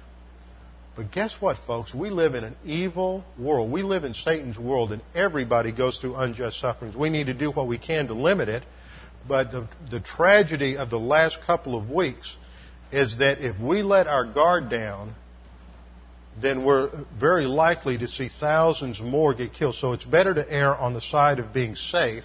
But 0.99 1.13
guess 1.13 1.37
what, 1.39 1.59
folks? 1.59 1.95
We 1.95 2.11
live 2.11 2.35
in 2.35 2.43
an 2.43 2.57
evil 2.65 3.23
world. 3.39 3.71
We 3.71 3.85
live 3.85 4.03
in 4.03 4.15
Satan's 4.15 4.59
world, 4.59 4.91
and 4.91 5.01
everybody 5.15 5.71
goes 5.71 6.01
through 6.01 6.17
unjust 6.17 6.59
sufferings. 6.59 6.97
We 6.97 7.09
need 7.09 7.29
to 7.29 7.35
do 7.35 7.53
what 7.53 7.69
we 7.69 7.79
can 7.79 8.09
to 8.09 8.15
limit 8.15 8.49
it. 8.49 8.65
But 9.29 9.53
the, 9.53 9.69
the 9.93 10.01
tragedy 10.01 10.77
of 10.77 10.91
the 10.91 10.99
last 10.99 11.39
couple 11.47 11.77
of 11.77 11.89
weeks 11.89 12.37
is 12.91 13.19
that 13.19 13.39
if 13.39 13.61
we 13.61 13.83
let 13.83 14.09
our 14.09 14.25
guard 14.25 14.71
down, 14.71 15.15
then 16.43 16.65
we're 16.65 16.91
very 17.17 17.45
likely 17.45 17.97
to 17.99 18.09
see 18.09 18.29
thousands 18.29 19.01
more 19.01 19.35
get 19.35 19.53
killed. 19.53 19.77
So 19.77 19.93
it's 19.93 20.05
better 20.05 20.35
to 20.35 20.53
err 20.53 20.77
on 20.77 20.95
the 20.95 21.01
side 21.01 21.39
of 21.39 21.53
being 21.53 21.77
safe 21.77 22.25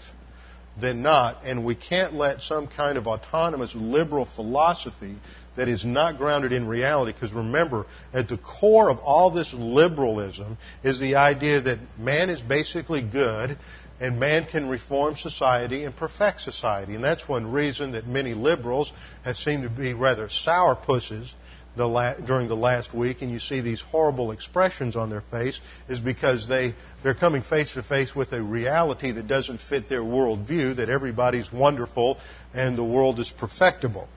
than 0.79 1.01
not. 1.01 1.43
And 1.45 1.65
we 1.65 1.75
can't 1.75 2.13
let 2.13 2.41
some 2.41 2.67
kind 2.67 2.97
of 2.97 3.07
autonomous 3.07 3.73
liberal 3.75 4.25
philosophy 4.25 5.15
that 5.55 5.67
is 5.67 5.85
not 5.85 6.17
grounded 6.17 6.51
in 6.51 6.67
reality. 6.67 7.13
Because 7.13 7.31
remember, 7.33 7.85
at 8.13 8.27
the 8.27 8.37
core 8.37 8.89
of 8.89 8.99
all 8.99 9.29
this 9.31 9.53
liberalism 9.53 10.57
is 10.83 10.99
the 10.99 11.15
idea 11.15 11.61
that 11.61 11.79
man 11.97 12.29
is 12.29 12.41
basically 12.41 13.01
good 13.01 13.57
and 13.99 14.19
man 14.19 14.45
can 14.45 14.67
reform 14.67 15.15
society 15.15 15.85
and 15.85 15.95
perfect 15.95 16.41
society. 16.41 16.95
And 16.95 17.03
that's 17.03 17.27
one 17.27 17.51
reason 17.51 17.91
that 17.91 18.07
many 18.07 18.33
liberals 18.33 18.91
have 19.23 19.37
seemed 19.37 19.63
to 19.63 19.69
be 19.69 19.93
rather 19.93 20.27
sourpusses 20.27 21.33
the 21.75 21.87
la- 21.87 22.15
during 22.15 22.47
the 22.47 22.55
last 22.55 22.93
week, 22.93 23.21
and 23.21 23.31
you 23.31 23.39
see 23.39 23.61
these 23.61 23.81
horrible 23.81 24.31
expressions 24.31 24.95
on 24.95 25.09
their 25.09 25.21
face, 25.21 25.59
is 25.89 25.99
because 25.99 26.47
they, 26.47 26.73
they're 27.01 27.15
coming 27.15 27.41
face 27.41 27.73
to 27.73 27.83
face 27.83 28.15
with 28.15 28.31
a 28.33 28.41
reality 28.41 29.11
that 29.11 29.27
doesn't 29.27 29.59
fit 29.59 29.89
their 29.89 30.01
worldview, 30.01 30.75
that 30.75 30.89
everybody's 30.89 31.51
wonderful 31.51 32.17
and 32.53 32.77
the 32.77 32.83
world 32.83 33.19
is 33.19 33.31
perfectible. 33.39 34.07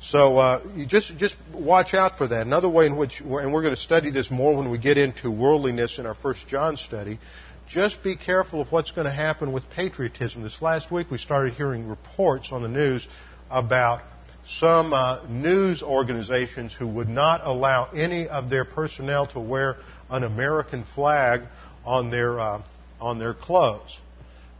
So 0.00 0.36
uh, 0.36 0.62
you 0.74 0.86
just 0.86 1.16
just 1.16 1.36
watch 1.54 1.94
out 1.94 2.18
for 2.18 2.28
that. 2.28 2.46
Another 2.46 2.68
way 2.68 2.86
in 2.86 2.96
which, 2.96 3.20
and 3.20 3.52
we're 3.52 3.62
going 3.62 3.74
to 3.74 3.80
study 3.80 4.10
this 4.10 4.30
more 4.30 4.54
when 4.56 4.70
we 4.70 4.78
get 4.78 4.98
into 4.98 5.30
worldliness 5.30 5.98
in 5.98 6.06
our 6.06 6.14
First 6.14 6.46
John 6.46 6.76
study. 6.76 7.18
Just 7.66 8.04
be 8.04 8.14
careful 8.14 8.60
of 8.60 8.70
what's 8.70 8.90
going 8.90 9.06
to 9.06 9.12
happen 9.12 9.52
with 9.52 9.68
patriotism. 9.70 10.42
This 10.42 10.60
last 10.60 10.92
week 10.92 11.10
we 11.10 11.18
started 11.18 11.54
hearing 11.54 11.88
reports 11.88 12.52
on 12.52 12.62
the 12.62 12.68
news 12.68 13.08
about 13.50 14.02
some 14.46 14.92
uh, 14.92 15.26
news 15.28 15.82
organizations 15.82 16.72
who 16.72 16.86
would 16.86 17.08
not 17.08 17.40
allow 17.44 17.86
any 17.86 18.28
of 18.28 18.48
their 18.48 18.64
personnel 18.64 19.26
to 19.28 19.40
wear 19.40 19.76
an 20.08 20.22
American 20.22 20.84
flag 20.94 21.42
on 21.84 22.10
their 22.10 22.38
uh, 22.38 22.62
on 23.00 23.18
their 23.18 23.34
clothes 23.34 23.98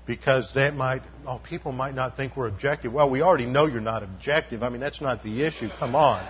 because 0.06 0.52
that 0.54 0.74
might 0.74 1.02
oh 1.26 1.38
people 1.38 1.72
might 1.72 1.94
not 1.94 2.16
think 2.16 2.36
we're 2.36 2.48
objective. 2.48 2.92
Well, 2.92 3.08
we 3.10 3.22
already 3.22 3.46
know 3.46 3.66
you're 3.66 3.80
not 3.80 4.02
objective. 4.02 4.62
I 4.62 4.70
mean 4.70 4.80
that's 4.80 5.00
not 5.00 5.22
the 5.22 5.44
issue. 5.44 5.68
Come 5.78 5.94
on. 5.94 6.26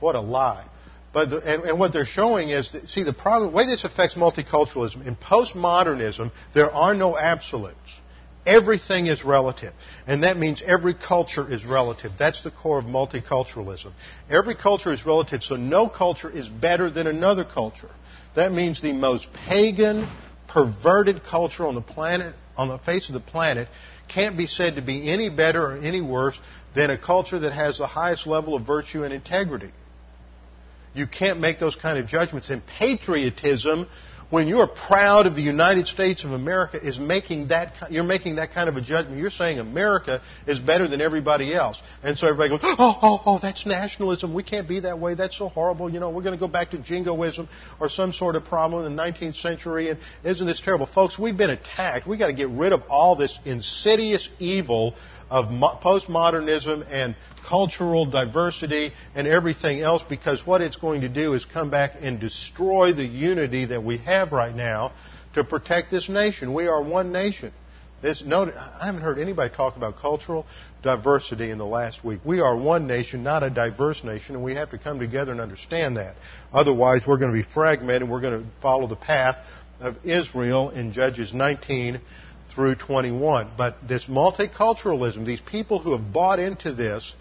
What 0.00 0.16
a 0.16 0.20
lie. 0.20 0.66
But 1.12 1.30
the, 1.30 1.38
and, 1.38 1.64
and, 1.64 1.78
what 1.78 1.92
they're 1.92 2.04
showing 2.04 2.50
is 2.50 2.70
that, 2.72 2.88
see 2.88 3.02
the 3.02 3.12
problem 3.12 3.50
the 3.50 3.56
way 3.56 3.66
this 3.66 3.84
affects 3.84 4.14
multiculturalism 4.14 5.06
in 5.06 5.16
postmodernism 5.16 6.30
there 6.54 6.70
are 6.70 6.94
no 6.94 7.18
absolutes. 7.18 7.99
Everything 8.46 9.06
is 9.06 9.24
relative. 9.24 9.74
And 10.06 10.24
that 10.24 10.38
means 10.38 10.62
every 10.64 10.94
culture 10.94 11.50
is 11.50 11.64
relative. 11.64 12.12
That's 12.18 12.42
the 12.42 12.50
core 12.50 12.78
of 12.78 12.86
multiculturalism. 12.86 13.92
Every 14.30 14.54
culture 14.54 14.92
is 14.92 15.04
relative, 15.04 15.42
so 15.42 15.56
no 15.56 15.88
culture 15.88 16.30
is 16.30 16.48
better 16.48 16.90
than 16.90 17.06
another 17.06 17.44
culture. 17.44 17.90
That 18.34 18.52
means 18.52 18.80
the 18.80 18.92
most 18.92 19.28
pagan, 19.32 20.08
perverted 20.48 21.22
culture 21.24 21.66
on 21.66 21.74
the 21.74 21.82
planet 21.82 22.34
on 22.56 22.68
the 22.68 22.78
face 22.78 23.08
of 23.08 23.14
the 23.14 23.20
planet 23.20 23.68
can't 24.08 24.36
be 24.36 24.46
said 24.46 24.74
to 24.74 24.82
be 24.82 25.10
any 25.10 25.30
better 25.30 25.62
or 25.62 25.78
any 25.78 26.00
worse 26.00 26.38
than 26.74 26.90
a 26.90 26.98
culture 26.98 27.38
that 27.38 27.52
has 27.52 27.78
the 27.78 27.86
highest 27.86 28.26
level 28.26 28.54
of 28.54 28.66
virtue 28.66 29.04
and 29.04 29.14
integrity. 29.14 29.70
You 30.94 31.06
can't 31.06 31.40
make 31.40 31.60
those 31.60 31.76
kind 31.76 31.98
of 31.98 32.06
judgments. 32.06 32.50
And 32.50 32.62
patriotism 32.66 33.86
when 34.30 34.46
you're 34.46 34.68
proud 34.68 35.26
of 35.26 35.34
the 35.34 35.42
United 35.42 35.88
States 35.88 36.24
of 36.24 36.30
America 36.30 36.78
is 36.80 36.98
making 36.98 37.48
that 37.48 37.74
you're 37.90 38.04
making 38.04 38.36
that 38.36 38.52
kind 38.52 38.68
of 38.68 38.76
a 38.76 38.80
judgment. 38.80 39.18
You're 39.18 39.30
saying 39.30 39.58
America 39.58 40.22
is 40.46 40.60
better 40.60 40.86
than 40.88 41.00
everybody 41.00 41.52
else, 41.52 41.82
and 42.02 42.16
so 42.16 42.28
everybody 42.28 42.50
goes, 42.50 42.60
"Oh, 42.62 42.98
oh, 43.02 43.20
oh, 43.26 43.38
that's 43.42 43.66
nationalism. 43.66 44.32
We 44.32 44.42
can't 44.42 44.68
be 44.68 44.80
that 44.80 44.98
way. 44.98 45.14
That's 45.14 45.36
so 45.36 45.48
horrible. 45.48 45.90
You 45.90 46.00
know, 46.00 46.10
we're 46.10 46.22
going 46.22 46.36
to 46.36 46.40
go 46.40 46.48
back 46.48 46.70
to 46.70 46.78
jingoism 46.78 47.48
or 47.80 47.88
some 47.88 48.12
sort 48.12 48.36
of 48.36 48.44
problem 48.44 48.86
in 48.86 48.96
the 48.96 49.02
19th 49.02 49.34
century." 49.36 49.90
And 49.90 49.98
isn't 50.24 50.46
this 50.46 50.60
terrible, 50.60 50.86
folks? 50.86 51.18
We've 51.18 51.36
been 51.36 51.50
attacked. 51.50 52.06
We 52.06 52.16
got 52.16 52.28
to 52.28 52.32
get 52.32 52.48
rid 52.48 52.72
of 52.72 52.84
all 52.88 53.16
this 53.16 53.38
insidious 53.44 54.28
evil 54.38 54.94
of 55.30 55.46
postmodernism 55.46 56.84
and 56.90 57.14
cultural 57.48 58.04
diversity 58.04 58.92
and 59.14 59.26
everything 59.26 59.80
else 59.80 60.02
because 60.08 60.44
what 60.46 60.60
it's 60.60 60.76
going 60.76 61.02
to 61.02 61.08
do 61.08 61.34
is 61.34 61.44
come 61.44 61.70
back 61.70 61.92
and 62.00 62.18
destroy 62.18 62.92
the 62.92 63.04
unity 63.04 63.66
that 63.66 63.82
we 63.82 63.98
have 63.98 64.32
right 64.32 64.54
now 64.54 64.92
to 65.34 65.44
protect 65.44 65.90
this 65.90 66.08
nation. 66.08 66.52
We 66.52 66.66
are 66.66 66.82
one 66.82 67.12
nation. 67.12 67.52
This, 68.02 68.24
no, 68.24 68.44
I 68.44 68.86
haven't 68.86 69.02
heard 69.02 69.18
anybody 69.18 69.54
talk 69.54 69.76
about 69.76 69.96
cultural 69.96 70.46
diversity 70.82 71.50
in 71.50 71.58
the 71.58 71.66
last 71.66 72.02
week. 72.02 72.20
We 72.24 72.40
are 72.40 72.56
one 72.56 72.86
nation, 72.86 73.22
not 73.22 73.42
a 73.42 73.50
diverse 73.50 74.02
nation, 74.02 74.34
and 74.34 74.42
we 74.42 74.54
have 74.54 74.70
to 74.70 74.78
come 74.78 74.98
together 74.98 75.32
and 75.32 75.40
understand 75.40 75.98
that. 75.98 76.16
Otherwise, 76.52 77.06
we're 77.06 77.18
going 77.18 77.30
to 77.30 77.36
be 77.36 77.46
fragmented 77.54 78.02
and 78.02 78.10
we're 78.10 78.22
going 78.22 78.42
to 78.42 78.48
follow 78.62 78.86
the 78.86 78.96
path 78.96 79.36
of 79.80 79.96
Israel 80.04 80.70
in 80.70 80.92
Judges 80.92 81.34
19 81.34 82.00
through 82.54 82.76
21. 82.76 83.50
But 83.56 83.76
this 83.86 84.06
multiculturalism, 84.06 85.24
these 85.24 85.40
people 85.40 85.78
who 85.78 85.92
have 85.92 86.12
bought 86.12 86.38
into 86.38 86.72
this, 86.72 87.14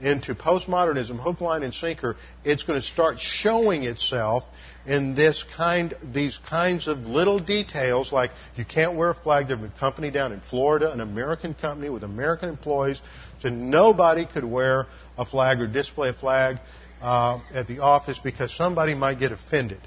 into 0.00 0.34
postmodernism, 0.34 1.18
hook, 1.20 1.40
line, 1.40 1.62
and 1.62 1.72
sinker, 1.72 2.16
it's 2.44 2.64
going 2.64 2.80
to 2.80 2.86
start 2.86 3.18
showing 3.18 3.84
itself 3.84 4.44
in 4.86 5.14
this 5.14 5.44
kind, 5.56 5.94
these 6.12 6.38
kinds 6.48 6.88
of 6.88 6.98
little 7.00 7.38
details, 7.38 8.12
like 8.12 8.30
you 8.56 8.64
can't 8.64 8.96
wear 8.96 9.10
a 9.10 9.14
flag. 9.14 9.48
There's 9.48 9.62
a 9.62 9.72
company 9.80 10.10
down 10.10 10.32
in 10.32 10.40
Florida, 10.40 10.92
an 10.92 11.00
American 11.00 11.54
company 11.54 11.88
with 11.88 12.02
American 12.02 12.48
employees, 12.48 13.00
so 13.40 13.48
nobody 13.48 14.26
could 14.26 14.44
wear 14.44 14.86
a 15.16 15.24
flag 15.24 15.60
or 15.60 15.66
display 15.66 16.10
a 16.10 16.14
flag 16.14 16.58
uh, 17.00 17.40
at 17.52 17.66
the 17.66 17.78
office 17.78 18.18
because 18.22 18.54
somebody 18.54 18.94
might 18.94 19.18
get 19.18 19.32
offended. 19.32 19.80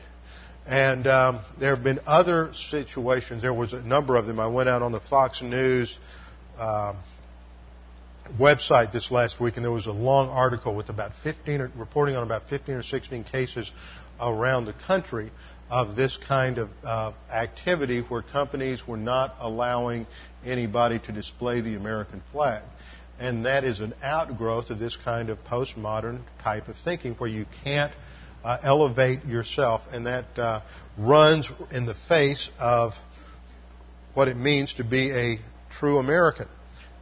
And 0.68 1.08
um, 1.08 1.40
there 1.60 1.74
have 1.74 1.84
been 1.84 2.02
other 2.06 2.52
situations. 2.70 3.42
There 3.42 3.54
was 3.54 3.72
a 3.72 3.82
number 3.82 4.18
of 4.18 4.26
them. 4.26 4.38
I 4.38 4.48
went 4.48 4.68
out 4.68 4.82
on 4.82 4.92
the 4.92 5.00
Fox 5.00 5.42
News 5.42 5.98
uh, 6.58 6.94
website 8.38 8.92
this 8.92 9.10
last 9.10 9.40
week, 9.40 9.56
and 9.56 9.64
there 9.64 9.72
was 9.72 9.88
a 9.88 9.94
long 9.94 10.28
article 10.28 10.76
with 10.76 10.90
about 10.90 11.12
15, 11.24 11.62
or, 11.62 11.72
reporting 11.78 12.18
on 12.18 12.24
about 12.24 12.50
15 12.50 12.76
or 12.76 12.84
16 12.84 13.24
cases 13.24 13.72
around 14.20 14.66
the 14.66 14.74
country 14.74 15.32
of 15.70 15.96
this 15.96 16.18
kind 16.28 16.58
of 16.58 16.70
uh, 16.84 17.14
activity 17.32 18.02
where 18.02 18.22
companies 18.22 18.86
were 18.86 18.98
not 18.98 19.36
allowing 19.40 20.06
anybody 20.46 21.00
to 21.00 21.14
display 21.14 21.62
the 21.62 21.76
American 21.76 22.22
flag. 22.34 22.64
And 23.20 23.46
that 23.46 23.64
is 23.64 23.80
an 23.80 23.94
outgrowth 24.04 24.70
of 24.70 24.80
this 24.80 24.98
kind 24.98 25.30
of 25.30 25.38
postmodern 25.46 26.22
type 26.44 26.68
of 26.68 26.76
thinking 26.84 27.14
where 27.14 27.30
you 27.30 27.46
can't 27.64 27.92
uh, 28.48 28.58
elevate 28.64 29.26
yourself, 29.26 29.82
and 29.92 30.06
that 30.06 30.40
uh, 30.40 30.62
runs 30.98 31.52
in 31.70 31.86
the 31.86 31.96
face 32.08 32.50
of 32.58 32.94
what 34.14 34.30
it 34.30 34.38
means 34.38 34.76
to 34.76 34.86
be 34.86 35.12
a 35.12 35.38
true 35.70 35.98
American. 35.98 36.48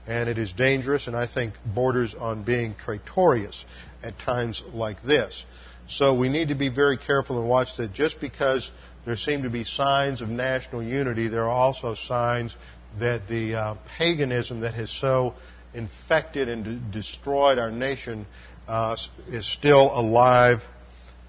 And 0.08 0.28
it 0.28 0.40
is 0.40 0.54
dangerous, 0.54 1.06
and 1.06 1.16
I 1.16 1.28
think 1.28 1.54
borders 1.64 2.16
on 2.16 2.44
being 2.44 2.74
traitorous 2.74 3.64
at 4.02 4.18
times 4.18 4.64
like 4.74 5.04
this. 5.04 5.46
So 5.88 6.16
we 6.16 6.30
need 6.30 6.48
to 6.48 6.56
be 6.56 6.70
very 6.70 6.98
careful 6.98 7.40
and 7.40 7.48
watch 7.48 7.78
that 7.78 7.94
just 7.94 8.20
because 8.20 8.72
there 9.06 9.16
seem 9.16 9.44
to 9.44 9.52
be 9.52 9.64
signs 9.64 10.22
of 10.22 10.30
national 10.30 10.82
unity, 10.82 11.28
there 11.28 11.44
are 11.44 11.50
also 11.50 11.94
signs 11.94 12.56
that 13.00 13.28
the 13.28 13.54
uh, 13.54 13.76
paganism 14.00 14.62
that 14.62 14.74
has 14.74 14.90
so 14.90 15.36
infected 15.76 16.50
and 16.50 16.92
destroyed 16.92 17.60
our 17.60 17.70
nation 17.70 18.26
uh, 18.68 18.98
is 19.28 19.46
still 19.46 19.92
alive 19.94 20.64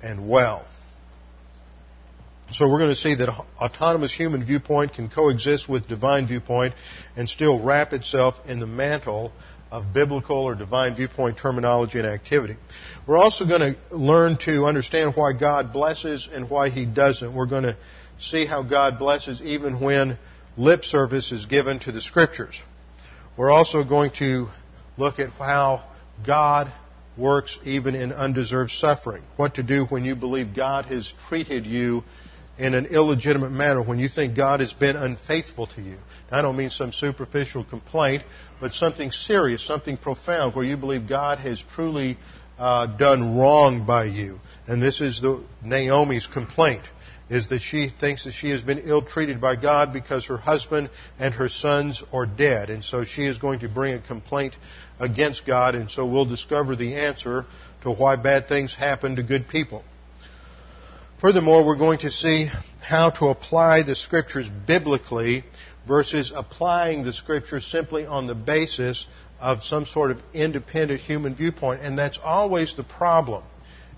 and 0.07 0.29
well. 0.29 0.65
So 2.53 2.69
we're 2.69 2.79
going 2.79 2.91
to 2.91 2.97
see 2.97 3.17
that 3.17 3.29
autonomous 3.61 4.15
human 4.15 4.45
viewpoint 4.45 4.95
can 4.95 5.11
coexist 5.11 5.69
with 5.69 5.89
divine 5.89 6.29
viewpoint 6.29 6.75
and 7.17 7.29
still 7.29 7.61
wrap 7.61 7.93
itself 7.93 8.37
in 8.47 8.61
the 8.61 8.69
mantle 8.69 9.33
of 9.73 9.93
biblical 9.93 10.37
or 10.37 10.55
divine 10.55 10.95
viewpoint 10.95 11.39
terminology 11.39 11.99
and 11.99 12.07
activity. 12.07 12.57
We're 13.05 13.19
also 13.19 13.47
going 13.47 13.75
to 13.75 13.97
learn 13.97 14.39
to 14.45 14.65
understand 14.65 15.15
why 15.17 15.33
God 15.33 15.73
blesses 15.73 16.29
and 16.33 16.49
why 16.49 16.69
He 16.69 16.87
doesn't. 16.87 17.35
We're 17.35 17.47
going 17.47 17.65
to 17.65 17.77
see 18.21 18.47
how 18.47 18.63
God 18.63 19.01
blesses 19.01 19.43
even 19.43 19.81
when 19.81 20.17
lip 20.57 20.85
service 20.85 21.33
is 21.33 21.47
given 21.47 21.81
to 21.81 21.91
the 21.91 22.01
Scriptures. 22.01 22.63
We're 23.37 23.51
also 23.51 23.83
going 23.83 24.13
to 24.19 24.47
look 24.97 25.19
at 25.19 25.31
how 25.31 25.85
God 26.25 26.73
works 27.17 27.59
even 27.65 27.95
in 27.95 28.13
undeserved 28.13 28.71
suffering. 28.71 29.23
What 29.37 29.55
to 29.57 29.63
do 29.63 29.87
when 29.87 30.05
you 30.05 30.17
believe 30.17 30.55
God 30.55 30.87
has 30.87 31.13
treated 31.29 31.67
you 31.67 32.05
in 32.59 32.75
an 32.75 32.87
illegitimate 32.87 33.53
manner, 33.53 33.83
when 33.83 33.99
you 33.99 34.09
think 34.09 34.35
God 34.35 34.61
has 34.61 34.73
been 34.73 34.97
unfaithful 34.97 35.67
to 35.69 35.83
you. 35.83 35.99
Now, 36.31 36.39
I 36.39 36.43
don't 36.43 36.57
mean 36.57 36.71
some 36.71 36.93
superficial 36.93 37.65
complaint, 37.65 38.23
but 38.61 38.73
something 38.73 39.11
serious, 39.13 39.67
something 39.67 39.99
profound, 39.99 40.55
where 40.55 40.65
you 40.65 40.77
believe 40.77 41.07
God 41.07 41.39
has 41.39 41.63
truly 41.75 42.17
uh, 42.59 42.87
done 42.97 43.37
wrong 43.37 43.85
by 43.87 44.05
you. 44.05 44.39
And 44.67 44.83
this 44.83 45.03
is 45.03 45.21
the 45.21 45.45
Naomi's 45.63 46.27
complaint 46.27 46.83
is 47.29 47.49
that 47.49 47.61
she 47.61 47.89
thinks 47.89 48.25
that 48.25 48.33
she 48.33 48.51
has 48.51 48.63
been 48.63 48.79
ill 48.79 49.03
treated 49.03 49.41
by 49.41 49.57
God 49.57 49.93
because 49.93 50.27
her 50.27 50.37
husband 50.37 50.91
and 51.19 51.35
her 51.35 51.49
sons 51.49 52.03
are 52.13 52.27
dead. 52.27 52.71
And 52.71 52.85
so 52.85 53.05
she 53.05 53.25
is 53.25 53.39
going 53.39 53.61
to 53.61 53.69
bring 53.69 53.95
a 53.95 54.01
complaint 54.01 54.57
against 55.01 55.47
God, 55.47 55.75
and 55.75 55.91
so 55.91 56.07
we'll 56.07 56.25
discover 56.25 56.77
the 56.77 56.95
answer 56.95 57.45
to 57.83 57.91
why 57.91 58.17
bad 58.17 58.49
things 58.49 58.75
happen 58.75 59.17
to 59.17 59.23
good 59.23 59.49
people. 59.49 59.83
Furthermore, 61.21 61.65
we're 61.65 61.79
going 61.79 61.99
to 62.01 62.11
see 62.11 62.49
how 62.81 63.11
to 63.11 63.27
apply 63.27 63.83
the 63.83 63.97
scriptures 63.97 64.49
biblically 64.67 65.45
versus 65.89 66.33
applying 66.35 67.05
the 67.05 67.13
scriptures 67.13 67.67
simply 67.67 68.07
on 68.07 68.27
the 68.27 68.35
basis 68.35 69.07
of 69.41 69.63
some 69.63 69.87
sort 69.87 70.11
of 70.11 70.23
independent 70.33 71.01
human 71.01 71.35
viewpoint. 71.35 71.81
And 71.81 71.99
that's 71.99 72.19
always 72.23 72.77
the 72.77 72.85
problem 72.85 73.43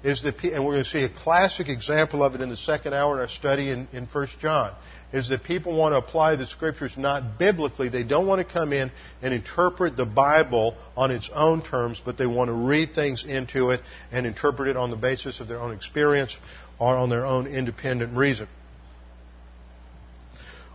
is 0.02 0.22
that, 0.22 0.42
and 0.44 0.64
we're 0.64 0.74
going 0.74 0.84
to 0.84 0.90
see 0.90 1.02
a 1.02 1.08
classic 1.08 1.68
example 1.68 2.22
of 2.22 2.34
it 2.34 2.40
in 2.40 2.48
the 2.48 2.56
second 2.56 2.94
hour 2.94 3.14
in 3.14 3.20
our 3.20 3.28
study 3.28 3.70
in, 3.70 3.88
in 3.92 4.06
1 4.06 4.28
John, 4.40 4.74
is 5.12 5.30
that 5.30 5.42
people 5.42 5.76
want 5.76 5.92
to 5.92 5.96
apply 5.96 6.36
the 6.36 6.46
scriptures 6.46 6.94
not 6.96 7.38
biblically. 7.38 7.88
They 7.88 8.04
don't 8.04 8.26
want 8.26 8.46
to 8.46 8.52
come 8.52 8.72
in 8.72 8.92
and 9.22 9.34
interpret 9.34 9.96
the 9.96 10.06
Bible 10.06 10.76
on 10.96 11.10
its 11.10 11.30
own 11.34 11.62
terms, 11.62 12.00
but 12.04 12.16
they 12.16 12.26
want 12.26 12.48
to 12.48 12.52
read 12.52 12.94
things 12.94 13.24
into 13.24 13.70
it 13.70 13.80
and 14.12 14.26
interpret 14.26 14.68
it 14.68 14.76
on 14.76 14.90
the 14.90 14.96
basis 14.96 15.40
of 15.40 15.48
their 15.48 15.58
own 15.58 15.74
experience 15.74 16.36
or 16.78 16.96
on 16.96 17.08
their 17.08 17.26
own 17.26 17.46
independent 17.46 18.16
reason. 18.16 18.46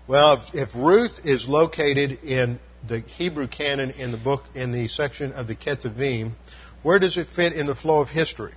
Well, 0.06 0.34
if, 0.34 0.54
if 0.54 0.76
Ruth 0.76 1.20
is 1.24 1.48
located 1.48 2.24
in 2.24 2.60
the 2.86 3.00
Hebrew 3.00 3.48
canon 3.48 3.92
in 3.92 4.12
the 4.12 4.18
book, 4.18 4.44
in 4.54 4.74
the 4.74 4.90
section 4.90 5.32
of 5.32 5.48
the 5.48 5.56
Ketuvim, 5.56 6.34
where 6.82 7.00
does 7.00 7.16
it 7.16 7.30
fit 7.30 7.54
in 7.54 7.68
the 7.68 7.76
flow 7.76 8.02
of 8.02 8.10
history? 8.10 8.52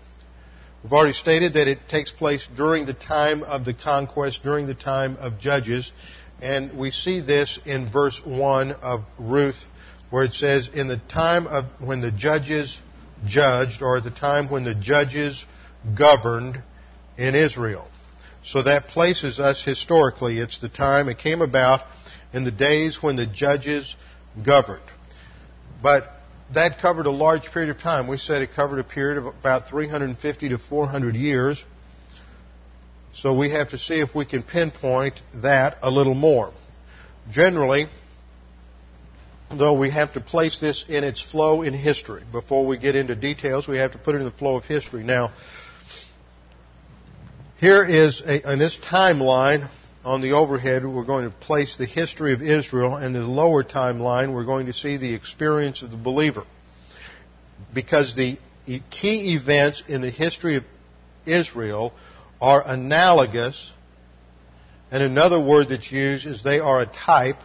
We've 0.83 0.93
already 0.93 1.15
stated 1.15 1.55
that 1.55 1.69
it 1.69 1.89
takes 1.89 2.13
place 2.13 2.47
during 2.55 2.87
the 2.87 2.95
time 2.95 3.43
of 3.43 3.65
the 3.65 3.75
conquest, 3.75 4.43
during 4.43 4.67
the 4.67 4.75
time 4.75 5.17
of 5.17 5.39
Judges, 5.41 5.91
and 6.41 6.79
we 6.79 6.91
see 6.91 7.21
this 7.21 7.59
in 7.65 7.91
verse 7.91 8.21
1 8.25 8.73
of 8.73 9.05
Ruth, 9.19 9.65
where 10.11 10.25
it 10.25 10.35
says, 10.35 10.69
In 10.73 10.87
the 10.87 11.01
time 11.09 11.47
of 11.47 11.65
when 11.81 12.03
the 12.03 12.13
judges 12.13 12.79
judged, 13.27 13.83
or 13.83 13.97
at 13.97 14.05
the 14.05 14.11
time 14.11 14.51
when 14.51 14.65
the 14.65 14.75
judges 14.75 15.45
governed 15.97 16.63
in 17.17 17.35
Israel. 17.35 17.89
So 18.45 18.63
that 18.63 18.85
places 18.85 19.41
us 19.41 19.65
historically. 19.65 20.39
It's 20.39 20.59
the 20.59 20.69
time 20.69 21.09
it 21.09 21.19
came 21.19 21.41
about 21.41 21.81
in 22.33 22.45
the 22.45 22.51
days 22.51 23.03
when 23.03 23.17
the 23.17 23.27
judges 23.27 23.97
governed. 24.45 24.85
But 25.83 26.05
that 26.55 26.79
covered 26.81 27.07
a 27.07 27.11
large 27.11 27.45
period 27.53 27.71
of 27.71 27.81
time. 27.81 28.07
We 28.07 28.19
said 28.19 28.43
it 28.43 28.51
covered 28.55 28.79
a 28.79 28.85
period 28.85 29.19
of 29.19 29.27
about 29.27 29.69
350 29.69 30.49
to 30.51 30.59
400 30.59 31.15
years. 31.15 31.65
So 33.13 33.37
we 33.37 33.51
have 33.51 33.71
to 33.71 33.79
see 33.79 34.01
if 34.01 34.15
we 34.15 34.27
can 34.27 34.43
pinpoint 34.43 35.21
that 35.43 35.79
a 35.83 35.91
little 35.91 36.15
more. 36.15 36.53
Generally, 37.31 37.87
though 39.51 39.75
we 39.75 39.91
have 39.91 40.13
to 40.13 40.21
place 40.21 40.61
this 40.61 40.85
in 40.89 41.03
its 41.03 41.23
flow 41.23 41.63
in 41.63 41.73
history. 41.73 42.23
Before 42.31 42.67
we 42.67 42.79
get 42.79 42.95
into 42.95 43.15
details, 43.15 43.67
we 43.67 43.79
have 43.79 43.93
to 43.93 43.99
put 43.99 44.15
it 44.15 44.19
in 44.19 44.25
the 44.25 44.31
flow 44.31 44.57
of 44.57 44.65
history. 44.65 45.03
Now, 45.03 45.33
here 47.59 47.85
is 47.85 48.21
a, 48.21 48.53
in 48.53 48.59
this 48.59 48.77
timeline 48.77 49.71
on 50.07 50.21
the 50.21 50.33
overhead, 50.35 50.87
we're 50.87 51.05
going 51.05 51.29
to 51.29 51.37
place 51.37 51.77
the 51.77 51.85
history 51.85 52.33
of 52.33 52.41
Israel, 52.41 52.95
and 52.95 53.13
the 53.13 53.23
lower 53.23 53.65
timeline, 53.65 54.33
we're 54.33 54.45
going 54.45 54.67
to 54.67 54.73
see 54.73 54.97
the 54.97 55.13
experience 55.13 55.83
of 55.83 55.91
the 55.91 55.97
believer. 55.97 56.45
Because 57.75 58.15
the 58.15 58.39
key 58.91 59.35
events 59.35 59.83
in 59.89 60.03
the 60.03 60.11
history 60.11 60.55
of 60.57 60.65
Israel 61.27 61.93
are 62.41 62.63
analogous, 62.65 63.73
and 64.93 65.03
another 65.03 65.41
word 65.41 65.71
that's 65.71 65.91
used 65.91 66.25
is 66.25 66.41
they 66.41 66.61
are 66.61 66.83
a 66.83 66.87
type 66.87 67.41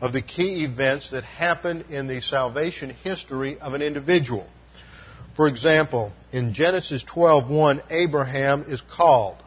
of 0.00 0.12
the 0.12 0.22
key 0.22 0.64
events 0.64 1.10
that 1.10 1.24
happen 1.24 1.84
in 1.90 2.06
the 2.06 2.20
salvation 2.20 2.90
history 2.90 3.58
of 3.58 3.74
an 3.74 3.82
individual. 3.82 4.46
For 5.34 5.48
example, 5.48 6.12
in 6.30 6.54
Genesis 6.54 7.02
12:1, 7.02 7.82
Abraham 7.90 8.64
is 8.68 8.80
called. 8.80 9.38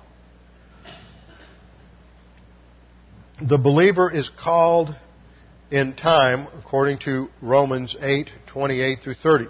The 3.42 3.58
believer 3.58 4.12
is 4.12 4.30
called 4.30 4.96
in 5.72 5.94
time 5.94 6.48
according 6.60 7.00
to 7.00 7.30
Romans 7.42 7.96
8:28 8.00 9.02
through 9.02 9.16
30. 9.16 9.48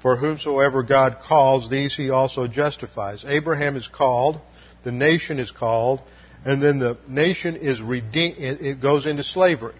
For 0.00 0.16
whomsoever 0.16 0.82
God 0.82 1.18
calls, 1.22 1.70
these 1.70 1.96
he 1.96 2.10
also 2.10 2.46
justifies. 2.46 3.24
Abraham 3.26 3.76
is 3.76 3.88
called, 3.88 4.40
the 4.82 4.92
nation 4.92 5.38
is 5.38 5.50
called, 5.50 6.02
and 6.44 6.62
then 6.62 6.80
the 6.80 6.98
nation 7.08 7.56
is 7.56 7.80
redeemed, 7.80 8.36
it 8.38 8.80
goes 8.80 9.06
into 9.06 9.22
slavery. 9.22 9.76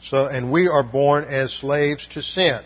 So, 0.00 0.26
and 0.26 0.50
we 0.50 0.66
are 0.66 0.82
born 0.82 1.24
as 1.24 1.52
slaves 1.52 2.08
to 2.08 2.22
sin. 2.22 2.60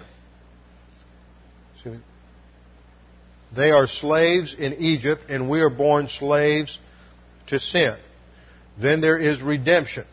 They 3.54 3.72
are 3.72 3.86
slaves 3.86 4.54
in 4.54 4.74
Egypt, 4.74 5.28
and 5.28 5.50
we 5.50 5.60
are 5.60 5.70
born 5.70 6.08
slaves 6.08 6.78
to 7.48 7.58
sin. 7.58 7.96
Then 8.80 9.00
there 9.00 9.18
is 9.18 9.42
redemption. 9.42 10.04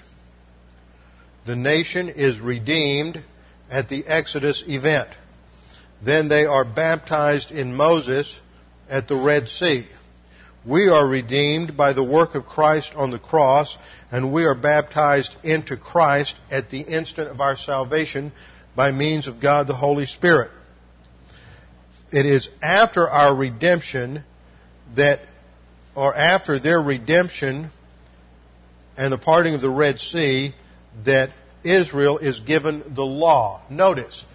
The 1.46 1.56
nation 1.56 2.10
is 2.10 2.40
redeemed 2.40 3.24
at 3.70 3.90
the 3.90 4.06
Exodus 4.08 4.64
event. 4.68 5.10
Then 6.04 6.28
they 6.28 6.46
are 6.46 6.66
baptized 6.66 7.52
in 7.52 7.76
Moses 7.76 8.40
at 8.90 9.08
the 9.08 9.16
Red 9.16 9.48
Sea. 9.48 9.86
We 10.66 10.90
are 10.90 11.08
redeemed 11.08 11.78
by 11.78 11.94
the 11.94 12.04
work 12.04 12.34
of 12.34 12.46
Christ 12.46 12.94
on 12.96 13.12
the 13.12 13.20
cross, 13.20 13.78
and 14.12 14.34
we 14.34 14.46
are 14.46 14.56
baptized 14.56 15.36
into 15.44 15.78
Christ 15.78 16.36
at 16.50 16.72
the 16.72 16.82
instant 16.82 17.30
of 17.30 17.40
our 17.40 17.56
salvation 17.56 18.32
by 18.76 18.92
means 18.92 19.28
of 19.28 19.40
God 19.40 19.68
the 19.68 19.76
Holy 19.76 20.08
Spirit. 20.08 20.50
It 22.12 22.26
is 22.26 22.50
after 22.64 23.08
our 23.08 23.36
redemption 23.36 24.24
that, 24.96 25.20
or 25.96 26.16
after 26.16 26.60
their 26.60 26.82
redemption 26.82 27.70
and 28.98 29.12
the 29.12 29.18
parting 29.18 29.54
of 29.54 29.62
the 29.62 29.70
Red 29.70 30.00
Sea, 30.00 30.54
that 31.06 31.30
Israel 31.64 32.18
is 32.20 32.40
given 32.40 32.94
the 32.96 33.04
law. 33.06 33.62
Notice, 33.70 34.26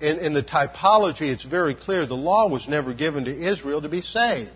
in, 0.00 0.18
in 0.18 0.34
the 0.34 0.42
typology, 0.42 1.22
it's 1.32 1.44
very 1.44 1.74
clear 1.74 2.06
the 2.06 2.14
law 2.14 2.48
was 2.48 2.68
never 2.68 2.92
given 2.92 3.24
to 3.26 3.30
Israel 3.30 3.82
to 3.82 3.88
be 3.88 4.02
saved. 4.02 4.50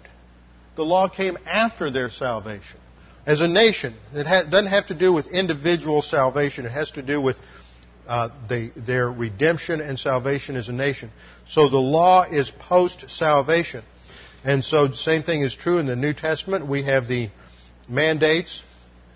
The 0.76 0.85
law 0.85 1.09
came 1.09 1.39
after 1.47 1.91
their 1.91 2.11
salvation. 2.11 2.80
As 3.26 3.41
a 3.41 3.49
nation, 3.49 3.95
it 4.12 4.26
ha- 4.26 4.45
doesn't 4.51 4.70
have 4.70 4.87
to 4.87 4.95
do 4.95 5.12
with 5.12 5.28
individual 5.28 6.03
salvation. 6.03 6.66
It 6.66 6.72
has 6.72 6.91
to 6.93 7.03
do 7.03 7.20
with 7.20 7.37
uh, 8.07 8.28
the, 8.49 8.70
their 8.76 9.11
redemption 9.11 9.80
and 9.80 9.99
salvation 9.99 10.57
as 10.57 10.68
a 10.68 10.72
nation. 10.72 11.11
So 11.49 11.68
the 11.68 11.78
law 11.78 12.24
is 12.30 12.51
post 12.51 13.09
salvation. 13.09 13.82
And 14.45 14.62
so 14.62 14.89
the 14.89 14.97
same 14.97 15.22
thing 15.22 15.41
is 15.41 15.55
true 15.55 15.78
in 15.78 15.87
the 15.87 15.97
New 15.97 16.12
Testament. 16.12 16.66
We 16.66 16.82
have 16.82 17.09
the 17.09 17.30
mandates 17.89 18.62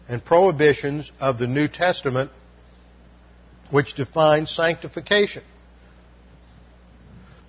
and 0.09 0.24
prohibitions 0.24 1.11
of 1.20 1.38
the 1.38 1.46
New 1.46 1.68
Testament 1.68 2.30
which 3.70 3.94
define 3.94 4.46
sanctification 4.46 5.42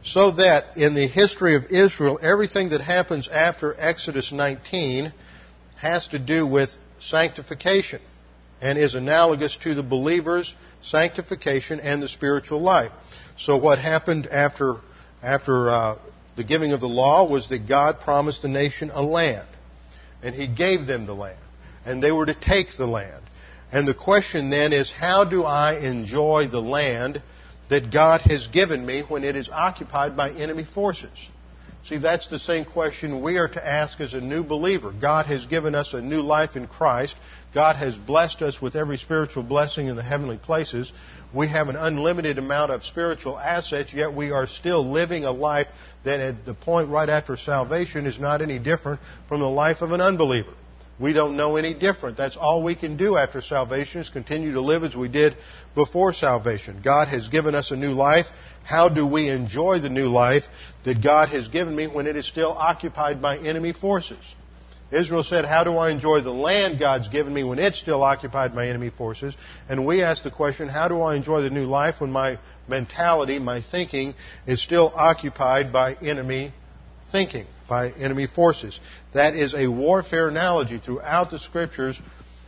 so 0.04 0.32
that 0.32 0.78
in 0.78 0.94
the 0.94 1.08
history 1.08 1.56
of 1.56 1.66
Israel, 1.66 2.20
everything 2.22 2.70
that 2.70 2.82
happens 2.82 3.28
after 3.28 3.76
Exodus 3.78 4.32
19 4.32 5.14
has 5.78 6.08
to 6.10 6.20
do 6.20 6.46
with 6.48 6.70
sanctification 7.00 8.02
and 8.62 8.78
is 8.78 8.96
analogous 8.96 9.58
to 9.58 9.74
the 9.74 9.84
believer's 9.84 10.54
sanctification 10.82 11.80
and 11.80 12.02
the 12.02 12.08
spiritual 12.08 12.62
life. 12.62 12.92
So 13.38 13.58
what 13.58 13.80
happened 13.80 14.28
after 14.28 14.76
after 15.22 15.70
uh, 15.70 15.98
the 16.38 16.44
giving 16.46 16.72
of 16.72 16.80
the 16.80 16.88
law 16.88 17.30
was 17.30 17.50
that 17.50 17.68
God 17.68 18.00
promised 18.00 18.42
the 18.42 18.48
nation 18.48 18.92
a 18.94 19.02
land, 19.02 19.48
and 20.24 20.34
He 20.34 20.48
gave 20.48 20.88
them 20.88 21.06
the 21.06 21.14
land, 21.14 21.40
and 21.86 22.02
they 22.02 22.12
were 22.12 22.26
to 22.26 22.34
take 22.34 22.76
the 22.78 22.88
land. 22.88 23.24
And 23.72 23.88
the 23.88 23.94
question 23.94 24.50
then 24.50 24.74
is, 24.74 24.92
how 24.92 25.26
do 25.26 25.44
I 25.44 25.80
enjoy 25.80 26.48
the 26.50 26.62
land 26.62 27.22
that 27.70 27.92
God 27.92 28.22
has 28.22 28.48
given 28.48 28.86
me 28.86 29.04
when 29.08 29.24
it 29.24 29.36
is 29.36 29.50
occupied 29.50 30.18
by 30.18 30.32
enemy 30.32 30.66
forces? 30.66 31.10
See, 31.86 31.98
that's 31.98 32.28
the 32.28 32.40
same 32.40 32.66
question 32.66 33.22
we 33.22 33.38
are 33.38 33.48
to 33.48 33.66
ask 33.66 34.02
as 34.02 34.14
a 34.14 34.20
new 34.20 34.44
believer. 34.44 34.92
God 34.92 35.28
has 35.28 35.46
given 35.46 35.76
us 35.76 35.94
a 35.94 36.02
new 36.02 36.22
life 36.22 36.56
in 36.56 36.68
Christ. 36.68 37.16
God 37.54 37.78
has 37.78 37.96
blessed 37.96 38.42
us 38.42 38.62
with 38.62 38.76
every 38.76 38.98
spiritual 38.98 39.44
blessing 39.44 39.88
in 39.88 39.96
the 39.96 40.04
heavenly 40.04 40.38
places. 40.38 40.92
We 41.34 41.48
have 41.48 41.68
an 41.68 41.76
unlimited 41.76 42.38
amount 42.38 42.72
of 42.72 42.84
spiritual 42.84 43.40
assets, 43.40 43.94
yet 43.94 44.14
we 44.14 44.32
are 44.32 44.46
still 44.46 44.92
living 44.92 45.24
a 45.24 45.32
life 45.32 45.68
that 46.04 46.20
at 46.20 46.46
the 46.46 46.54
point 46.54 46.90
right 46.90 47.10
after 47.10 47.38
salvation 47.38 48.06
is 48.06 48.20
not 48.20 48.42
any 48.42 48.60
different 48.60 49.00
from 49.28 49.40
the 49.40 49.50
life 49.50 49.82
of 49.82 49.92
an 49.92 50.02
unbeliever. 50.02 50.54
We 51.00 51.14
don't 51.14 51.38
know 51.38 51.56
any 51.56 51.74
different. 51.74 52.18
That's 52.18 52.36
all 52.36 52.62
we 52.62 52.76
can 52.76 52.98
do 52.98 53.16
after 53.16 53.42
salvation 53.42 54.02
is 54.02 54.10
continue 54.10 54.54
to 54.54 54.62
live 54.62 54.84
as 54.84 54.96
we 54.96 55.08
did 55.08 55.36
before 55.74 56.14
salvation. 56.14 56.82
God 56.84 57.08
has 57.08 57.30
given 57.30 57.56
us 57.56 57.72
a 57.72 57.78
new 57.78 57.92
life. 57.92 58.26
How 58.66 58.90
do 58.90 59.08
we 59.08 59.30
enjoy 59.30 59.80
the 59.80 59.90
new 59.90 60.08
life 60.08 60.44
that 60.84 61.02
God 61.02 61.30
has 61.30 61.48
given 61.48 61.76
me 61.76 61.88
when 61.88 62.06
it 62.06 62.18
is 62.18 62.28
still 62.28 62.52
occupied 62.52 63.22
by 63.22 63.38
enemy 63.38 63.72
forces? 63.72 64.20
Israel 64.92 65.24
said, 65.24 65.46
How 65.46 65.64
do 65.64 65.78
I 65.78 65.92
enjoy 65.92 66.22
the 66.22 66.32
land 66.32 66.80
God's 66.80 67.08
given 67.08 67.34
me 67.34 67.44
when 67.44 67.60
it's 67.60 67.80
still 67.80 68.04
occupied 68.04 68.54
by 68.54 68.68
enemy 68.68 68.90
forces? 68.90 69.36
And 69.70 69.86
we 69.86 70.02
ask 70.02 70.24
the 70.24 70.32
question, 70.32 70.68
How 70.68 70.88
do 70.88 71.02
I 71.02 71.16
enjoy 71.16 71.42
the 71.42 71.50
new 71.50 71.66
life 71.66 72.02
when 72.02 72.12
my 72.12 72.40
mentality, 72.68 73.40
my 73.40 73.62
thinking, 73.62 74.16
is 74.48 74.62
still 74.62 74.92
occupied 74.94 75.72
by 75.72 75.94
enemy 75.96 76.54
thinking? 77.12 77.46
By 77.70 77.92
enemy 77.92 78.28
forces. 78.28 78.80
That 79.14 79.36
is 79.36 79.54
a 79.54 79.68
warfare 79.68 80.28
analogy. 80.28 80.80
Throughout 80.80 81.32
the 81.32 81.40
scriptures, 81.40 82.00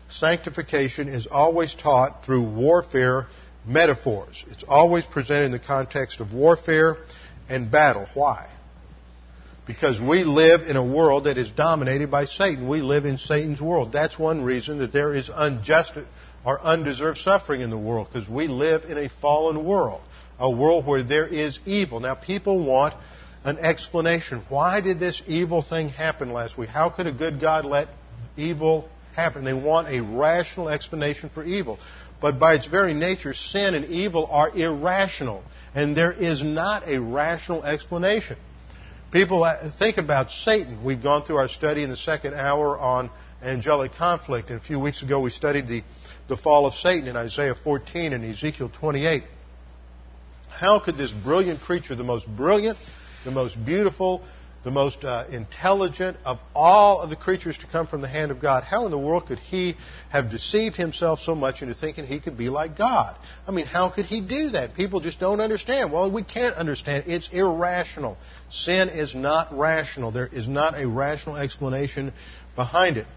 sanctification 0.10 1.08
is 1.08 1.28
always 1.30 1.74
taught 1.74 2.26
through 2.26 2.44
warfare 2.44 3.28
metaphors. 3.66 4.44
It's 4.50 4.66
always 4.68 5.06
presented 5.06 5.46
in 5.46 5.52
the 5.52 5.60
context 5.60 6.20
of 6.20 6.34
warfare 6.34 6.98
and 7.48 7.72
battle. 7.72 8.08
Why? 8.14 8.50
Because 9.68 10.02
we 10.02 10.24
live 10.24 10.62
in 10.62 10.76
a 10.76 10.84
world 10.84 11.26
that 11.26 11.38
is 11.38 11.52
dominated 11.52 12.10
by 12.10 12.26
Satan. 12.26 12.68
We 12.68 12.82
live 12.82 13.06
in 13.06 13.18
Satan's 13.18 13.62
world. 13.62 13.94
That's 13.94 14.18
one 14.18 14.42
reason 14.42 14.80
that 14.80 14.92
there 14.92 15.14
is 15.14 15.30
unjust 15.34 15.94
or 16.44 16.60
undeserved 16.60 17.20
suffering 17.20 17.62
in 17.62 17.70
the 17.70 17.78
world, 17.78 18.08
because 18.12 18.28
we 18.28 18.48
live 18.48 18.86
in 18.86 18.98
a 18.98 19.10
fallen 19.22 19.64
world, 19.64 20.02
a 20.40 20.50
world 20.50 20.88
where 20.88 21.04
there 21.04 21.28
is 21.28 21.60
evil. 21.66 22.00
Now, 22.00 22.16
people 22.16 22.66
want 22.66 22.96
an 23.44 23.58
explanation. 23.58 24.44
Why 24.50 24.82
did 24.82 25.00
this 25.00 25.22
evil 25.28 25.62
thing 25.62 25.90
happen 25.90 26.32
last 26.32 26.58
week? 26.58 26.70
How 26.70 26.90
could 26.90 27.08
a 27.08 27.12
good 27.12 27.40
God 27.40 27.66
let 27.66 27.88
evil 28.38 28.88
happen? 29.16 29.44
They 29.44 29.54
want 29.54 29.88
a 29.88 30.02
rational 30.02 30.70
explanation 30.70 31.30
for 31.30 31.44
evil. 31.44 31.80
But 32.22 32.40
by 32.40 32.54
its 32.54 32.68
very 32.68 32.94
nature, 32.94 33.34
sin 33.34 33.74
and 33.74 33.86
evil 33.86 34.28
are 34.28 34.56
irrational. 34.56 35.44
And 35.74 35.98
there 35.98 36.12
is 36.12 36.44
not 36.44 36.88
a 36.88 37.00
rational 37.00 37.64
explanation. 37.64 38.38
People 39.12 39.44
uh, 39.44 39.72
think 39.78 39.98
about 39.98 40.32
Satan. 40.32 40.84
We've 40.84 41.02
gone 41.02 41.24
through 41.24 41.38
our 41.38 41.50
study 41.50 41.84
in 41.84 41.90
the 41.90 41.98
second 41.98 42.34
hour 42.36 42.78
on 42.78 43.10
angelic 43.42 43.94
conflict. 43.94 44.50
And 44.52 44.60
a 44.60 44.64
few 44.64 44.80
weeks 44.80 45.02
ago, 45.02 45.20
we 45.20 45.32
studied 45.32 45.68
the, 45.68 45.82
the 46.30 46.38
fall 46.38 46.66
of 46.66 46.76
Satan 46.76 47.08
in 47.08 47.18
Isaiah 47.18 47.56
14 47.56 48.14
and 48.14 48.24
Ezekiel 48.24 48.72
28. 48.80 49.24
How 50.50 50.80
could 50.80 50.96
this 50.96 51.12
brilliant 51.12 51.62
creature, 51.62 51.96
the 51.96 52.04
most 52.04 52.28
brilliant, 52.28 52.78
the 53.24 53.32
most 53.32 53.64
beautiful, 53.64 54.22
the 54.64 54.72
most 54.72 55.04
uh, 55.04 55.26
intelligent 55.32 56.18
of 56.24 56.40
all 56.54 57.02
of 57.02 57.10
the 57.10 57.16
creatures 57.16 57.58
to 57.58 57.68
come 57.68 57.88
from 57.88 58.02
the 58.02 58.08
hand 58.08 58.30
of 58.30 58.40
God. 58.40 58.64
How 58.64 58.86
in 58.86 58.92
the 58.92 58.98
world 58.98 59.26
could 59.26 59.40
he 59.40 59.76
have 60.10 60.30
deceived 60.30 60.76
himself 60.76 61.20
so 61.20 61.34
much 61.34 61.62
into 61.62 61.74
thinking 61.74 62.06
he 62.06 62.20
could 62.20 62.38
be 62.38 62.50
like 62.50 62.78
God? 62.78 63.16
I 63.48 63.52
mean, 63.52 63.66
how 63.66 63.90
could 63.90 64.06
he 64.06 64.22
do 64.22 64.50
that? 64.50 64.76
People 64.76 65.00
just 65.00 65.20
don't 65.20 65.42
understand. 65.42 65.92
Well, 65.92 66.12
we 66.12 66.24
can't 66.24 66.56
understand. 66.56 67.06
It's 67.08 67.30
irrational. 67.32 68.18
Sin 68.52 68.90
is 68.90 69.16
not 69.16 69.58
rational. 69.58 70.12
There 70.12 70.28
is 70.28 70.48
not 70.48 70.80
a 70.80 70.88
rational 70.88 71.38
explanation 71.38 72.14
behind 72.56 72.98
it. 72.98 73.08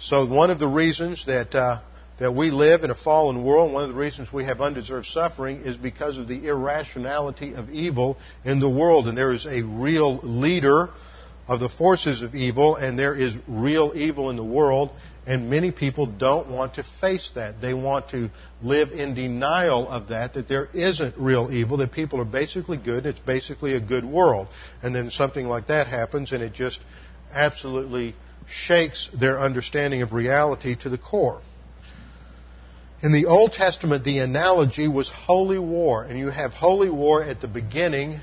So 0.00 0.26
one 0.26 0.50
of 0.50 0.58
the 0.58 0.68
reasons 0.68 1.26
that 1.26 1.54
uh, 1.54 1.80
that 2.18 2.34
we 2.34 2.50
live 2.50 2.84
in 2.84 2.90
a 2.90 2.94
fallen 2.94 3.44
world. 3.44 3.72
One 3.72 3.84
of 3.84 3.88
the 3.88 3.94
reasons 3.94 4.32
we 4.32 4.44
have 4.44 4.60
undeserved 4.60 5.06
suffering 5.06 5.58
is 5.58 5.76
because 5.76 6.18
of 6.18 6.28
the 6.28 6.46
irrationality 6.46 7.54
of 7.54 7.70
evil 7.70 8.18
in 8.44 8.60
the 8.60 8.68
world. 8.68 9.08
And 9.08 9.16
there 9.16 9.32
is 9.32 9.46
a 9.46 9.62
real 9.62 10.18
leader 10.18 10.88
of 11.46 11.60
the 11.60 11.68
forces 11.68 12.22
of 12.22 12.34
evil, 12.34 12.76
and 12.76 12.98
there 12.98 13.14
is 13.14 13.34
real 13.46 13.92
evil 13.94 14.28
in 14.28 14.36
the 14.36 14.44
world, 14.44 14.90
and 15.26 15.48
many 15.48 15.70
people 15.70 16.04
don't 16.04 16.50
want 16.50 16.74
to 16.74 16.84
face 17.00 17.30
that. 17.36 17.60
They 17.62 17.72
want 17.72 18.10
to 18.10 18.28
live 18.62 18.90
in 18.90 19.14
denial 19.14 19.88
of 19.88 20.08
that, 20.08 20.34
that 20.34 20.46
there 20.46 20.68
isn't 20.74 21.16
real 21.16 21.50
evil, 21.50 21.78
that 21.78 21.92
people 21.92 22.20
are 22.20 22.26
basically 22.26 22.76
good, 22.76 23.06
it's 23.06 23.18
basically 23.20 23.74
a 23.74 23.80
good 23.80 24.04
world. 24.04 24.48
And 24.82 24.94
then 24.94 25.10
something 25.10 25.46
like 25.46 25.68
that 25.68 25.86
happens, 25.86 26.32
and 26.32 26.42
it 26.42 26.52
just 26.52 26.80
absolutely 27.32 28.14
shakes 28.46 29.08
their 29.18 29.38
understanding 29.38 30.02
of 30.02 30.12
reality 30.12 30.76
to 30.82 30.90
the 30.90 30.98
core. 30.98 31.40
In 33.00 33.12
the 33.12 33.26
Old 33.26 33.52
Testament, 33.52 34.02
the 34.02 34.18
analogy 34.18 34.88
was 34.88 35.08
holy 35.08 35.58
war, 35.58 36.02
and 36.02 36.18
you 36.18 36.30
have 36.30 36.52
holy 36.52 36.90
war 36.90 37.22
at 37.22 37.40
the 37.40 37.46
beginning 37.46 38.18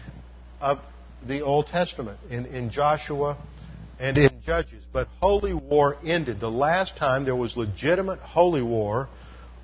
of 0.59 0.79
the 1.25 1.41
Old 1.41 1.67
Testament, 1.67 2.19
in, 2.29 2.45
in 2.47 2.69
Joshua 2.69 3.37
and 3.99 4.17
in 4.17 4.41
Judges. 4.45 4.83
But 4.91 5.07
holy 5.21 5.53
war 5.53 5.95
ended. 6.05 6.41
The 6.41 6.51
last 6.51 6.97
time 6.97 7.23
there 7.23 7.37
was 7.37 7.55
legitimate 7.55 8.19
holy 8.19 8.61
war 8.61 9.07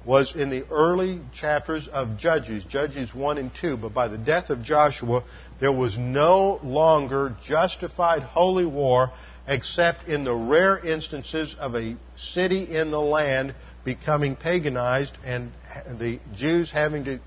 was 0.05 0.34
in 0.34 0.49
the 0.49 0.66
early 0.72 1.20
chapters 1.34 1.89
of 1.89 2.18
Judges, 2.18 2.64
Judges 2.64 3.14
1 3.14 3.38
and 3.38 3.53
2. 3.53 3.76
But 3.76 3.93
by 3.93 4.07
the 4.07 4.18
death 4.18 4.49
of 4.49 4.64
Joshua, 4.64 5.26
there 5.59 5.74
was 5.74 5.97
no 5.97 6.62
longer 6.64 7.36
justified 7.43 8.24
holy 8.24 8.66
war 8.66 9.12
except 9.45 10.07
in 10.07 10.24
the 10.24 10.34
rare 10.34 10.80
instances 10.80 11.53
of 11.59 11.76
a 11.76 11.97
city 12.16 12.64
in 12.64 12.91
the 12.91 13.01
land 13.01 13.53
becoming 13.84 14.36
paganized 14.36 15.13
and 15.25 15.51
the 15.97 16.19
Jews 16.36 16.71
having 16.71 17.05
to 17.05 17.19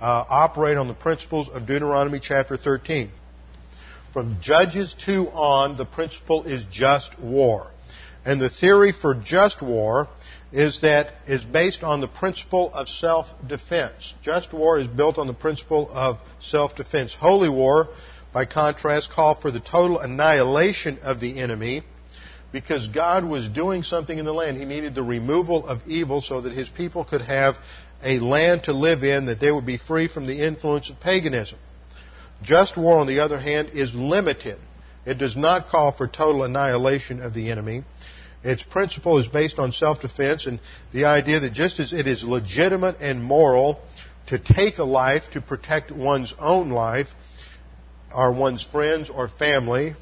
uh, 0.00 0.24
operate 0.28 0.76
on 0.76 0.88
the 0.88 0.94
principles 0.94 1.48
of 1.48 1.66
Deuteronomy 1.66 2.20
chapter 2.20 2.56
13. 2.56 3.10
From 4.12 4.38
Judges 4.40 4.94
2 5.04 5.28
on, 5.28 5.76
the 5.76 5.84
principle 5.84 6.44
is 6.44 6.64
just 6.70 7.18
war. 7.18 7.70
And 8.24 8.40
the 8.40 8.50
theory 8.50 8.92
for 8.92 9.14
just 9.14 9.62
war 9.62 10.08
is 10.52 10.80
that 10.80 11.12
is 11.26 11.44
based 11.44 11.82
on 11.82 12.00
the 12.00 12.08
principle 12.08 12.72
of 12.72 12.88
self-defense. 12.88 14.14
Just 14.22 14.52
war 14.52 14.78
is 14.78 14.86
built 14.86 15.18
on 15.18 15.26
the 15.26 15.34
principle 15.34 15.88
of 15.90 16.18
self-defense. 16.40 17.14
Holy 17.14 17.48
war, 17.48 17.88
by 18.32 18.46
contrast, 18.46 19.10
called 19.10 19.40
for 19.42 19.50
the 19.50 19.60
total 19.60 19.98
annihilation 19.98 20.98
of 21.02 21.20
the 21.20 21.40
enemy 21.40 21.82
because 22.52 22.88
God 22.88 23.24
was 23.24 23.48
doing 23.48 23.82
something 23.82 24.18
in 24.18 24.24
the 24.24 24.32
land. 24.32 24.56
He 24.56 24.64
needed 24.64 24.94
the 24.94 25.02
removal 25.02 25.66
of 25.66 25.86
evil 25.86 26.20
so 26.20 26.40
that 26.40 26.52
his 26.52 26.68
people 26.68 27.04
could 27.04 27.22
have 27.22 27.56
a 28.02 28.18
land 28.18 28.64
to 28.64 28.72
live 28.72 29.02
in, 29.02 29.26
that 29.26 29.40
they 29.40 29.50
would 29.50 29.66
be 29.66 29.78
free 29.78 30.08
from 30.08 30.26
the 30.26 30.44
influence 30.46 30.90
of 30.90 31.00
paganism. 31.00 31.58
Just 32.42 32.76
war, 32.76 32.98
on 32.98 33.06
the 33.06 33.20
other 33.20 33.38
hand, 33.38 33.70
is 33.72 33.94
limited. 33.94 34.58
It 35.04 35.18
does 35.18 35.36
not 35.36 35.68
call 35.68 35.92
for 35.92 36.06
total 36.06 36.44
annihilation 36.44 37.20
of 37.20 37.32
the 37.32 37.50
enemy. 37.50 37.84
Its 38.44 38.62
principle 38.62 39.18
is 39.18 39.26
based 39.26 39.58
on 39.58 39.72
self-defense 39.72 40.46
and 40.46 40.60
the 40.92 41.06
idea 41.06 41.40
that 41.40 41.52
just 41.52 41.80
as 41.80 41.92
it 41.92 42.06
is 42.06 42.22
legitimate 42.22 42.96
and 43.00 43.22
moral 43.22 43.80
to 44.28 44.38
take 44.38 44.78
a 44.78 44.84
life 44.84 45.22
to 45.32 45.40
protect 45.40 45.90
one's 45.90 46.34
own 46.38 46.70
life, 46.70 47.08
or 48.14 48.32
one's 48.32 48.62
friends 48.62 49.10
or 49.10 49.28
family, 49.28 49.94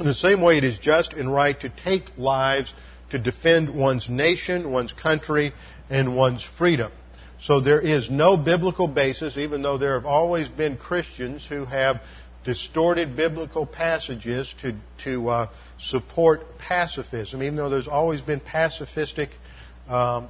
in 0.00 0.06
the 0.06 0.14
same 0.14 0.40
way, 0.40 0.58
it 0.58 0.64
is 0.64 0.78
just 0.78 1.12
and 1.12 1.32
right 1.32 1.58
to 1.60 1.68
take 1.68 2.16
lives 2.16 2.72
to 3.10 3.18
defend 3.18 3.74
one's 3.74 4.08
nation, 4.08 4.70
one's 4.70 4.92
country, 4.92 5.52
and 5.90 6.16
one's 6.16 6.44
freedom. 6.58 6.92
So 7.40 7.60
there 7.60 7.80
is 7.80 8.10
no 8.10 8.36
biblical 8.36 8.88
basis, 8.88 9.36
even 9.36 9.62
though 9.62 9.78
there 9.78 9.94
have 9.94 10.06
always 10.06 10.48
been 10.48 10.76
Christians 10.76 11.46
who 11.46 11.64
have 11.64 12.02
distorted 12.44 13.16
biblical 13.16 13.66
passages 13.66 14.52
to, 14.62 14.74
to 15.04 15.28
uh, 15.28 15.50
support 15.78 16.58
pacifism, 16.58 17.42
even 17.42 17.56
though 17.56 17.68
there's 17.68 17.88
always 17.88 18.20
been 18.20 18.40
pacifistic 18.40 19.28
um, 19.88 20.28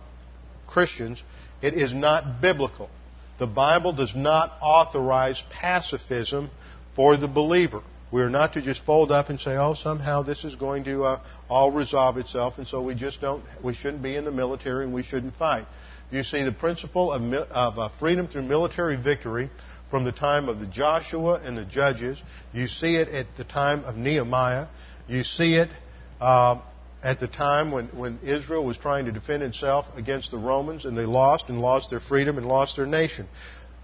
Christians, 0.66 1.22
it 1.62 1.74
is 1.74 1.92
not 1.92 2.40
biblical. 2.40 2.90
The 3.38 3.46
Bible 3.46 3.92
does 3.92 4.14
not 4.14 4.52
authorize 4.60 5.42
pacifism 5.50 6.50
for 6.94 7.16
the 7.16 7.28
believer. 7.28 7.82
We're 8.10 8.30
not 8.30 8.54
to 8.54 8.62
just 8.62 8.84
fold 8.84 9.12
up 9.12 9.28
and 9.28 9.38
say, 9.38 9.56
"Oh, 9.56 9.74
somehow 9.74 10.22
this 10.22 10.44
is 10.44 10.56
going 10.56 10.84
to 10.84 11.04
uh, 11.04 11.20
all 11.48 11.70
resolve 11.70 12.16
itself," 12.16 12.58
and 12.58 12.66
so 12.66 12.80
we 12.80 12.94
just 12.94 13.20
don't. 13.20 13.44
We 13.62 13.74
shouldn't 13.74 14.02
be 14.02 14.16
in 14.16 14.24
the 14.24 14.32
military 14.32 14.84
and 14.84 14.94
we 14.94 15.02
shouldn't 15.02 15.36
fight. 15.36 15.66
You 16.10 16.22
see, 16.22 16.42
the 16.42 16.52
principle 16.52 17.12
of, 17.12 17.22
of 17.50 17.78
uh, 17.78 17.88
freedom 17.98 18.28
through 18.28 18.42
military 18.42 18.96
victory 18.96 19.50
from 19.90 20.04
the 20.04 20.12
time 20.12 20.48
of 20.48 20.58
the 20.58 20.66
Joshua 20.66 21.40
and 21.44 21.56
the 21.56 21.64
Judges. 21.64 22.22
You 22.52 22.66
see 22.66 22.96
it 22.96 23.08
at 23.08 23.26
the 23.36 23.44
time 23.44 23.84
of 23.84 23.96
Nehemiah. 23.96 24.68
You 25.06 25.22
see 25.22 25.54
it 25.56 25.68
uh, 26.20 26.60
at 27.02 27.20
the 27.20 27.28
time 27.28 27.70
when, 27.70 27.86
when 27.88 28.18
Israel 28.22 28.64
was 28.64 28.76
trying 28.76 29.04
to 29.04 29.12
defend 29.12 29.42
itself 29.42 29.86
against 29.96 30.30
the 30.30 30.38
Romans, 30.38 30.84
and 30.84 30.96
they 30.96 31.04
lost 31.04 31.48
and 31.48 31.60
lost 31.60 31.90
their 31.90 32.00
freedom 32.00 32.38
and 32.38 32.46
lost 32.46 32.76
their 32.76 32.86
nation. 32.86 33.28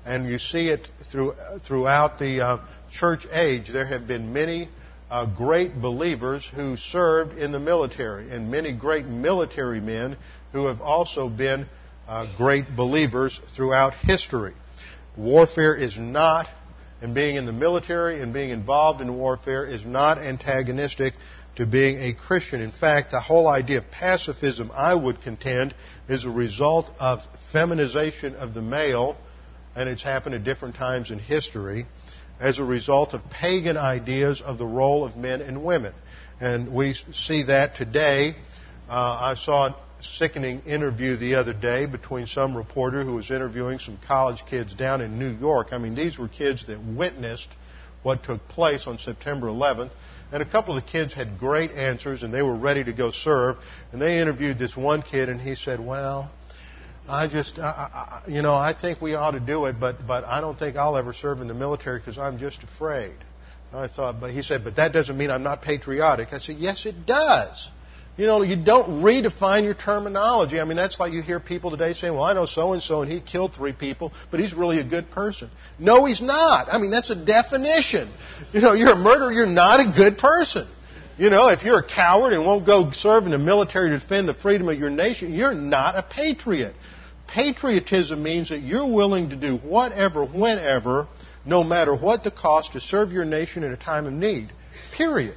And 0.05 0.29
you 0.29 0.39
see 0.39 0.69
it 0.69 0.89
through, 1.11 1.35
throughout 1.67 2.19
the 2.19 2.41
uh, 2.41 2.59
church 2.99 3.27
age, 3.33 3.69
there 3.73 3.87
have 3.87 4.07
been 4.07 4.33
many 4.33 4.69
uh, 5.11 5.27
great 5.27 5.81
believers 5.81 6.49
who 6.55 6.77
served 6.77 7.37
in 7.37 7.53
the 7.53 7.61
military, 7.61 8.31
and 8.31 8.51
many 8.51 8.73
great 8.73 9.07
military 9.07 9.81
men 9.81 10.17
who 10.53 10.67
have 10.67 10.81
also 10.81 11.29
been 11.29 11.67
uh, 12.09 12.27
great 12.37 12.65
believers 12.77 13.41
throughout 13.57 13.95
history. 13.95 14.55
Warfare 15.17 15.75
is 15.75 15.99
not, 15.99 16.47
and 17.01 17.15
being 17.15 17.37
in 17.37 17.47
the 17.47 17.53
military 17.53 18.21
and 18.21 18.33
being 18.33 18.51
involved 18.51 19.01
in 19.01 19.17
warfare 19.17 19.65
is 19.65 19.85
not 19.85 20.19
antagonistic 20.19 21.15
to 21.57 21.67
being 21.67 22.01
a 22.01 22.15
Christian. 22.15 22.61
In 22.61 22.73
fact, 22.73 23.11
the 23.11 23.21
whole 23.21 23.47
idea 23.47 23.79
of 23.79 23.91
pacifism, 23.91 24.71
I 24.75 24.95
would 24.95 25.21
contend, 25.21 25.75
is 26.09 26.25
a 26.25 26.31
result 26.31 26.91
of 26.99 27.21
feminization 27.53 28.35
of 28.37 28.55
the 28.55 28.63
male, 28.63 29.17
and 29.77 29.89
it's 29.89 30.03
happened 30.03 30.35
at 30.35 30.45
different 30.45 30.77
times 30.77 31.11
in 31.11 31.19
history 31.19 31.87
as 32.41 32.59
a 32.59 32.65
result 32.65 33.15
of 33.15 33.23
pagan 33.31 33.77
ideas 33.77 34.41
of 34.41 34.59
the 34.59 34.67
role 34.67 35.05
of 35.05 35.17
men 35.17 35.41
and 35.41 35.65
women. 35.65 35.95
And 36.41 36.75
we 36.75 36.95
see 37.13 37.45
that 37.45 37.77
today. 37.77 38.35
Uh, 38.89 38.93
I 38.93 39.35
saw 39.35 39.67
a 39.67 39.77
sickening 40.01 40.61
interview 40.63 41.17
the 41.17 41.37
other 41.37 41.53
day 41.53 41.87
between 41.87 42.27
some 42.27 42.57
reporter 42.57 43.05
who 43.05 43.15
was 43.15 43.31
interviewing 43.31 43.79
some 43.79 43.99
college 44.07 44.43
kids 44.49 44.75
down 44.75 45.01
in 45.01 45.19
New 45.19 45.31
York. 45.31 45.69
I 45.73 45.79
mean, 45.79 45.95
these 45.95 46.19
were 46.19 46.29
kids 46.29 46.67
that 46.67 46.83
witnessed 46.83 47.49
what 48.03 48.23
took 48.25 48.47
place 48.49 48.87
on 48.87 48.99
September 48.99 49.47
11th. 49.47 49.91
And 50.33 50.43
a 50.43 50.47
couple 50.47 50.77
of 50.77 50.85
the 50.85 50.91
kids 50.91 51.15
had 51.15 51.39
great 51.39 51.71
answers 51.71 52.23
and 52.23 52.35
they 52.35 52.43
were 52.43 52.57
ready 52.57 52.83
to 52.85 52.93
go 52.93 53.11
serve. 53.11 53.57
And 53.93 54.01
they 54.01 54.21
interviewed 54.21 54.59
this 54.59 54.77
one 54.77 55.03
kid 55.03 55.29
and 55.29 55.41
he 55.41 55.55
said, 55.55 55.81
well, 55.81 56.31
I 57.09 57.29
just, 57.29 57.59
I, 57.59 58.23
I, 58.27 58.31
you 58.31 58.41
know, 58.41 58.55
I 58.55 58.75
think 58.79 59.01
we 59.01 59.15
ought 59.15 59.33
to 59.33 59.41
do 59.41 59.67
it, 59.67 59.79
but 59.79 60.07
but 60.07 60.25
I 60.25 60.41
don't 60.41 60.59
think 60.59 60.77
I'll 60.77 60.97
ever 60.97 61.13
serve 61.13 61.41
in 61.41 61.49
the 61.49 61.55
military 61.55 61.99
because 61.99 62.19
I'm 62.19 62.39
just 62.39 62.63
afraid. 62.63 63.15
And 63.73 63.81
I 63.81 63.89
thought, 63.89 64.21
but 64.21 64.31
he 64.31 64.41
said, 64.41 64.65
but 64.65 64.77
that 64.77 64.93
doesn't 64.93 65.17
mean 65.17 65.31
I'm 65.31 65.43
not 65.43 65.61
patriotic. 65.61 66.33
I 66.33 66.39
said, 66.39 66.57
yes, 66.57 66.87
it 66.87 67.07
does. 67.07 67.69
You 68.17 68.27
know, 68.27 68.43
you 68.43 68.55
don't 68.55 69.03
redefine 69.03 69.65
your 69.65 69.75
terminology. 69.75 70.61
I 70.61 70.65
mean, 70.65 70.77
that's 70.77 71.01
like 71.01 71.13
you 71.13 71.21
hear 71.21 71.41
people 71.41 71.73
today 71.73 71.95
saying, 71.95 72.15
well, 72.15 72.23
I 72.23 72.33
know 72.33 72.47
so 72.47 72.73
and 72.73 72.81
so 72.81 73.03
and 73.03 73.11
he 73.11 73.21
killed 73.21 73.55
three 73.55 73.73
people, 73.73 74.13
but 74.31 74.39
he's 74.39 74.55
really 74.55 74.79
a 74.79 74.85
good 74.85 75.11
person. 75.11 75.51
No, 75.81 76.05
he's 76.05 76.23
not. 76.23 76.69
I 76.71 76.79
mean, 76.79 76.93
that's 76.93 77.11
a 77.11 77.17
definition. 77.17 78.09
You 78.53 78.61
know, 78.61 78.73
you're 78.73 78.93
a 78.93 78.97
murderer, 78.97 79.33
you're 79.33 79.47
not 79.47 79.81
a 79.81 79.93
good 79.97 80.19
person. 80.19 80.69
You 81.17 81.31
know, 81.31 81.49
if 81.49 81.63
you're 81.63 81.79
a 81.79 81.87
coward 81.87 82.33
and 82.33 82.45
won't 82.45 82.67
go 82.67 82.91
serve 82.91 83.25
in 83.25 83.31
the 83.31 83.39
military 83.39 83.91
to 83.91 83.99
defend 83.99 84.29
the 84.29 84.35
freedom 84.35 84.69
of 84.69 84.79
your 84.79 84.91
nation, 84.91 85.33
you're 85.33 85.55
not 85.55 85.95
a 85.95 86.03
patriot. 86.03 86.75
Patriotism 87.29 88.21
means 88.21 88.49
that 88.49 88.63
you're 88.63 88.91
willing 88.91 89.31
to 89.31 89.37
do 89.37 89.57
whatever, 89.57 90.25
whenever, 90.25 91.07
no 91.47 91.63
matter 91.63 91.95
what 91.95 92.25
the 92.25 92.33
cost, 92.33 92.73
to 92.73 92.81
serve 92.81 93.13
your 93.13 93.25
nation 93.25 93.63
in 93.63 93.73
a 93.73 93.77
time 93.77 94.07
of 94.07 94.13
need. 94.13 94.53
Period. 94.97 95.37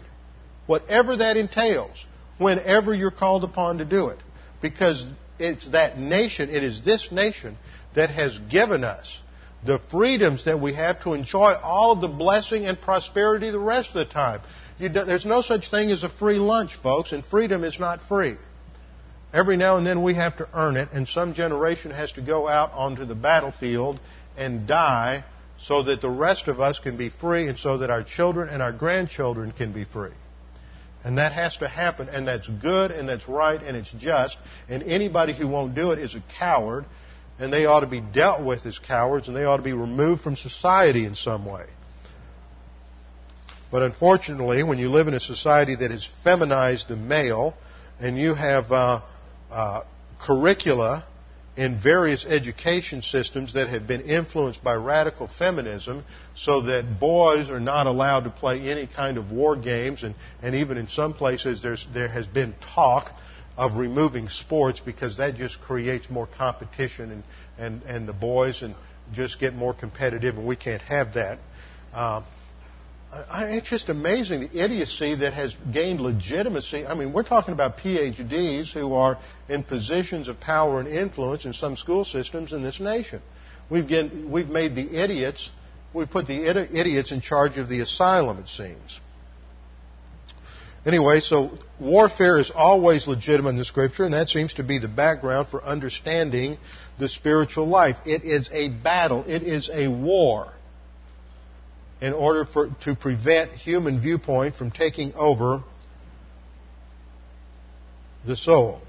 Whatever 0.66 1.18
that 1.18 1.38
entails, 1.38 2.06
whenever 2.40 2.94
you're 2.94 3.12
called 3.12 3.44
upon 3.44 3.78
to 3.78 3.86
do 3.86 4.08
it. 4.08 4.18
Because 4.62 5.06
it's 5.38 5.70
that 5.72 6.00
nation, 6.00 6.50
it 6.50 6.64
is 6.64 6.84
this 6.84 7.12
nation 7.12 7.56
that 7.94 8.10
has 8.10 8.40
given 8.50 8.84
us 8.84 9.20
the 9.66 9.80
freedoms 9.92 10.46
that 10.46 10.60
we 10.60 10.74
have 10.74 11.02
to 11.04 11.14
enjoy 11.14 11.54
all 11.62 11.92
of 11.92 12.02
the 12.02 12.08
blessing 12.08 12.66
and 12.66 12.80
prosperity 12.80 13.52
the 13.52 13.60
rest 13.60 13.90
of 13.90 13.96
the 13.96 14.06
time. 14.06 14.42
There's 14.80 15.26
no 15.26 15.42
such 15.42 15.72
thing 15.72 15.92
as 15.92 16.04
a 16.04 16.10
free 16.10 16.38
lunch, 16.38 16.76
folks, 16.76 17.12
and 17.12 17.26
freedom 17.26 17.64
is 17.64 17.80
not 17.80 18.02
free. 18.02 18.36
Every 19.34 19.58
now 19.58 19.78
and 19.78 19.86
then 19.86 20.04
we 20.04 20.14
have 20.14 20.38
to 20.38 20.48
earn 20.54 20.78
it, 20.78 20.90
and 20.94 21.08
some 21.08 21.34
generation 21.34 21.92
has 21.92 22.14
to 22.14 22.22
go 22.22 22.48
out 22.48 22.72
onto 22.74 23.06
the 23.06 23.16
battlefield 23.16 24.00
and 24.38 24.68
die 24.68 25.26
so 25.62 25.84
that 25.84 26.02
the 26.02 26.10
rest 26.10 26.48
of 26.48 26.62
us 26.62 26.80
can 26.80 26.98
be 26.98 27.10
free 27.10 27.48
and 27.48 27.58
so 27.58 27.80
that 27.80 27.90
our 27.90 28.04
children 28.04 28.50
and 28.50 28.62
our 28.62 28.72
grandchildren 28.72 29.52
can 29.52 29.74
be 29.74 29.84
free. 29.84 30.14
And 31.04 31.18
that 31.18 31.34
has 31.34 31.58
to 31.58 31.68
happen, 31.68 32.10
and 32.10 32.28
that's 32.28 32.48
good, 32.48 32.92
and 32.92 33.08
that's 33.08 33.28
right, 33.28 33.62
and 33.62 33.78
it's 33.78 33.92
just. 33.92 34.38
And 34.68 34.84
anybody 34.84 35.34
who 35.34 35.48
won't 35.48 35.76
do 35.76 35.92
it 35.92 36.00
is 36.00 36.16
a 36.16 36.24
coward, 36.38 36.86
and 37.40 37.52
they 37.52 37.66
ought 37.66 37.82
to 37.82 37.88
be 37.88 38.02
dealt 38.02 38.46
with 38.46 38.66
as 38.66 38.80
cowards, 38.80 39.28
and 39.28 39.36
they 39.36 39.46
ought 39.46 39.58
to 39.58 39.64
be 39.64 39.74
removed 39.74 40.22
from 40.22 40.36
society 40.36 41.06
in 41.06 41.16
some 41.16 41.46
way. 41.46 41.66
But 43.72 43.84
unfortunately, 43.84 44.64
when 44.64 44.78
you 44.80 44.90
live 44.90 45.08
in 45.08 45.14
a 45.14 45.20
society 45.20 45.76
that 45.76 45.92
has 45.92 46.10
feminized 46.24 46.88
the 46.88 46.96
male, 46.96 47.56
and 48.00 48.18
you 48.18 48.34
have 48.34 48.72
uh, 48.72 49.02
uh, 49.52 49.82
curricula 50.20 51.06
in 51.56 51.80
various 51.82 52.24
education 52.26 53.02
systems 53.02 53.56
that 53.56 53.68
have 53.68 53.88
been 53.88 54.02
influenced 54.02 54.64
by 54.64 54.76
radical 54.76 55.28
feminism 55.28 56.04
so 56.36 56.62
that 56.62 57.00
boys 57.00 57.50
are 57.50 57.60
not 57.60 57.88
allowed 57.88 58.24
to 58.24 58.30
play 58.30 58.70
any 58.70 58.86
kind 58.86 59.18
of 59.18 59.32
war 59.32 59.56
games 59.58 60.04
and, 60.04 60.14
and 60.44 60.54
even 60.54 60.78
in 60.78 60.88
some 60.88 61.14
places 61.14 61.64
there's 61.64 61.88
there 61.96 62.08
has 62.08 62.28
been 62.28 62.54
talk 62.76 63.12
of 63.58 63.76
removing 63.78 64.30
sports 64.30 64.80
because 64.80 65.18
that 65.18 65.36
just 65.36 65.60
creates 65.62 66.12
more 66.12 66.28
competition 66.28 67.12
and, 67.12 67.24
and, 67.58 67.82
and 67.84 68.08
the 68.08 68.14
boys 68.14 68.62
and 68.62 68.76
just 69.14 69.40
get 69.40 69.56
more 69.56 69.74
competitive 69.74 70.38
and 70.38 70.46
we 70.46 70.56
can't 70.56 70.84
have 70.84 71.16
that. 71.16 71.40
Uh, 71.92 72.22
it's 73.14 73.70
just 73.70 73.90
amazing 73.90 74.42
the 74.42 74.64
idiocy 74.64 75.16
that 75.16 75.34
has 75.34 75.56
gained 75.72 76.02
legitimacy. 76.02 76.86
I 76.86 76.94
mean, 76.94 77.14
we're 77.14 77.24
talking 77.24 77.54
about 77.54 77.78
PhDs 77.78 78.72
who 78.74 78.94
are 78.94 79.18
in 79.48 79.64
positions 79.64 80.28
of 80.28 80.40
power 80.40 80.80
and 80.80 80.90
influence 80.90 81.46
in 81.46 81.54
some 81.54 81.78
school 81.78 82.04
systems 82.04 82.54
in 82.54 82.64
this 82.64 82.80
nation. 82.80 83.22
We've, 83.70 83.88
get, 83.88 84.14
we've 84.14 84.50
made 84.50 84.76
the 84.76 85.04
idiots, 85.04 85.50
we've 85.94 86.10
put 86.10 86.28
the 86.28 86.50
idiots 86.50 87.12
in 87.12 87.22
charge 87.22 87.58
of 87.58 87.70
the 87.70 87.80
asylum, 87.80 88.40
it 88.40 88.50
seems. 88.50 89.00
Anyway, 90.86 91.20
so 91.20 91.58
warfare 91.80 92.40
is 92.40 92.50
always 92.54 93.08
legitimate 93.08 93.50
in 93.50 93.58
the 93.58 93.66
Scripture, 93.66 94.06
and 94.06 94.14
that 94.14 94.30
seems 94.30 94.54
to 94.54 94.64
be 94.64 94.80
the 94.80 94.88
background 94.88 95.50
for 95.50 95.62
understanding 95.64 96.58
the 96.98 97.10
spiritual 97.10 97.68
life. 97.68 97.98
It 98.06 98.24
is 98.24 98.50
a 98.54 98.70
battle, 98.70 99.26
it 99.28 99.44
is 99.44 99.70
a 99.72 99.88
war 99.90 100.54
in 102.02 102.14
order 102.14 102.46
for, 102.46 102.70
to 102.84 102.96
prevent 102.96 103.52
human 103.52 104.00
viewpoint 104.00 104.56
from 104.56 104.72
taking 104.72 105.14
over 105.16 105.64
the 108.26 108.36
soul. 108.36 108.82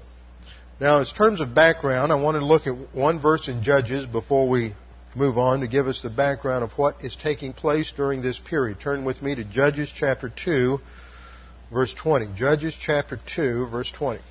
Now, 0.79 0.99
in 0.99 1.05
terms 1.05 1.41
of 1.41 1.53
background, 1.53 2.11
I 2.11 2.15
want 2.15 2.35
to 2.35 2.45
look 2.45 2.67
at 2.67 2.95
one 2.95 3.19
verse 3.19 3.47
in 3.47 3.63
Judges 3.63 4.05
before 4.05 4.47
we 4.47 4.73
move 5.15 5.37
on 5.37 5.61
to 5.61 5.67
give 5.67 5.87
us 5.87 6.01
the 6.01 6.09
background 6.09 6.63
of 6.63 6.71
what 6.73 7.03
is 7.03 7.15
taking 7.15 7.51
place 7.51 7.91
during 7.95 8.21
this 8.21 8.39
period. 8.39 8.79
Turn 8.79 9.03
with 9.03 9.21
me 9.21 9.35
to 9.35 9.43
Judges 9.43 9.91
chapter 9.93 10.29
2, 10.29 10.79
verse 11.73 11.93
20. 11.93 12.27
Judges 12.35 12.77
chapter 12.79 13.19
2, 13.35 13.67
verse 13.67 13.91
20. 13.91 14.21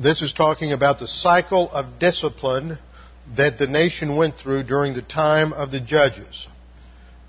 This 0.00 0.22
is 0.22 0.32
talking 0.32 0.72
about 0.72 0.98
the 0.98 1.06
cycle 1.06 1.70
of 1.70 1.98
discipline 1.98 2.78
that 3.36 3.58
the 3.58 3.66
nation 3.66 4.16
went 4.16 4.38
through 4.38 4.62
during 4.62 4.94
the 4.94 5.02
time 5.02 5.52
of 5.52 5.70
the 5.70 5.78
judges. 5.78 6.48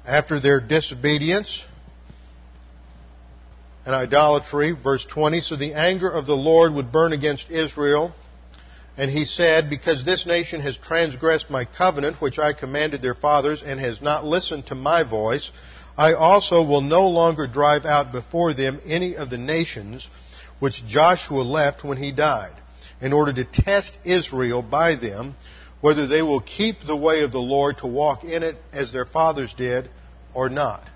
After 0.05 0.39
their 0.39 0.61
disobedience 0.61 1.65
and 3.85 3.93
idolatry, 3.93 4.71
verse 4.71 5.03
20, 5.03 5.41
so 5.41 5.57
the 5.57 5.73
anger 5.73 6.09
of 6.09 6.25
the 6.25 6.37
Lord 6.37 6.73
would 6.73 6.93
burn 6.93 7.11
against 7.11 7.51
Israel. 7.51 8.13
And 8.95 9.11
he 9.11 9.25
said, 9.25 9.69
Because 9.69 10.05
this 10.05 10.25
nation 10.25 10.61
has 10.61 10.77
transgressed 10.77 11.49
my 11.49 11.65
covenant, 11.65 12.21
which 12.21 12.39
I 12.39 12.53
commanded 12.53 13.01
their 13.01 13.15
fathers, 13.15 13.63
and 13.63 13.81
has 13.81 14.01
not 14.01 14.23
listened 14.23 14.67
to 14.67 14.75
my 14.75 15.03
voice, 15.03 15.51
I 15.97 16.13
also 16.13 16.63
will 16.63 16.79
no 16.79 17.09
longer 17.09 17.47
drive 17.47 17.83
out 17.83 18.13
before 18.13 18.53
them 18.53 18.79
any 18.85 19.17
of 19.17 19.29
the 19.29 19.37
nations 19.37 20.07
which 20.59 20.85
Joshua 20.87 21.41
left 21.41 21.83
when 21.83 21.97
he 21.97 22.13
died 22.13 22.60
in 23.01 23.13
order 23.13 23.33
to 23.33 23.45
test 23.45 23.97
Israel 24.05 24.61
by 24.61 24.95
them, 24.95 25.35
whether 25.81 26.07
they 26.07 26.21
will 26.21 26.41
keep 26.41 26.77
the 26.85 26.95
way 26.95 27.23
of 27.23 27.31
the 27.31 27.39
Lord 27.39 27.79
to 27.79 27.87
walk 27.87 28.23
in 28.23 28.43
it 28.43 28.55
as 28.71 28.93
their 28.93 29.05
fathers 29.05 29.53
did 29.55 29.89
or 30.33 30.47
not. 30.49 30.87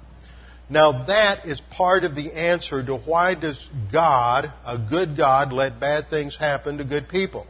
Now 0.69 1.05
that 1.05 1.45
is 1.45 1.61
part 1.61 2.03
of 2.03 2.15
the 2.15 2.33
answer 2.33 2.83
to 2.83 2.97
why 2.97 3.35
does 3.35 3.69
God, 3.91 4.51
a 4.65 4.77
good 4.77 5.17
God, 5.17 5.53
let 5.53 5.79
bad 5.79 6.09
things 6.09 6.37
happen 6.37 6.77
to 6.77 6.83
good 6.83 7.09
people. 7.09 7.45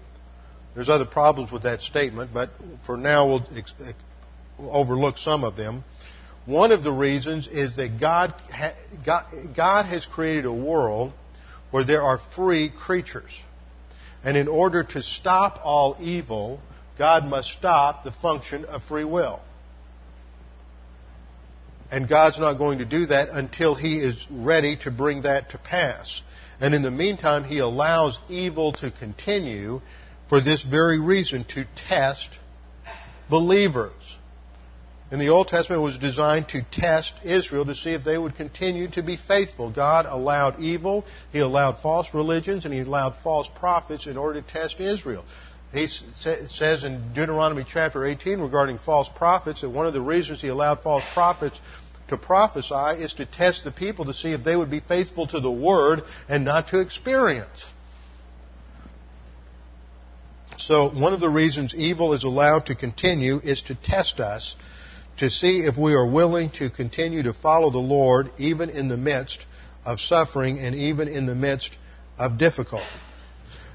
There's 0.73 0.89
other 0.89 1.05
problems 1.05 1.51
with 1.51 1.63
that 1.63 1.81
statement, 1.81 2.31
but 2.33 2.49
for 2.85 2.97
now 2.97 3.27
we'll, 3.27 3.45
overlook 4.59 5.17
some 5.17 5.43
of 5.43 5.55
them. 5.55 5.83
One 6.45 6.71
of 6.71 6.83
the 6.83 6.91
reasons 6.91 7.47
is 7.47 7.77
that 7.77 7.99
God, 7.99 8.33
God 9.55 9.85
has 9.85 10.05
created 10.05 10.45
a 10.45 10.53
world 10.53 11.11
where 11.71 11.83
there 11.83 12.03
are 12.03 12.19
free 12.35 12.69
creatures. 12.69 13.31
And 14.25 14.35
in 14.35 14.47
order 14.47 14.83
to 14.83 15.03
stop 15.03 15.59
all 15.63 15.97
evil, 16.01 16.59
God 16.97 17.25
must 17.25 17.49
stop 17.49 18.03
the 18.03 18.11
function 18.11 18.65
of 18.65 18.83
free 18.83 19.03
will. 19.03 19.39
And 21.91 22.09
God's 22.09 22.39
not 22.39 22.55
going 22.55 22.79
to 22.79 22.85
do 22.85 23.05
that 23.05 23.29
until 23.29 23.75
He 23.75 23.99
is 23.99 24.25
ready 24.31 24.77
to 24.77 24.91
bring 24.91 25.21
that 25.21 25.51
to 25.51 25.59
pass. 25.59 26.23
And 26.59 26.73
in 26.73 26.81
the 26.81 26.91
meantime, 26.91 27.43
He 27.43 27.59
allows 27.59 28.19
evil 28.27 28.73
to 28.73 28.89
continue 28.89 29.81
for 30.27 30.41
this 30.41 30.63
very 30.63 30.99
reason 30.99 31.45
to 31.49 31.65
test 31.87 32.29
believers 33.29 33.93
in 35.11 35.19
the 35.19 35.29
Old 35.29 35.47
Testament 35.47 35.83
was 35.83 35.97
designed 35.97 36.49
to 36.49 36.63
test 36.71 37.13
Israel 37.23 37.65
to 37.65 37.75
see 37.75 37.91
if 37.91 38.03
they 38.03 38.17
would 38.17 38.35
continue 38.35 38.89
to 38.91 39.03
be 39.03 39.17
faithful. 39.17 39.69
God 39.69 40.05
allowed 40.07 40.59
evil, 40.59 41.05
He 41.31 41.39
allowed 41.39 41.79
false 41.79 42.07
religions, 42.13 42.65
and 42.65 42.73
He 42.73 42.79
allowed 42.79 43.15
false 43.17 43.47
prophets 43.47 44.07
in 44.07 44.17
order 44.17 44.41
to 44.41 44.47
test 44.47 44.79
Israel. 44.79 45.23
He 45.71 45.87
says 45.87 46.83
in 46.83 47.13
Deuteronomy 47.13 47.65
chapter 47.67 48.05
18 48.05 48.39
regarding 48.39 48.79
false 48.79 49.09
prophets 49.09 49.61
that 49.61 49.69
one 49.69 49.85
of 49.85 49.93
the 49.93 50.01
reasons 50.01 50.41
He 50.41 50.47
allowed 50.47 50.81
false 50.81 51.03
prophets 51.13 51.59
to 52.07 52.17
prophesy 52.17 53.03
is 53.03 53.13
to 53.15 53.25
test 53.25 53.63
the 53.63 53.71
people 53.71 54.05
to 54.05 54.13
see 54.13 54.31
if 54.31 54.43
they 54.43 54.55
would 54.55 54.71
be 54.71 54.79
faithful 54.79 55.27
to 55.27 55.39
the 55.39 55.51
Word 55.51 56.01
and 56.29 56.45
not 56.45 56.69
to 56.69 56.79
experience. 56.79 57.65
So, 60.57 60.89
one 60.89 61.13
of 61.13 61.19
the 61.19 61.29
reasons 61.29 61.75
evil 61.75 62.13
is 62.13 62.23
allowed 62.23 62.67
to 62.67 62.75
continue 62.75 63.39
is 63.43 63.63
to 63.63 63.75
test 63.75 64.19
us 64.19 64.55
to 65.17 65.29
see 65.29 65.59
if 65.59 65.77
we 65.77 65.93
are 65.93 66.05
willing 66.05 66.49
to 66.51 66.69
continue 66.69 67.23
to 67.23 67.33
follow 67.33 67.71
the 67.71 67.77
Lord 67.77 68.31
even 68.37 68.69
in 68.69 68.87
the 68.87 68.97
midst 68.97 69.45
of 69.85 69.99
suffering 69.99 70.59
and 70.59 70.75
even 70.75 71.07
in 71.07 71.25
the 71.25 71.35
midst 71.35 71.71
of 72.17 72.37
difficulty. 72.37 72.85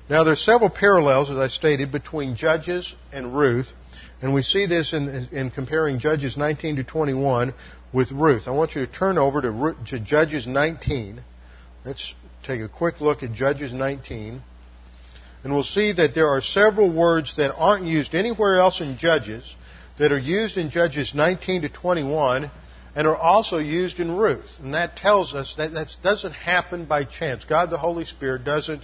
Now, 0.09 0.24
there 0.24 0.32
are 0.32 0.36
several 0.36 0.70
parallels, 0.70 1.30
as 1.30 1.36
I 1.36 1.49
stated, 1.49 1.93
between 1.93 2.34
Judges 2.34 2.95
and 3.12 3.34
Ruth, 3.36 3.72
and 4.20 4.34
we 4.34 4.43
see 4.43 4.66
this 4.66 4.93
in, 4.93 5.28
in 5.32 5.51
comparing 5.51 5.99
Judges 5.99 6.36
19 6.36 6.76
to 6.76 6.84
21 6.84 7.55
with 7.93 8.11
Ruth. 8.11 8.47
I 8.47 8.51
want 8.51 8.74
you 8.74 8.84
to 8.84 8.93
turn 8.93 9.18
over 9.18 9.41
to, 9.41 9.76
to 9.91 10.01
Judges 10.01 10.47
19. 10.47 11.22
Let's 11.84 12.12
take 12.43 12.61
a 12.61 12.68
quick 12.68 13.01
look 13.01 13.22
at 13.22 13.32
Judges 13.32 13.72
19. 13.72 14.43
And 15.43 15.55
we'll 15.55 15.62
see 15.62 15.93
that 15.93 16.14
there 16.14 16.28
are 16.28 16.43
several 16.43 16.93
words 16.93 17.36
that 17.36 17.55
aren't 17.55 17.86
used 17.86 18.14
anywhere 18.14 18.57
else 18.57 18.80
in 18.80 18.99
Judges 18.99 19.55
that 20.01 20.12
are 20.12 20.18
used 20.18 20.57
in 20.57 20.70
Judges 20.70 21.14
19 21.14 21.62
to 21.62 21.68
21 21.68 22.51
and 22.96 23.07
are 23.07 23.16
also 23.16 23.59
used 23.59 24.01
in 24.01 24.16
Ruth. 24.16 24.51
And 24.59 24.72
that 24.72 24.96
tells 24.96 25.34
us 25.34 25.57
that 25.59 25.74
that 25.74 25.94
doesn't 26.03 26.32
happen 26.32 26.86
by 26.86 27.05
chance. 27.05 27.44
God 27.44 27.68
the 27.68 27.76
Holy 27.76 28.07
Spirit 28.07 28.42
doesn't, 28.42 28.82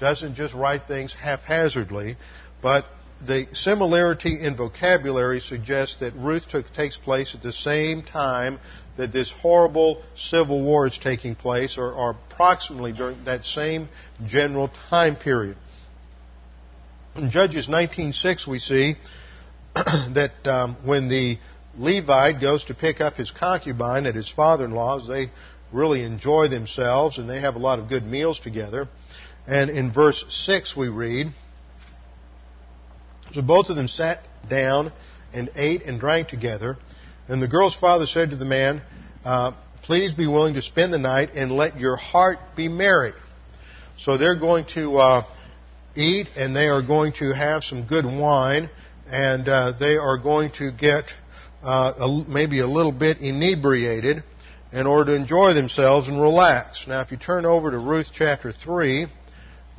doesn't 0.00 0.34
just 0.34 0.54
write 0.54 0.88
things 0.88 1.14
haphazardly, 1.14 2.16
but 2.60 2.84
the 3.24 3.46
similarity 3.52 4.44
in 4.44 4.56
vocabulary 4.56 5.38
suggests 5.38 6.00
that 6.00 6.14
Ruth 6.14 6.48
took, 6.48 6.66
takes 6.72 6.96
place 6.96 7.36
at 7.36 7.42
the 7.42 7.52
same 7.52 8.02
time 8.02 8.58
that 8.96 9.12
this 9.12 9.30
horrible 9.30 10.02
civil 10.16 10.64
war 10.64 10.88
is 10.88 10.98
taking 10.98 11.36
place, 11.36 11.78
or, 11.78 11.92
or 11.92 12.16
approximately 12.32 12.92
during 12.92 13.24
that 13.24 13.44
same 13.44 13.88
general 14.26 14.72
time 14.90 15.14
period. 15.14 15.56
In 17.14 17.30
Judges 17.30 17.68
19.6 17.68 18.48
we 18.48 18.58
see 18.58 18.96
that 20.14 20.32
um, 20.46 20.76
when 20.84 21.08
the 21.08 21.36
Levite 21.76 22.40
goes 22.40 22.64
to 22.64 22.74
pick 22.74 23.02
up 23.02 23.14
his 23.14 23.30
concubine 23.30 24.06
at 24.06 24.14
his 24.14 24.30
father-in-law's, 24.30 25.06
they 25.06 25.30
really 25.70 26.02
enjoy 26.02 26.48
themselves 26.48 27.18
and 27.18 27.28
they 27.28 27.40
have 27.40 27.56
a 27.56 27.58
lot 27.58 27.78
of 27.78 27.88
good 27.88 28.04
meals 28.04 28.38
together. 28.40 28.88
And 29.46 29.68
in 29.68 29.92
verse 29.92 30.24
6 30.28 30.74
we 30.76 30.88
read, 30.88 31.26
So 33.34 33.42
both 33.42 33.68
of 33.68 33.76
them 33.76 33.88
sat 33.88 34.20
down 34.48 34.92
and 35.34 35.50
ate 35.54 35.82
and 35.82 36.00
drank 36.00 36.28
together. 36.28 36.78
And 37.28 37.42
the 37.42 37.48
girl's 37.48 37.76
father 37.76 38.06
said 38.06 38.30
to 38.30 38.36
the 38.36 38.46
man, 38.46 38.80
uh, 39.24 39.52
Please 39.82 40.14
be 40.14 40.26
willing 40.26 40.54
to 40.54 40.62
spend 40.62 40.92
the 40.92 40.98
night 40.98 41.30
and 41.34 41.52
let 41.52 41.78
your 41.78 41.96
heart 41.96 42.38
be 42.56 42.68
merry. 42.68 43.12
So 43.98 44.16
they're 44.16 44.38
going 44.38 44.64
to 44.74 44.96
uh, 44.96 45.22
eat 45.94 46.28
and 46.34 46.56
they 46.56 46.66
are 46.68 46.82
going 46.82 47.12
to 47.18 47.34
have 47.34 47.62
some 47.62 47.86
good 47.86 48.06
wine 48.06 48.70
and 49.08 49.48
uh, 49.48 49.72
they 49.78 49.96
are 49.96 50.18
going 50.18 50.50
to 50.58 50.70
get 50.72 51.04
uh, 51.62 51.92
a, 51.98 52.24
maybe 52.28 52.60
a 52.60 52.66
little 52.66 52.92
bit 52.92 53.18
inebriated 53.18 54.22
in 54.72 54.86
order 54.86 55.12
to 55.12 55.16
enjoy 55.16 55.54
themselves 55.54 56.08
and 56.08 56.20
relax. 56.20 56.86
Now, 56.86 57.00
if 57.00 57.10
you 57.10 57.16
turn 57.16 57.44
over 57.44 57.70
to 57.70 57.78
Ruth 57.78 58.10
chapter 58.12 58.52
3, 58.52 59.06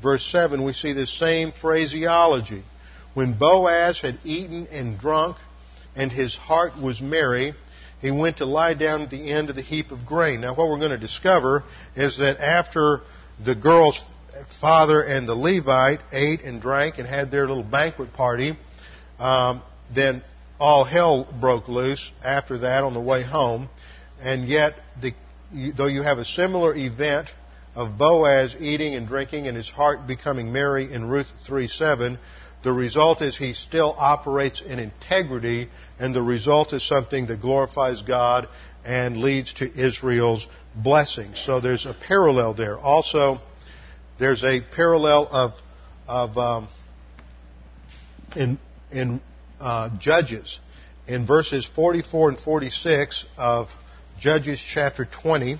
verse 0.01 0.25
7, 0.31 0.63
we 0.63 0.73
see 0.73 0.93
this 0.93 1.17
same 1.17 1.51
phraseology. 1.51 2.63
When 3.13 3.37
Boaz 3.37 4.01
had 4.01 4.17
eaten 4.23 4.67
and 4.67 4.99
drunk, 4.99 5.37
and 5.95 6.11
his 6.11 6.35
heart 6.35 6.79
was 6.79 7.01
merry, 7.01 7.53
he 7.99 8.11
went 8.11 8.37
to 8.37 8.45
lie 8.45 8.75
down 8.75 9.01
at 9.01 9.09
the 9.09 9.31
end 9.31 9.49
of 9.49 9.55
the 9.55 9.61
heap 9.63 9.91
of 9.91 10.05
grain. 10.05 10.41
Now, 10.41 10.53
what 10.53 10.69
we're 10.69 10.77
going 10.77 10.91
to 10.91 10.97
discover 10.97 11.63
is 11.95 12.19
that 12.19 12.39
after 12.39 13.01
the 13.43 13.55
girl's 13.55 14.07
father 14.61 15.01
and 15.01 15.27
the 15.27 15.33
Levite 15.33 15.99
ate 16.11 16.41
and 16.41 16.61
drank 16.61 16.99
and 16.99 17.07
had 17.07 17.31
their 17.31 17.47
little 17.47 17.63
banquet 17.63 18.13
party, 18.13 18.55
um, 19.19 19.61
then 19.93 20.23
all 20.59 20.83
hell 20.83 21.27
broke 21.39 21.67
loose 21.67 22.11
after 22.23 22.59
that 22.59 22.83
on 22.83 22.93
the 22.93 22.99
way 23.01 23.23
home. 23.23 23.69
And 24.21 24.47
yet, 24.47 24.73
the, 25.01 25.13
though 25.75 25.87
you 25.87 26.01
have 26.01 26.17
a 26.17 26.25
similar 26.25 26.75
event 26.75 27.29
of 27.75 27.97
Boaz 27.97 28.55
eating 28.59 28.95
and 28.95 29.07
drinking 29.07 29.47
and 29.47 29.55
his 29.55 29.69
heart 29.69 30.07
becoming 30.07 30.51
merry 30.51 30.91
in 30.91 31.07
Ruth 31.07 31.31
3 31.45 31.67
7, 31.67 32.17
the 32.63 32.73
result 32.73 33.21
is 33.21 33.37
he 33.37 33.53
still 33.53 33.95
operates 33.97 34.61
in 34.61 34.79
integrity, 34.79 35.69
and 35.99 36.13
the 36.13 36.23
result 36.23 36.73
is 36.73 36.85
something 36.85 37.27
that 37.27 37.39
glorifies 37.39 38.01
God 38.01 38.47
and 38.83 39.17
leads 39.17 39.53
to 39.53 39.71
Israel's 39.79 40.47
blessing. 40.75 41.35
So 41.35 41.59
there's 41.59 41.85
a 41.85 41.93
parallel 41.93 42.55
there. 42.55 42.79
Also, 42.79 43.37
there's 44.17 44.43
a 44.43 44.61
parallel 44.75 45.27
of, 45.29 45.51
of 46.07 46.37
um, 46.37 46.67
in, 48.35 48.57
in 48.91 49.21
uh, 49.59 49.89
Judges. 49.99 50.59
In 51.07 51.25
verses 51.25 51.65
44 51.75 52.29
and 52.29 52.39
46 52.39 53.25
of 53.37 53.67
Judges 54.19 54.59
chapter 54.59 55.05
20, 55.05 55.57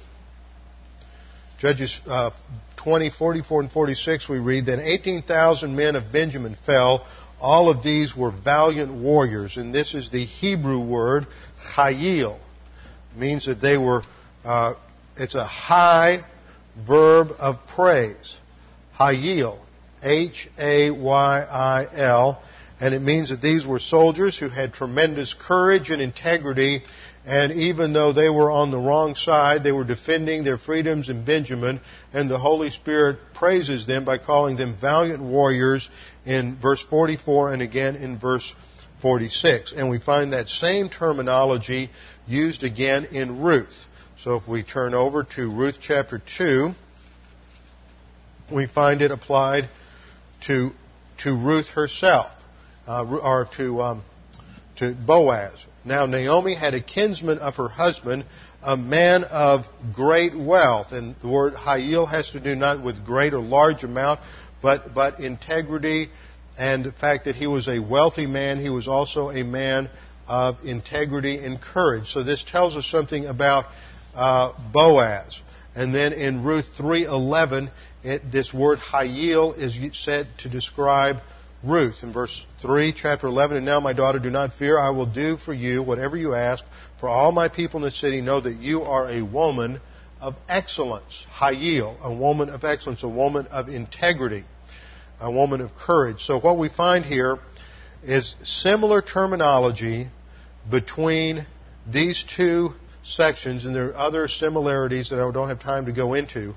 Judges 1.60 2.00
uh, 2.06 2.32
20, 2.78 3.10
44, 3.10 3.62
and 3.62 3.72
46, 3.72 4.30
we 4.30 4.38
read, 4.40 4.66
Then 4.66 4.80
18,000 4.80 5.76
men 5.76 5.96
of 5.96 6.12
Benjamin 6.12 6.56
fell. 6.66 7.06
All 7.40 7.70
of 7.70 7.84
these 7.84 8.16
were 8.16 8.32
valiant 8.32 8.94
warriors. 8.94 9.58
And 9.58 9.74
this 9.74 9.94
is 9.94 10.10
the 10.10 10.24
Hebrew 10.24 10.80
word, 10.80 11.28
chayil. 11.76 12.40
Means 13.16 13.48
that 13.48 13.60
they 13.62 13.78
were, 13.78 14.04
uh, 14.46 14.76
it's 15.16 15.36
a 15.36 15.46
high 15.46 16.24
verb 16.88 17.30
of 17.40 17.56
praise. 17.68 18.38
Hayil. 19.00 19.60
H-A-Y-I-L. 20.04 20.94
And 22.80 22.94
it 22.94 23.02
means 23.02 23.30
that 23.30 23.42
these 23.42 23.66
were 23.66 23.80
soldiers 23.80 24.38
who 24.38 24.50
had 24.50 24.74
tremendous 24.74 25.34
courage 25.34 25.90
and 25.90 26.02
integrity 26.02 26.84
and 27.28 27.52
even 27.52 27.92
though 27.92 28.14
they 28.14 28.30
were 28.30 28.50
on 28.50 28.72
the 28.72 28.78
wrong 28.78 29.14
side, 29.14 29.62
they 29.62 29.74
were 29.74 29.84
defending 29.84 30.46
their 30.46 30.58
freedoms 30.58 31.10
in 31.10 31.26
Benjamin, 31.26 31.82
and 32.14 32.30
the 32.30 32.38
Holy 32.40 32.70
Spirit 32.70 33.20
praises 33.34 33.86
them 33.86 34.06
by 34.06 34.18
calling 34.18 34.56
them 34.56 34.78
valiant 34.80 35.22
warriors 35.22 35.90
in 36.26 36.56
verse 36.56 36.82
44 36.82 37.52
and 37.52 37.62
again 37.62 37.98
in 37.98 38.18
verse 38.18 38.56
46. 39.02 39.74
And 39.74 39.90
we 39.90 40.00
find 40.00 40.32
that 40.32 40.48
same 40.48 40.88
terminology 40.88 41.90
used 42.28 42.64
again 42.64 43.04
in 43.12 43.42
Ruth. 43.42 43.76
So 44.20 44.38
if 44.38 44.48
we 44.48 44.64
turn 44.64 44.94
over 44.94 45.26
to 45.36 45.52
Ruth 45.52 45.80
chapter 45.82 46.22
2, 46.38 46.72
we 48.54 48.68
find 48.68 49.02
it 49.02 49.12
applied 49.12 49.68
to, 50.46 50.72
to 51.24 51.36
Ruth 51.36 51.68
herself, 51.68 52.32
uh, 52.88 53.06
or 53.06 53.48
to, 53.58 53.82
um, 53.82 54.04
to 54.78 54.94
Boaz. 54.94 55.66
Now 55.84 56.06
Naomi 56.06 56.56
had 56.56 56.74
a 56.74 56.82
kinsman 56.82 57.40
of 57.40 57.56
her 57.56 57.70
husband, 57.70 58.26
a 58.64 58.76
man 58.76 59.24
of 59.24 59.66
great 59.94 60.38
wealth. 60.38 60.92
And 60.92 61.16
the 61.22 61.28
word 61.28 61.54
Hayil 61.54 62.10
has 62.10 62.32
to 62.32 62.40
do 62.40 62.56
not 62.56 62.84
with 62.84 63.06
great 63.06 63.34
or 63.34 63.40
large 63.40 63.84
amount, 63.84 64.20
but, 64.62 64.94
but 64.94 65.20
integrity 65.20 66.10
and 66.58 66.84
the 66.84 66.92
fact 66.92 67.26
that 67.26 67.36
he 67.36 67.48
was 67.48 67.68
a 67.68 67.80
wealthy 67.80 68.26
man. 68.26 68.60
He 68.60 68.70
was 68.70 68.88
also 68.88 69.30
a 69.30 69.44
man 69.44 69.90
of 70.28 70.58
integrity 70.66 71.38
and 71.44 71.62
courage. 71.62 72.10
So 72.10 72.24
this 72.24 72.44
tells 72.44 72.76
us 72.76 72.86
something 72.86 73.26
about 73.28 73.66
uh, 74.16 74.54
Boaz. 74.74 75.40
And 75.76 75.94
then 75.94 76.14
in 76.14 76.44
Ruth 76.44 76.66
3:11, 76.78 77.70
this 78.32 78.54
word 78.54 78.80
Hayil 78.80 79.58
is 79.58 79.78
said 79.96 80.28
to 80.40 80.50
describe 80.50 81.18
Ruth 81.64 82.04
in 82.04 82.14
verse 82.14 82.46
3, 82.62 82.94
chapter 82.94 83.28
11. 83.28 83.58
And 83.58 83.66
now, 83.66 83.80
my 83.80 83.94
daughter, 83.94 84.20
do 84.20 84.30
not 84.30 84.54
fear. 84.54 84.78
I 84.78 84.92
will 84.92 85.08
do 85.08 85.38
for 85.38 85.54
you 85.54 85.82
whatever 85.82 86.16
you 86.16 86.36
ask. 86.36 86.64
For 87.00 87.10
all 87.10 87.32
my 87.32 87.50
people 87.50 87.80
in 87.80 87.84
the 87.84 87.92
city 87.92 88.22
know 88.22 88.40
that 88.40 88.58
you 88.58 88.84
are 88.84 89.10
a 89.10 89.24
woman 89.24 89.82
of 90.22 90.36
excellence. 90.48 91.26
Hayil, 91.40 92.00
a 92.02 92.14
woman 92.14 92.50
of 92.50 92.64
excellence, 92.64 93.04
a 93.04 93.10
woman 93.10 93.48
of 93.48 93.70
integrity, 93.70 94.44
a 95.20 95.32
woman 95.32 95.62
of 95.62 95.76
courage. 95.76 96.22
So 96.22 96.40
what 96.40 96.58
we 96.58 96.70
find 96.70 97.04
here 97.06 97.40
is 98.04 98.36
similar 98.44 99.02
terminology 99.02 100.10
between 100.70 101.46
these 101.92 102.24
two 102.36 102.74
sections, 103.04 103.66
and 103.66 103.74
there 103.74 103.90
are 103.90 103.98
other 103.98 104.28
similarities 104.28 105.10
that 105.10 105.20
I 105.20 105.32
don't 105.32 105.48
have 105.48 105.62
time 105.62 105.86
to 105.86 105.92
go 105.92 106.14
into, 106.14 106.54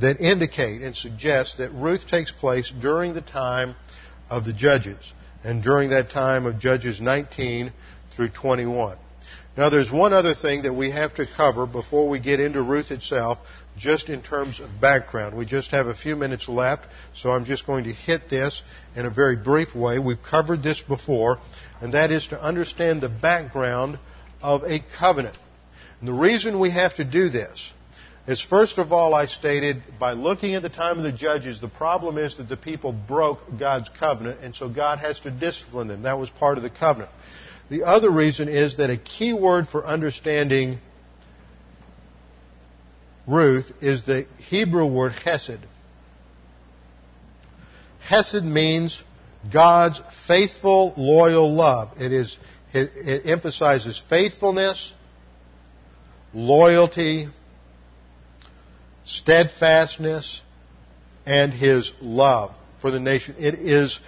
that 0.00 0.20
indicate 0.20 0.82
and 0.82 0.96
suggest 0.96 1.58
that 1.58 1.70
Ruth 1.72 2.06
takes 2.06 2.32
place 2.32 2.72
during 2.80 3.14
the 3.14 3.20
time 3.20 3.76
of 4.32 4.46
the 4.46 4.52
judges, 4.54 5.12
and 5.44 5.62
during 5.62 5.90
that 5.90 6.08
time 6.08 6.46
of 6.46 6.58
Judges 6.58 7.02
19 7.02 7.70
through 8.16 8.30
21. 8.30 8.96
Now, 9.58 9.68
there's 9.68 9.92
one 9.92 10.14
other 10.14 10.34
thing 10.34 10.62
that 10.62 10.72
we 10.72 10.90
have 10.90 11.14
to 11.16 11.26
cover 11.26 11.66
before 11.66 12.08
we 12.08 12.18
get 12.18 12.40
into 12.40 12.62
Ruth 12.62 12.90
itself, 12.90 13.36
just 13.76 14.08
in 14.08 14.22
terms 14.22 14.58
of 14.58 14.80
background. 14.80 15.36
We 15.36 15.44
just 15.44 15.72
have 15.72 15.86
a 15.86 15.94
few 15.94 16.16
minutes 16.16 16.48
left, 16.48 16.86
so 17.14 17.28
I'm 17.28 17.44
just 17.44 17.66
going 17.66 17.84
to 17.84 17.92
hit 17.92 18.30
this 18.30 18.62
in 18.96 19.04
a 19.04 19.10
very 19.10 19.36
brief 19.36 19.74
way. 19.74 19.98
We've 19.98 20.22
covered 20.22 20.62
this 20.62 20.80
before, 20.80 21.36
and 21.82 21.92
that 21.92 22.10
is 22.10 22.28
to 22.28 22.42
understand 22.42 23.02
the 23.02 23.10
background 23.10 23.98
of 24.40 24.62
a 24.64 24.82
covenant. 24.98 25.36
And 26.00 26.08
the 26.08 26.14
reason 26.14 26.58
we 26.58 26.70
have 26.70 26.94
to 26.96 27.04
do 27.04 27.28
this 27.28 27.74
is 28.26 28.40
first 28.40 28.78
of 28.78 28.92
all, 28.92 29.14
I 29.14 29.26
stated 29.26 29.82
by 29.98 30.12
looking 30.12 30.54
at 30.54 30.62
the 30.62 30.68
time 30.68 30.98
of 30.98 31.04
the 31.04 31.12
judges, 31.12 31.60
the 31.60 31.68
problem 31.68 32.18
is 32.18 32.36
that 32.36 32.48
the 32.48 32.56
people 32.56 32.92
broke 32.92 33.40
God's 33.58 33.90
covenant, 33.98 34.40
and 34.42 34.54
so 34.54 34.68
God 34.68 35.00
has 35.00 35.18
to 35.20 35.30
discipline 35.30 35.88
them. 35.88 36.02
That 36.02 36.18
was 36.18 36.30
part 36.30 36.56
of 36.56 36.62
the 36.62 36.70
covenant. 36.70 37.10
The 37.68 37.84
other 37.84 38.10
reason 38.10 38.48
is 38.48 38.76
that 38.76 38.90
a 38.90 38.96
key 38.96 39.32
word 39.32 39.66
for 39.66 39.84
understanding 39.84 40.78
Ruth 43.26 43.70
is 43.80 44.04
the 44.04 44.26
Hebrew 44.38 44.86
word 44.86 45.12
hesed. 45.12 45.60
Hesed 48.00 48.44
means 48.44 49.00
God's 49.52 50.00
faithful, 50.26 50.92
loyal 50.96 51.52
love. 51.54 52.00
It 52.00 52.12
is 52.12 52.36
it, 52.72 52.90
it 52.94 53.26
emphasizes 53.26 54.02
faithfulness, 54.08 54.92
loyalty, 56.32 57.28
steadfastness, 59.04 60.42
and 61.26 61.52
his 61.52 61.92
love 62.00 62.52
for 62.80 62.90
the 62.90 63.00
nation. 63.00 63.36
It 63.38 63.54
is 63.54 64.00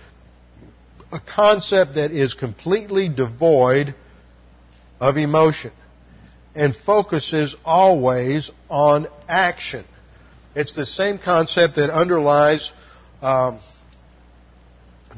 a 1.13 1.21
concept 1.21 1.95
that 1.95 2.11
is 2.11 2.35
completely 2.35 3.09
devoid 3.09 3.95
of 5.01 5.17
emotion 5.17 5.71
and 6.55 6.75
focuses 6.75 7.55
always 7.65 8.51
on 8.69 9.07
action. 9.29 9.85
It's 10.55 10.73
the 10.73 10.87
same 10.87 11.19
concept 11.19 11.77
that 11.77 11.91
underlies 11.91 12.71
um, 13.23 13.61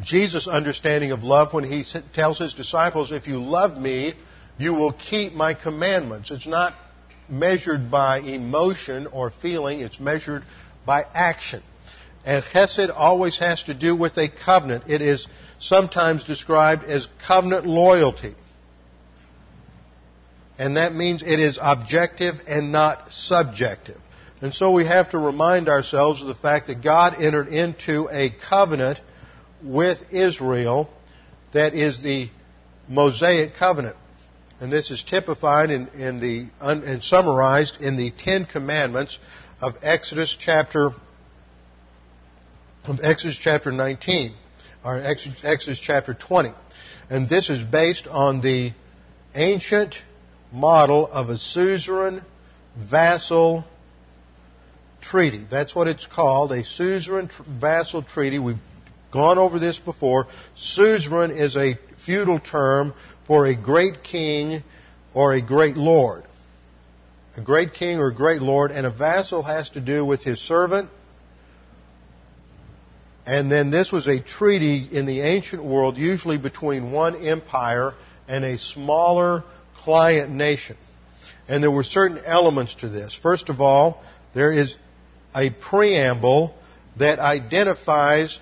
Jesus' 0.03 0.49
understanding 0.49 1.13
of 1.13 1.23
love 1.23 1.53
when 1.53 1.65
he 1.65 1.85
tells 2.15 2.39
his 2.39 2.55
disciples, 2.55 3.13
If 3.13 3.27
you 3.27 3.39
love 3.39 3.79
me, 3.79 4.15
you 4.59 4.75
will 4.75 4.93
keep 4.93 5.35
my 5.35 5.55
commandments. 5.55 6.31
It's 6.31 6.47
not 6.47 6.75
measured 7.29 7.91
by 7.91 8.19
emotion 8.19 9.07
or 9.07 9.31
feeling, 9.31 9.81
it's 9.81 10.01
measured 10.01 10.43
by 10.85 11.05
action. 11.15 11.63
And 12.25 12.45
Hesed 12.45 12.91
always 12.91 13.39
has 13.39 13.63
to 13.65 13.75
do 13.75 13.95
with 13.95 14.17
a 14.19 14.29
covenant. 14.29 14.91
It 14.91 15.01
is 15.01 15.27
sometimes 15.59 16.25
described 16.25 16.85
as 16.85 17.07
covenant 17.27 17.67
loyalty. 17.67 18.35
And 20.59 20.77
that 20.77 20.95
means 20.95 21.23
it 21.23 21.39
is 21.39 21.59
objective 21.61 22.35
and 22.49 22.73
not 22.73 23.13
subjective. 23.13 24.01
And 24.41 24.53
so 24.53 24.73
we 24.73 24.85
have 24.87 25.11
to 25.11 25.19
remind 25.19 25.69
ourselves 25.69 26.21
of 26.21 26.29
the 26.29 26.35
fact 26.35 26.67
that 26.67 26.83
God 26.83 27.15
entered 27.21 27.49
into 27.49 28.09
a 28.11 28.31
covenant 28.49 29.01
with 29.63 29.99
Israel 30.13 30.91
that 31.53 31.75
is 31.75 32.03
the 32.03 32.29
Mosaic 32.89 33.55
covenant. 33.55 33.97
And 34.61 34.73
this 34.73 34.91
is 34.91 35.03
typified 35.03 35.71
in, 35.71 35.89
in 35.89 36.21
the, 36.21 36.47
and 36.61 37.03
summarized 37.03 37.83
in 37.83 37.97
the 37.97 38.11
Ten 38.11 38.47
Commandments 38.47 39.19
of 39.61 39.75
Exodus 39.83 40.35
chapter, 40.39 40.91
of 42.85 43.01
Exodus 43.03 43.37
chapter 43.37 43.71
19, 43.71 44.35
or 44.85 44.99
Exodus 44.99 45.79
chapter 45.79 46.15
20. 46.15 46.53
And 47.11 47.29
this 47.29 47.51
is 47.51 47.63
based 47.63 48.07
on 48.07 48.41
the 48.41 48.73
ancient 49.35 49.95
model 50.51 51.07
of 51.07 51.29
a 51.29 51.37
suzerain 51.37 52.23
vassal 52.77 53.65
treaty. 55.03 55.47
That's 55.51 55.75
what 55.75 55.87
it's 55.87 56.07
called, 56.07 56.53
a 56.53 56.65
suzerain 56.65 57.31
vassal 57.47 58.03
treaty. 58.03 58.39
We've 58.39 58.57
gone 59.13 59.39
over 59.39 59.59
this 59.59 59.79
before. 59.79 60.27
Suzerain 60.57 61.31
is 61.31 61.57
a 61.57 61.79
feudal 62.05 62.39
term 62.39 62.95
for 63.27 63.47
a 63.47 63.55
great 63.55 64.03
king 64.03 64.63
or 65.15 65.33
a 65.33 65.41
great 65.41 65.77
lord. 65.77 66.25
A 67.37 67.41
great 67.41 67.75
king 67.75 67.99
or 67.99 68.09
a 68.09 68.15
great 68.15 68.41
lord, 68.41 68.71
and 68.71 68.87
a 68.87 68.91
vassal 68.91 69.43
has 69.43 69.71
to 69.71 69.81
do 69.81 70.05
with 70.05 70.23
his 70.23 70.41
servant. 70.41 70.89
And 73.27 73.51
then 73.51 73.71
this 73.71 73.91
was 73.91 74.07
a 74.07 74.21
treaty 74.21 74.89
in 74.91 75.05
the 75.05 75.21
ancient 75.21 75.63
world, 75.63 75.99
usually 75.99 76.39
between 76.39 76.93
one 76.93 77.27
empire 77.27 77.95
and 78.29 78.45
a 78.45 78.57
smaller 78.57 79.43
client 79.75 80.31
nation. 80.31 80.77
And 81.49 81.63
there 81.63 81.71
were 81.71 81.83
certain 81.83 82.19
elements 82.25 82.77
to 82.77 82.89
this. 82.89 83.19
First 83.21 83.49
of 83.49 83.61
all, 83.61 84.03
there 84.33 84.53
is 84.53 84.77
a 85.35 85.51
preamble 85.51 86.55
that 86.99 87.19
identifies 87.19 88.39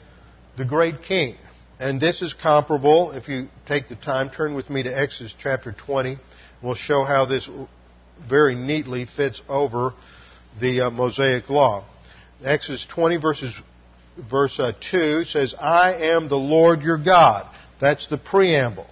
the 0.57 0.64
great 0.64 1.03
king. 1.03 1.37
And 1.80 2.01
this 2.01 2.22
is 2.22 2.32
comparable, 2.32 3.12
if 3.12 3.28
you 3.28 3.49
take 3.67 3.89
the 3.89 3.97
time, 3.97 4.31
turn 4.31 4.55
with 4.55 4.71
me 4.71 4.83
to 4.83 4.91
Exodus 4.91 5.35
chapter 5.39 5.73
20. 5.73 6.19
We'll 6.62 6.75
show 6.75 7.05
how 7.05 7.27
this 7.27 7.49
very 8.29 8.55
neatly 8.55 9.07
fits 9.07 9.43
over 9.49 9.93
the 10.61 10.83
uh, 10.83 10.91
Mosaic 10.91 11.49
Law. 11.51 11.85
Exodus 12.45 12.87
20 12.87 13.17
verses, 13.17 13.55
verse 14.31 14.59
uh, 14.61 14.73
2 14.91 15.25
says, 15.25 15.55
I 15.59 15.95
am 15.95 16.29
the 16.29 16.37
Lord 16.37 16.83
your 16.83 17.03
God. 17.03 17.47
That's 17.81 18.07
the 18.07 18.19
preamble. 18.19 18.87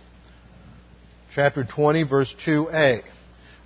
Chapter 1.34 1.64
20 1.64 2.02
verse 2.02 2.34
2a 2.44 3.02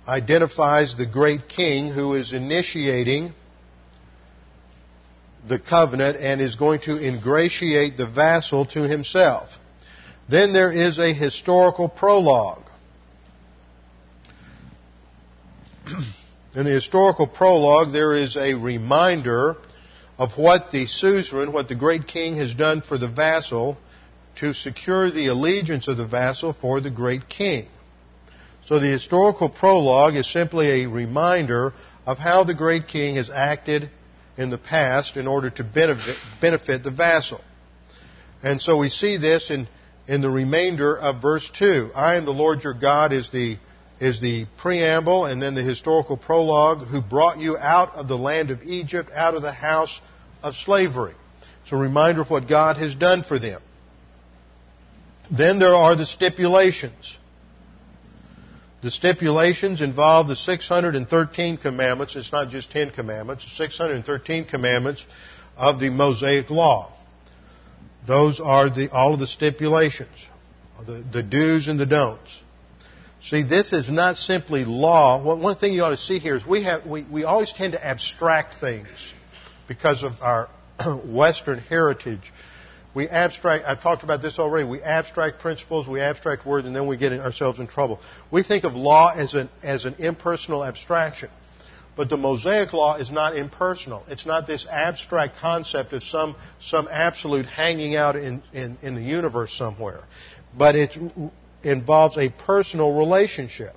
identifies 0.07 0.95
the 0.95 1.05
great 1.05 1.49
king 1.49 1.91
who 1.91 2.13
is 2.13 2.31
initiating 2.31 3.33
the 5.47 5.59
covenant 5.59 6.17
and 6.17 6.39
is 6.39 6.55
going 6.55 6.79
to 6.81 6.97
ingratiate 6.97 7.97
the 7.97 8.07
vassal 8.07 8.65
to 8.67 8.87
himself. 8.87 9.49
Then 10.29 10.53
there 10.53 10.71
is 10.71 10.99
a 10.99 11.13
historical 11.13 11.87
prologue. 11.87 12.63
In 16.55 16.65
the 16.65 16.71
historical 16.71 17.27
prologue, 17.27 17.93
there 17.93 18.13
is 18.13 18.35
a 18.35 18.55
reminder 18.55 19.55
of 20.17 20.37
what 20.37 20.71
the 20.71 20.85
suzerain, 20.87 21.53
what 21.53 21.69
the 21.69 21.75
great 21.75 22.07
king 22.07 22.35
has 22.37 22.53
done 22.53 22.81
for 22.81 22.97
the 22.97 23.07
vassal 23.07 23.77
to 24.39 24.53
secure 24.53 25.11
the 25.11 25.27
allegiance 25.27 25.87
of 25.87 25.97
the 25.97 26.07
vassal 26.07 26.53
for 26.53 26.81
the 26.81 26.89
great 26.89 27.29
king. 27.29 27.67
So 28.65 28.79
the 28.79 28.87
historical 28.87 29.49
prologue 29.49 30.15
is 30.15 30.31
simply 30.31 30.83
a 30.83 30.89
reminder 30.89 31.73
of 32.05 32.17
how 32.17 32.43
the 32.43 32.53
great 32.53 32.87
king 32.87 33.15
has 33.15 33.29
acted 33.29 33.89
in 34.35 34.49
the 34.49 34.57
past 34.57 35.15
in 35.15 35.27
order 35.27 35.49
to 35.51 35.63
benefit, 35.63 36.17
benefit 36.41 36.83
the 36.83 36.91
vassal. 36.91 37.41
And 38.43 38.61
so 38.61 38.77
we 38.77 38.89
see 38.89 39.17
this 39.17 39.49
in, 39.49 39.67
in 40.07 40.21
the 40.21 40.29
remainder 40.29 40.97
of 40.97 41.21
verse 41.21 41.49
2. 41.59 41.91
I 41.93 42.15
am 42.15 42.25
the 42.25 42.31
Lord 42.31 42.63
your 42.63 42.73
God 42.73 43.11
is 43.11 43.29
the, 43.29 43.57
is 43.99 44.21
the 44.21 44.45
preamble 44.57 45.25
and 45.25 45.41
then 45.41 45.53
the 45.53 45.63
historical 45.63 46.17
prologue 46.17 46.87
who 46.87 47.01
brought 47.01 47.37
you 47.37 47.57
out 47.57 47.95
of 47.95 48.07
the 48.07 48.17
land 48.17 48.51
of 48.51 48.63
Egypt, 48.63 49.11
out 49.13 49.35
of 49.35 49.41
the 49.41 49.51
house 49.51 49.99
of 50.41 50.55
slavery. 50.55 51.15
It's 51.63 51.73
a 51.73 51.77
reminder 51.77 52.21
of 52.21 52.29
what 52.29 52.47
God 52.47 52.77
has 52.77 52.95
done 52.95 53.23
for 53.23 53.37
them. 53.37 53.61
Then 55.29 55.59
there 55.59 55.75
are 55.75 55.95
the 55.95 56.05
stipulations. 56.05 57.17
The 58.81 58.91
stipulations 58.91 59.81
involve 59.81 60.27
the 60.27 60.35
613 60.37 61.57
commandments. 61.57 62.15
It's 62.15 62.31
not 62.31 62.49
just 62.49 62.71
10 62.71 62.91
commandments, 62.91 63.45
613 63.57 64.45
commandments 64.45 65.03
of 65.57 65.79
the 65.81 65.89
Mosaic 65.89 66.49
Law. 66.49 66.93
Those 68.07 68.39
are 68.39 68.69
the, 68.69 68.89
all 68.91 69.13
of 69.13 69.19
the 69.19 69.27
stipulations, 69.27 70.25
the, 70.85 71.03
the 71.11 71.23
do's 71.23 71.67
and 71.67 71.79
the 71.79 71.85
don'ts. 71.85 72.41
See, 73.21 73.43
this 73.43 73.73
is 73.73 73.89
not 73.89 74.17
simply 74.17 74.63
law. 74.63 75.21
One 75.21 75.55
thing 75.55 75.73
you 75.73 75.83
ought 75.83 75.89
to 75.89 75.97
see 75.97 76.19
here 76.19 76.35
is 76.35 76.45
we, 76.45 76.63
have, 76.63 76.85
we, 76.85 77.03
we 77.03 77.23
always 77.23 77.51
tend 77.51 77.73
to 77.73 77.85
abstract 77.85 78.55
things 78.61 78.87
because 79.67 80.03
of 80.03 80.13
our 80.21 80.49
Western 81.05 81.59
heritage 81.59 82.31
we 82.97 83.07
abstract, 83.07 83.65
I've 83.67 83.79
talked 83.79 84.01
about 84.01 84.23
this 84.23 84.39
already, 84.39 84.67
we 84.67 84.81
abstract 84.81 85.39
principles, 85.39 85.87
we 85.87 86.01
abstract 86.01 86.47
words, 86.47 86.65
and 86.65 86.75
then 86.75 86.87
we 86.87 86.97
get 86.97 87.13
ourselves 87.13 87.59
in 87.59 87.67
trouble. 87.67 87.99
We 88.31 88.41
think 88.41 88.63
of 88.63 88.73
law 88.73 89.13
as 89.15 89.35
an, 89.35 89.49
as 89.61 89.85
an 89.85 89.97
impersonal 89.99 90.65
abstraction. 90.65 91.29
But 91.97 92.09
the 92.09 92.17
Mosaic 92.17 92.73
Law 92.73 92.95
is 92.97 93.11
not 93.11 93.35
impersonal. 93.35 94.03
It's 94.07 94.25
not 94.25 94.45
this 94.45 94.67
abstract 94.67 95.37
concept 95.37 95.93
of 95.93 96.03
some, 96.03 96.35
some 96.61 96.87
absolute 96.89 97.47
hanging 97.47 97.95
out 97.95 98.15
in, 98.15 98.43
in, 98.53 98.77
in 98.83 98.93
the 98.93 99.01
universe 99.01 99.51
somewhere. 99.51 100.03
But 100.55 100.75
it 100.75 100.95
involves 101.63 102.17
a 102.17 102.29
personal 102.29 102.95
relationship. 102.95 103.75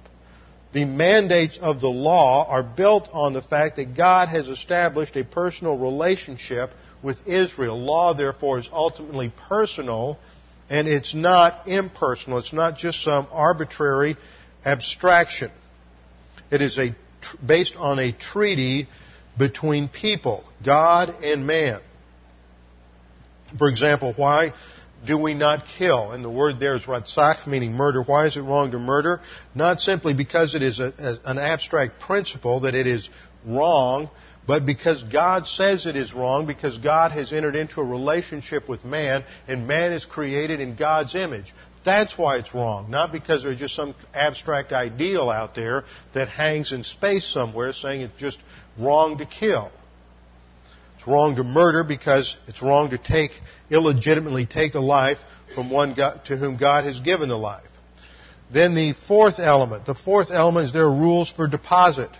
The 0.72 0.84
mandates 0.84 1.58
of 1.58 1.80
the 1.80 1.88
law 1.88 2.46
are 2.46 2.62
built 2.62 3.08
on 3.12 3.32
the 3.32 3.42
fact 3.42 3.76
that 3.76 3.96
God 3.96 4.28
has 4.28 4.48
established 4.48 5.16
a 5.16 5.24
personal 5.24 5.76
relationship 5.78 6.70
with 7.02 7.26
Israel. 7.26 7.80
Law, 7.80 8.14
therefore, 8.14 8.58
is 8.58 8.68
ultimately 8.70 9.32
personal 9.48 10.18
and 10.68 10.86
it's 10.86 11.14
not 11.14 11.66
impersonal. 11.66 12.38
It's 12.38 12.52
not 12.52 12.76
just 12.76 13.02
some 13.02 13.26
arbitrary 13.32 14.16
abstraction. 14.64 15.50
It 16.50 16.62
is 16.62 16.78
a, 16.78 16.94
based 17.44 17.76
on 17.76 17.98
a 17.98 18.12
treaty 18.12 18.88
between 19.38 19.88
people, 19.88 20.44
God 20.64 21.10
and 21.22 21.46
man. 21.46 21.80
For 23.58 23.68
example, 23.68 24.12
why 24.16 24.52
do 25.06 25.16
we 25.16 25.34
not 25.34 25.64
kill? 25.66 26.12
And 26.12 26.24
the 26.24 26.30
word 26.30 26.60
there 26.60 26.74
is 26.74 26.82
ratzach, 26.82 27.46
meaning 27.46 27.72
murder. 27.72 28.02
Why 28.02 28.26
is 28.26 28.36
it 28.36 28.42
wrong 28.42 28.70
to 28.72 28.78
murder? 28.78 29.20
Not 29.54 29.80
simply 29.80 30.14
because 30.14 30.54
it 30.54 30.62
is 30.62 30.78
a, 30.78 30.92
a, 30.98 31.30
an 31.30 31.38
abstract 31.38 32.00
principle 32.00 32.60
that 32.60 32.74
it 32.74 32.86
is 32.86 33.08
wrong, 33.46 34.10
but 34.46 34.66
because 34.66 35.02
God 35.04 35.46
says 35.46 35.86
it 35.86 35.96
is 35.96 36.12
wrong, 36.12 36.46
because 36.46 36.76
God 36.78 37.12
has 37.12 37.32
entered 37.32 37.56
into 37.56 37.80
a 37.80 37.84
relationship 37.84 38.68
with 38.68 38.84
man, 38.84 39.24
and 39.48 39.66
man 39.66 39.92
is 39.92 40.04
created 40.04 40.60
in 40.60 40.76
God's 40.76 41.14
image. 41.14 41.54
That's 41.84 42.18
why 42.18 42.36
it's 42.36 42.54
wrong. 42.54 42.90
Not 42.90 43.10
because 43.10 43.42
there's 43.42 43.58
just 43.58 43.74
some 43.74 43.94
abstract 44.12 44.72
ideal 44.72 45.30
out 45.30 45.54
there 45.54 45.84
that 46.14 46.28
hangs 46.28 46.72
in 46.72 46.84
space 46.84 47.24
somewhere 47.24 47.72
saying 47.72 48.02
it's 48.02 48.18
just 48.18 48.38
wrong 48.78 49.18
to 49.18 49.26
kill. 49.26 49.70
It's 50.96 51.06
wrong 51.08 51.36
to 51.36 51.44
murder 51.44 51.82
because 51.82 52.36
it's 52.46 52.60
wrong 52.60 52.90
to 52.90 52.98
take, 52.98 53.30
illegitimately 53.70 54.44
take 54.44 54.74
a 54.74 54.80
life 54.80 55.18
from 55.54 55.70
one 55.70 55.94
God, 55.94 56.24
to 56.26 56.36
whom 56.36 56.58
God 56.58 56.84
has 56.84 57.00
given 57.00 57.30
the 57.30 57.38
life. 57.38 57.64
Then 58.52 58.74
the 58.74 58.92
fourth 58.92 59.38
element. 59.38 59.86
The 59.86 59.94
fourth 59.94 60.30
element 60.30 60.66
is 60.66 60.72
there 60.74 60.84
are 60.84 60.94
rules 60.94 61.30
for 61.30 61.46
deposit. 61.46 62.10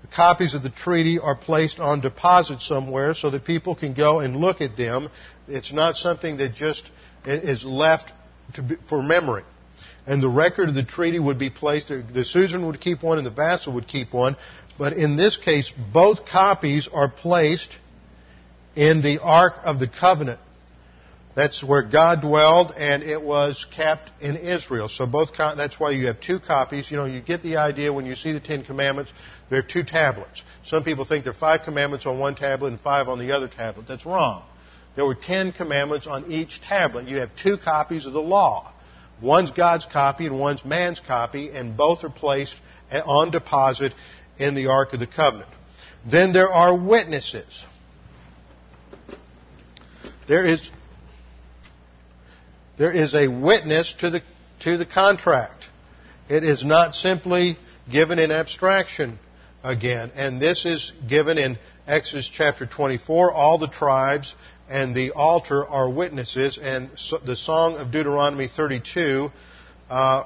The 0.00 0.08
copies 0.08 0.54
of 0.54 0.62
the 0.62 0.70
treaty 0.70 1.18
are 1.18 1.36
placed 1.36 1.80
on 1.80 2.00
deposit 2.00 2.60
somewhere 2.60 3.12
so 3.12 3.28
that 3.30 3.44
people 3.44 3.74
can 3.74 3.92
go 3.92 4.20
and 4.20 4.36
look 4.36 4.62
at 4.62 4.76
them. 4.76 5.10
It's 5.46 5.72
not 5.72 5.96
something 5.96 6.38
that 6.38 6.54
just 6.54 6.88
is 7.26 7.64
left 7.64 8.12
be, 8.68 8.76
for 8.88 9.02
memory. 9.02 9.44
And 10.06 10.22
the 10.22 10.28
record 10.28 10.68
of 10.68 10.74
the 10.74 10.84
treaty 10.84 11.18
would 11.18 11.38
be 11.38 11.50
placed, 11.50 11.88
the 11.88 12.24
suzerain 12.24 12.66
would 12.66 12.80
keep 12.80 13.02
one 13.02 13.18
and 13.18 13.26
the 13.26 13.30
vassal 13.30 13.74
would 13.74 13.88
keep 13.88 14.12
one. 14.12 14.36
But 14.78 14.92
in 14.92 15.16
this 15.16 15.36
case, 15.36 15.72
both 15.92 16.26
copies 16.26 16.88
are 16.92 17.08
placed 17.08 17.70
in 18.76 19.02
the 19.02 19.20
Ark 19.22 19.54
of 19.64 19.78
the 19.78 19.88
Covenant. 19.88 20.38
That's 21.34 21.62
where 21.62 21.82
God 21.82 22.22
dwelled, 22.22 22.72
and 22.78 23.02
it 23.02 23.20
was 23.20 23.66
kept 23.70 24.10
in 24.22 24.36
Israel. 24.36 24.88
So 24.88 25.06
both, 25.06 25.36
that's 25.36 25.78
why 25.78 25.90
you 25.90 26.06
have 26.06 26.18
two 26.18 26.40
copies. 26.40 26.90
You 26.90 26.96
know, 26.96 27.04
you 27.04 27.20
get 27.20 27.42
the 27.42 27.58
idea 27.58 27.92
when 27.92 28.06
you 28.06 28.16
see 28.16 28.32
the 28.32 28.40
Ten 28.40 28.64
Commandments. 28.64 29.12
There 29.50 29.58
are 29.58 29.62
two 29.62 29.84
tablets. 29.84 30.42
Some 30.64 30.82
people 30.82 31.04
think 31.04 31.24
there 31.24 31.34
are 31.34 31.36
five 31.36 31.60
commandments 31.64 32.06
on 32.06 32.18
one 32.18 32.36
tablet 32.36 32.68
and 32.68 32.80
five 32.80 33.08
on 33.08 33.18
the 33.18 33.32
other 33.32 33.48
tablet. 33.48 33.86
That's 33.86 34.06
wrong. 34.06 34.44
There 34.96 35.04
were 35.04 35.14
ten 35.14 35.52
commandments 35.52 36.06
on 36.06 36.32
each 36.32 36.60
tablet. 36.62 37.06
You 37.06 37.18
have 37.18 37.30
two 37.36 37.58
copies 37.58 38.06
of 38.06 38.12
the 38.12 38.22
law. 38.22 38.72
One's 39.20 39.50
God's 39.50 39.86
copy 39.86 40.26
and 40.26 40.38
one's 40.38 40.64
man's 40.64 41.00
copy, 41.00 41.50
and 41.50 41.76
both 41.76 42.02
are 42.04 42.10
placed 42.10 42.56
on 42.90 43.30
deposit 43.30 43.92
in 44.38 44.54
the 44.54 44.66
Ark 44.66 44.92
of 44.92 45.00
the 45.00 45.06
Covenant. 45.06 45.50
Then 46.10 46.32
there 46.32 46.50
are 46.50 46.74
witnesses. 46.76 47.64
There 50.28 50.44
is 50.44 50.70
there 52.76 52.92
is 52.92 53.14
a 53.14 53.28
witness 53.28 53.94
to 54.00 54.10
the, 54.10 54.22
to 54.60 54.76
the 54.76 54.86
contract. 54.86 55.64
It 56.28 56.44
is 56.44 56.64
not 56.64 56.94
simply 56.94 57.56
given 57.90 58.18
in 58.18 58.30
abstraction 58.30 59.18
again. 59.62 60.12
And 60.14 60.40
this 60.40 60.66
is 60.66 60.92
given 61.08 61.38
in 61.38 61.58
Exodus 61.86 62.30
chapter 62.32 62.66
24. 62.66 63.32
All 63.32 63.58
the 63.58 63.68
tribes 63.68 64.34
and 64.68 64.94
the 64.94 65.12
altar 65.12 65.64
are 65.64 65.88
witnesses. 65.88 66.58
And 66.60 66.90
so 66.96 67.18
the 67.18 67.36
Song 67.36 67.76
of 67.76 67.90
Deuteronomy 67.90 68.48
32 68.48 69.30
uh, 69.88 70.24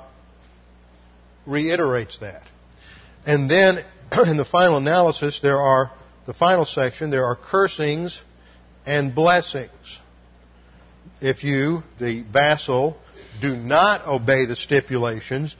reiterates 1.46 2.18
that. 2.18 2.42
And 3.26 3.50
then 3.50 3.84
in 4.26 4.36
the 4.36 4.44
final 4.44 4.76
analysis, 4.76 5.40
there 5.42 5.58
are, 5.58 5.92
the 6.26 6.34
final 6.34 6.64
section, 6.64 7.10
there 7.10 7.26
are 7.26 7.36
cursings 7.36 8.20
and 8.86 9.14
blessings. 9.14 10.00
if 11.20 11.44
you, 11.44 11.82
the 11.98 12.22
vassal, 12.22 12.96
do 13.40 13.54
not 13.54 14.06
obey 14.06 14.46
the 14.46 14.56
stipulations, 14.56 15.54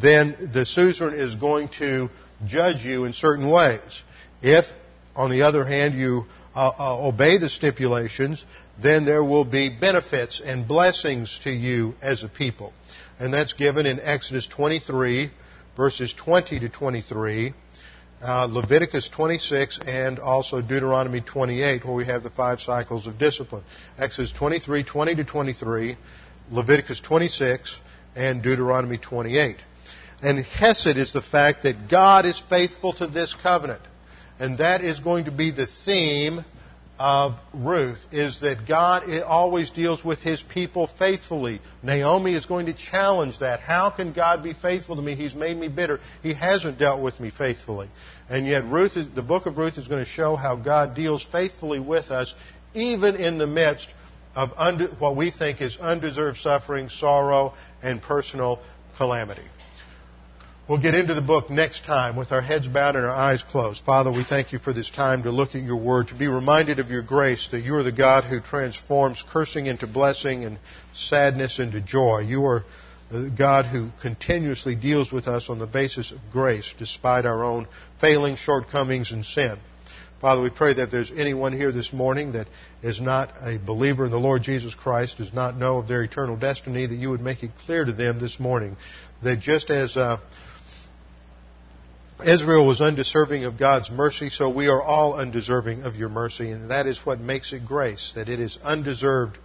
then 0.00 0.50
the 0.52 0.66
suzerain 0.66 1.14
is 1.14 1.34
going 1.36 1.68
to 1.78 2.10
judge 2.46 2.84
you 2.84 3.04
in 3.04 3.12
certain 3.12 3.48
ways. 3.48 4.02
If, 4.42 4.66
on 5.14 5.30
the 5.30 5.42
other 5.42 5.64
hand, 5.64 5.94
you 5.94 6.26
uh, 6.54 6.72
uh, 6.78 7.06
obey 7.08 7.38
the 7.38 7.48
stipulations, 7.48 8.44
then 8.80 9.04
there 9.04 9.24
will 9.24 9.44
be 9.44 9.68
benefits 9.68 10.40
and 10.44 10.66
blessings 10.66 11.40
to 11.44 11.50
you 11.50 11.94
as 12.02 12.22
a 12.22 12.28
people. 12.28 12.72
And 13.18 13.32
that's 13.32 13.52
given 13.52 13.86
in 13.86 14.00
Exodus 14.00 14.46
23, 14.46 15.30
verses 15.76 16.12
20 16.14 16.60
to 16.60 16.68
23, 16.68 17.54
uh, 18.22 18.46
Leviticus 18.46 19.08
26, 19.08 19.80
and 19.86 20.18
also 20.18 20.60
Deuteronomy 20.60 21.20
28, 21.20 21.84
where 21.84 21.94
we 21.94 22.06
have 22.06 22.22
the 22.22 22.30
five 22.30 22.60
cycles 22.60 23.06
of 23.06 23.18
discipline. 23.18 23.64
Exodus 23.98 24.32
23, 24.32 24.82
20 24.84 25.14
to 25.16 25.24
23, 25.24 25.96
Leviticus 26.50 27.00
26, 27.00 27.80
and 28.16 28.42
Deuteronomy 28.42 28.98
28. 28.98 29.56
And 30.22 30.44
Hesed 30.44 30.96
is 30.96 31.12
the 31.12 31.22
fact 31.22 31.64
that 31.64 31.88
God 31.90 32.24
is 32.24 32.40
faithful 32.48 32.92
to 32.94 33.06
this 33.06 33.34
covenant. 33.34 33.82
And 34.38 34.58
that 34.58 34.82
is 34.82 35.00
going 35.00 35.26
to 35.26 35.30
be 35.30 35.50
the 35.50 35.66
theme 35.84 36.44
of 36.98 37.34
Ruth, 37.52 37.98
is 38.12 38.40
that 38.40 38.68
God 38.68 39.10
eh, 39.10 39.20
always 39.20 39.70
deals 39.70 40.04
with 40.04 40.20
His 40.20 40.42
people 40.42 40.88
faithfully. 40.98 41.60
Naomi 41.82 42.34
is 42.34 42.46
going 42.46 42.66
to 42.66 42.74
challenge 42.74 43.40
that. 43.40 43.60
How 43.60 43.90
can 43.90 44.12
God 44.12 44.44
be 44.44 44.54
faithful 44.54 44.94
to 44.96 45.02
me? 45.02 45.16
He's 45.16 45.34
made 45.34 45.56
me 45.56 45.66
bitter. 45.66 45.98
He 46.22 46.34
hasn't 46.34 46.78
dealt 46.78 47.02
with 47.02 47.18
me 47.18 47.30
faithfully. 47.30 47.88
And 48.28 48.46
yet 48.46 48.64
Ruth, 48.64 48.96
is, 48.96 49.08
the 49.14 49.22
book 49.22 49.46
of 49.46 49.58
Ruth 49.58 49.76
is 49.76 49.88
going 49.88 50.04
to 50.04 50.10
show 50.10 50.36
how 50.36 50.54
God 50.56 50.94
deals 50.94 51.26
faithfully 51.30 51.80
with 51.80 52.10
us, 52.10 52.32
even 52.74 53.16
in 53.16 53.38
the 53.38 53.46
midst 53.46 53.88
of 54.36 54.50
under, 54.56 54.86
what 54.98 55.16
we 55.16 55.30
think 55.32 55.60
is 55.60 55.76
undeserved 55.80 56.38
suffering, 56.38 56.88
sorrow, 56.88 57.54
and 57.82 58.00
personal 58.00 58.60
calamity. 58.96 59.42
We'll 60.66 60.80
get 60.80 60.94
into 60.94 61.12
the 61.12 61.20
book 61.20 61.50
next 61.50 61.84
time 61.84 62.16
with 62.16 62.32
our 62.32 62.40
heads 62.40 62.66
bowed 62.66 62.96
and 62.96 63.04
our 63.04 63.12
eyes 63.12 63.42
closed. 63.42 63.84
Father, 63.84 64.10
we 64.10 64.24
thank 64.24 64.50
you 64.50 64.58
for 64.58 64.72
this 64.72 64.88
time 64.88 65.24
to 65.24 65.30
look 65.30 65.54
at 65.54 65.62
your 65.62 65.76
word, 65.76 66.08
to 66.08 66.14
be 66.14 66.26
reminded 66.26 66.78
of 66.78 66.88
your 66.88 67.02
grace, 67.02 67.48
that 67.50 67.60
you 67.60 67.74
are 67.74 67.82
the 67.82 67.92
God 67.92 68.24
who 68.24 68.40
transforms 68.40 69.22
cursing 69.30 69.66
into 69.66 69.86
blessing 69.86 70.46
and 70.46 70.58
sadness 70.94 71.58
into 71.58 71.82
joy. 71.82 72.20
You 72.20 72.46
are 72.46 72.64
the 73.10 73.30
God 73.36 73.66
who 73.66 73.90
continuously 74.00 74.74
deals 74.74 75.12
with 75.12 75.28
us 75.28 75.50
on 75.50 75.58
the 75.58 75.66
basis 75.66 76.12
of 76.12 76.18
grace, 76.32 76.74
despite 76.78 77.26
our 77.26 77.44
own 77.44 77.68
failing, 78.00 78.36
shortcomings, 78.36 79.12
and 79.12 79.22
sin. 79.22 79.58
Father, 80.22 80.40
we 80.40 80.48
pray 80.48 80.72
that 80.72 80.84
if 80.84 80.90
there's 80.90 81.12
anyone 81.14 81.52
here 81.52 81.72
this 81.72 81.92
morning 81.92 82.32
that 82.32 82.46
is 82.82 83.02
not 83.02 83.34
a 83.42 83.58
believer 83.58 84.06
in 84.06 84.10
the 84.10 84.16
Lord 84.16 84.42
Jesus 84.42 84.74
Christ, 84.74 85.18
does 85.18 85.34
not 85.34 85.58
know 85.58 85.76
of 85.76 85.88
their 85.88 86.02
eternal 86.02 86.38
destiny, 86.38 86.86
that 86.86 86.94
you 86.94 87.10
would 87.10 87.20
make 87.20 87.42
it 87.42 87.50
clear 87.66 87.84
to 87.84 87.92
them 87.92 88.18
this 88.18 88.40
morning 88.40 88.78
that 89.22 89.40
just 89.40 89.68
as 89.70 89.96
uh, 89.96 90.18
Israel 92.22 92.66
was 92.66 92.80
undeserving 92.80 93.44
of 93.44 93.58
God's 93.58 93.90
mercy, 93.90 94.30
so 94.30 94.48
we 94.48 94.68
are 94.68 94.80
all 94.80 95.14
undeserving 95.14 95.82
of 95.82 95.96
your 95.96 96.08
mercy, 96.08 96.50
and 96.50 96.70
that 96.70 96.86
is 96.86 97.04
what 97.04 97.18
makes 97.18 97.52
it 97.52 97.66
grace, 97.66 98.12
that 98.14 98.28
it 98.28 98.38
is 98.38 98.58
undeserved 98.62 99.38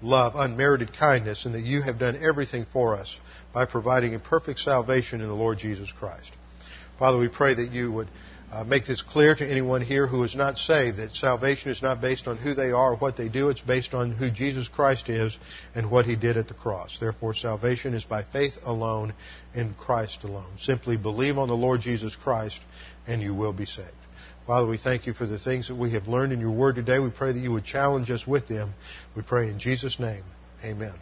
love, 0.00 0.32
unmerited 0.34 0.92
kindness, 0.92 1.44
and 1.44 1.54
that 1.54 1.64
you 1.64 1.82
have 1.82 1.98
done 1.98 2.16
everything 2.22 2.66
for 2.72 2.96
us 2.96 3.18
by 3.52 3.66
providing 3.66 4.14
a 4.14 4.18
perfect 4.18 4.60
salvation 4.60 5.20
in 5.20 5.28
the 5.28 5.34
Lord 5.34 5.58
Jesus 5.58 5.92
Christ. 5.92 6.32
Father, 6.98 7.18
we 7.18 7.28
pray 7.28 7.54
that 7.54 7.72
you 7.72 7.92
would 7.92 8.08
uh, 8.54 8.62
make 8.62 8.86
this 8.86 9.02
clear 9.02 9.34
to 9.34 9.44
anyone 9.44 9.80
here 9.80 10.06
who 10.06 10.22
is 10.22 10.36
not 10.36 10.58
saved 10.58 10.98
that 10.98 11.16
salvation 11.16 11.72
is 11.72 11.82
not 11.82 12.00
based 12.00 12.28
on 12.28 12.36
who 12.36 12.54
they 12.54 12.70
are 12.70 12.92
or 12.92 12.96
what 12.96 13.16
they 13.16 13.28
do. 13.28 13.48
It's 13.48 13.60
based 13.60 13.94
on 13.94 14.12
who 14.12 14.30
Jesus 14.30 14.68
Christ 14.68 15.08
is 15.08 15.36
and 15.74 15.90
what 15.90 16.06
he 16.06 16.14
did 16.14 16.36
at 16.36 16.46
the 16.46 16.54
cross. 16.54 16.96
Therefore, 17.00 17.34
salvation 17.34 17.94
is 17.94 18.04
by 18.04 18.22
faith 18.22 18.52
alone 18.62 19.12
in 19.54 19.74
Christ 19.74 20.22
alone. 20.22 20.52
Simply 20.58 20.96
believe 20.96 21.36
on 21.36 21.48
the 21.48 21.54
Lord 21.54 21.80
Jesus 21.80 22.14
Christ 22.14 22.60
and 23.08 23.20
you 23.20 23.34
will 23.34 23.52
be 23.52 23.66
saved. 23.66 23.90
Father, 24.46 24.68
we 24.68 24.78
thank 24.78 25.06
you 25.06 25.14
for 25.14 25.26
the 25.26 25.38
things 25.38 25.68
that 25.68 25.74
we 25.74 25.92
have 25.92 26.06
learned 26.06 26.32
in 26.32 26.38
your 26.38 26.52
word 26.52 26.76
today. 26.76 27.00
We 27.00 27.10
pray 27.10 27.32
that 27.32 27.40
you 27.40 27.50
would 27.52 27.64
challenge 27.64 28.10
us 28.10 28.24
with 28.24 28.46
them. 28.46 28.74
We 29.16 29.22
pray 29.22 29.48
in 29.48 29.58
Jesus' 29.58 29.98
name. 29.98 30.22
Amen. 30.62 30.94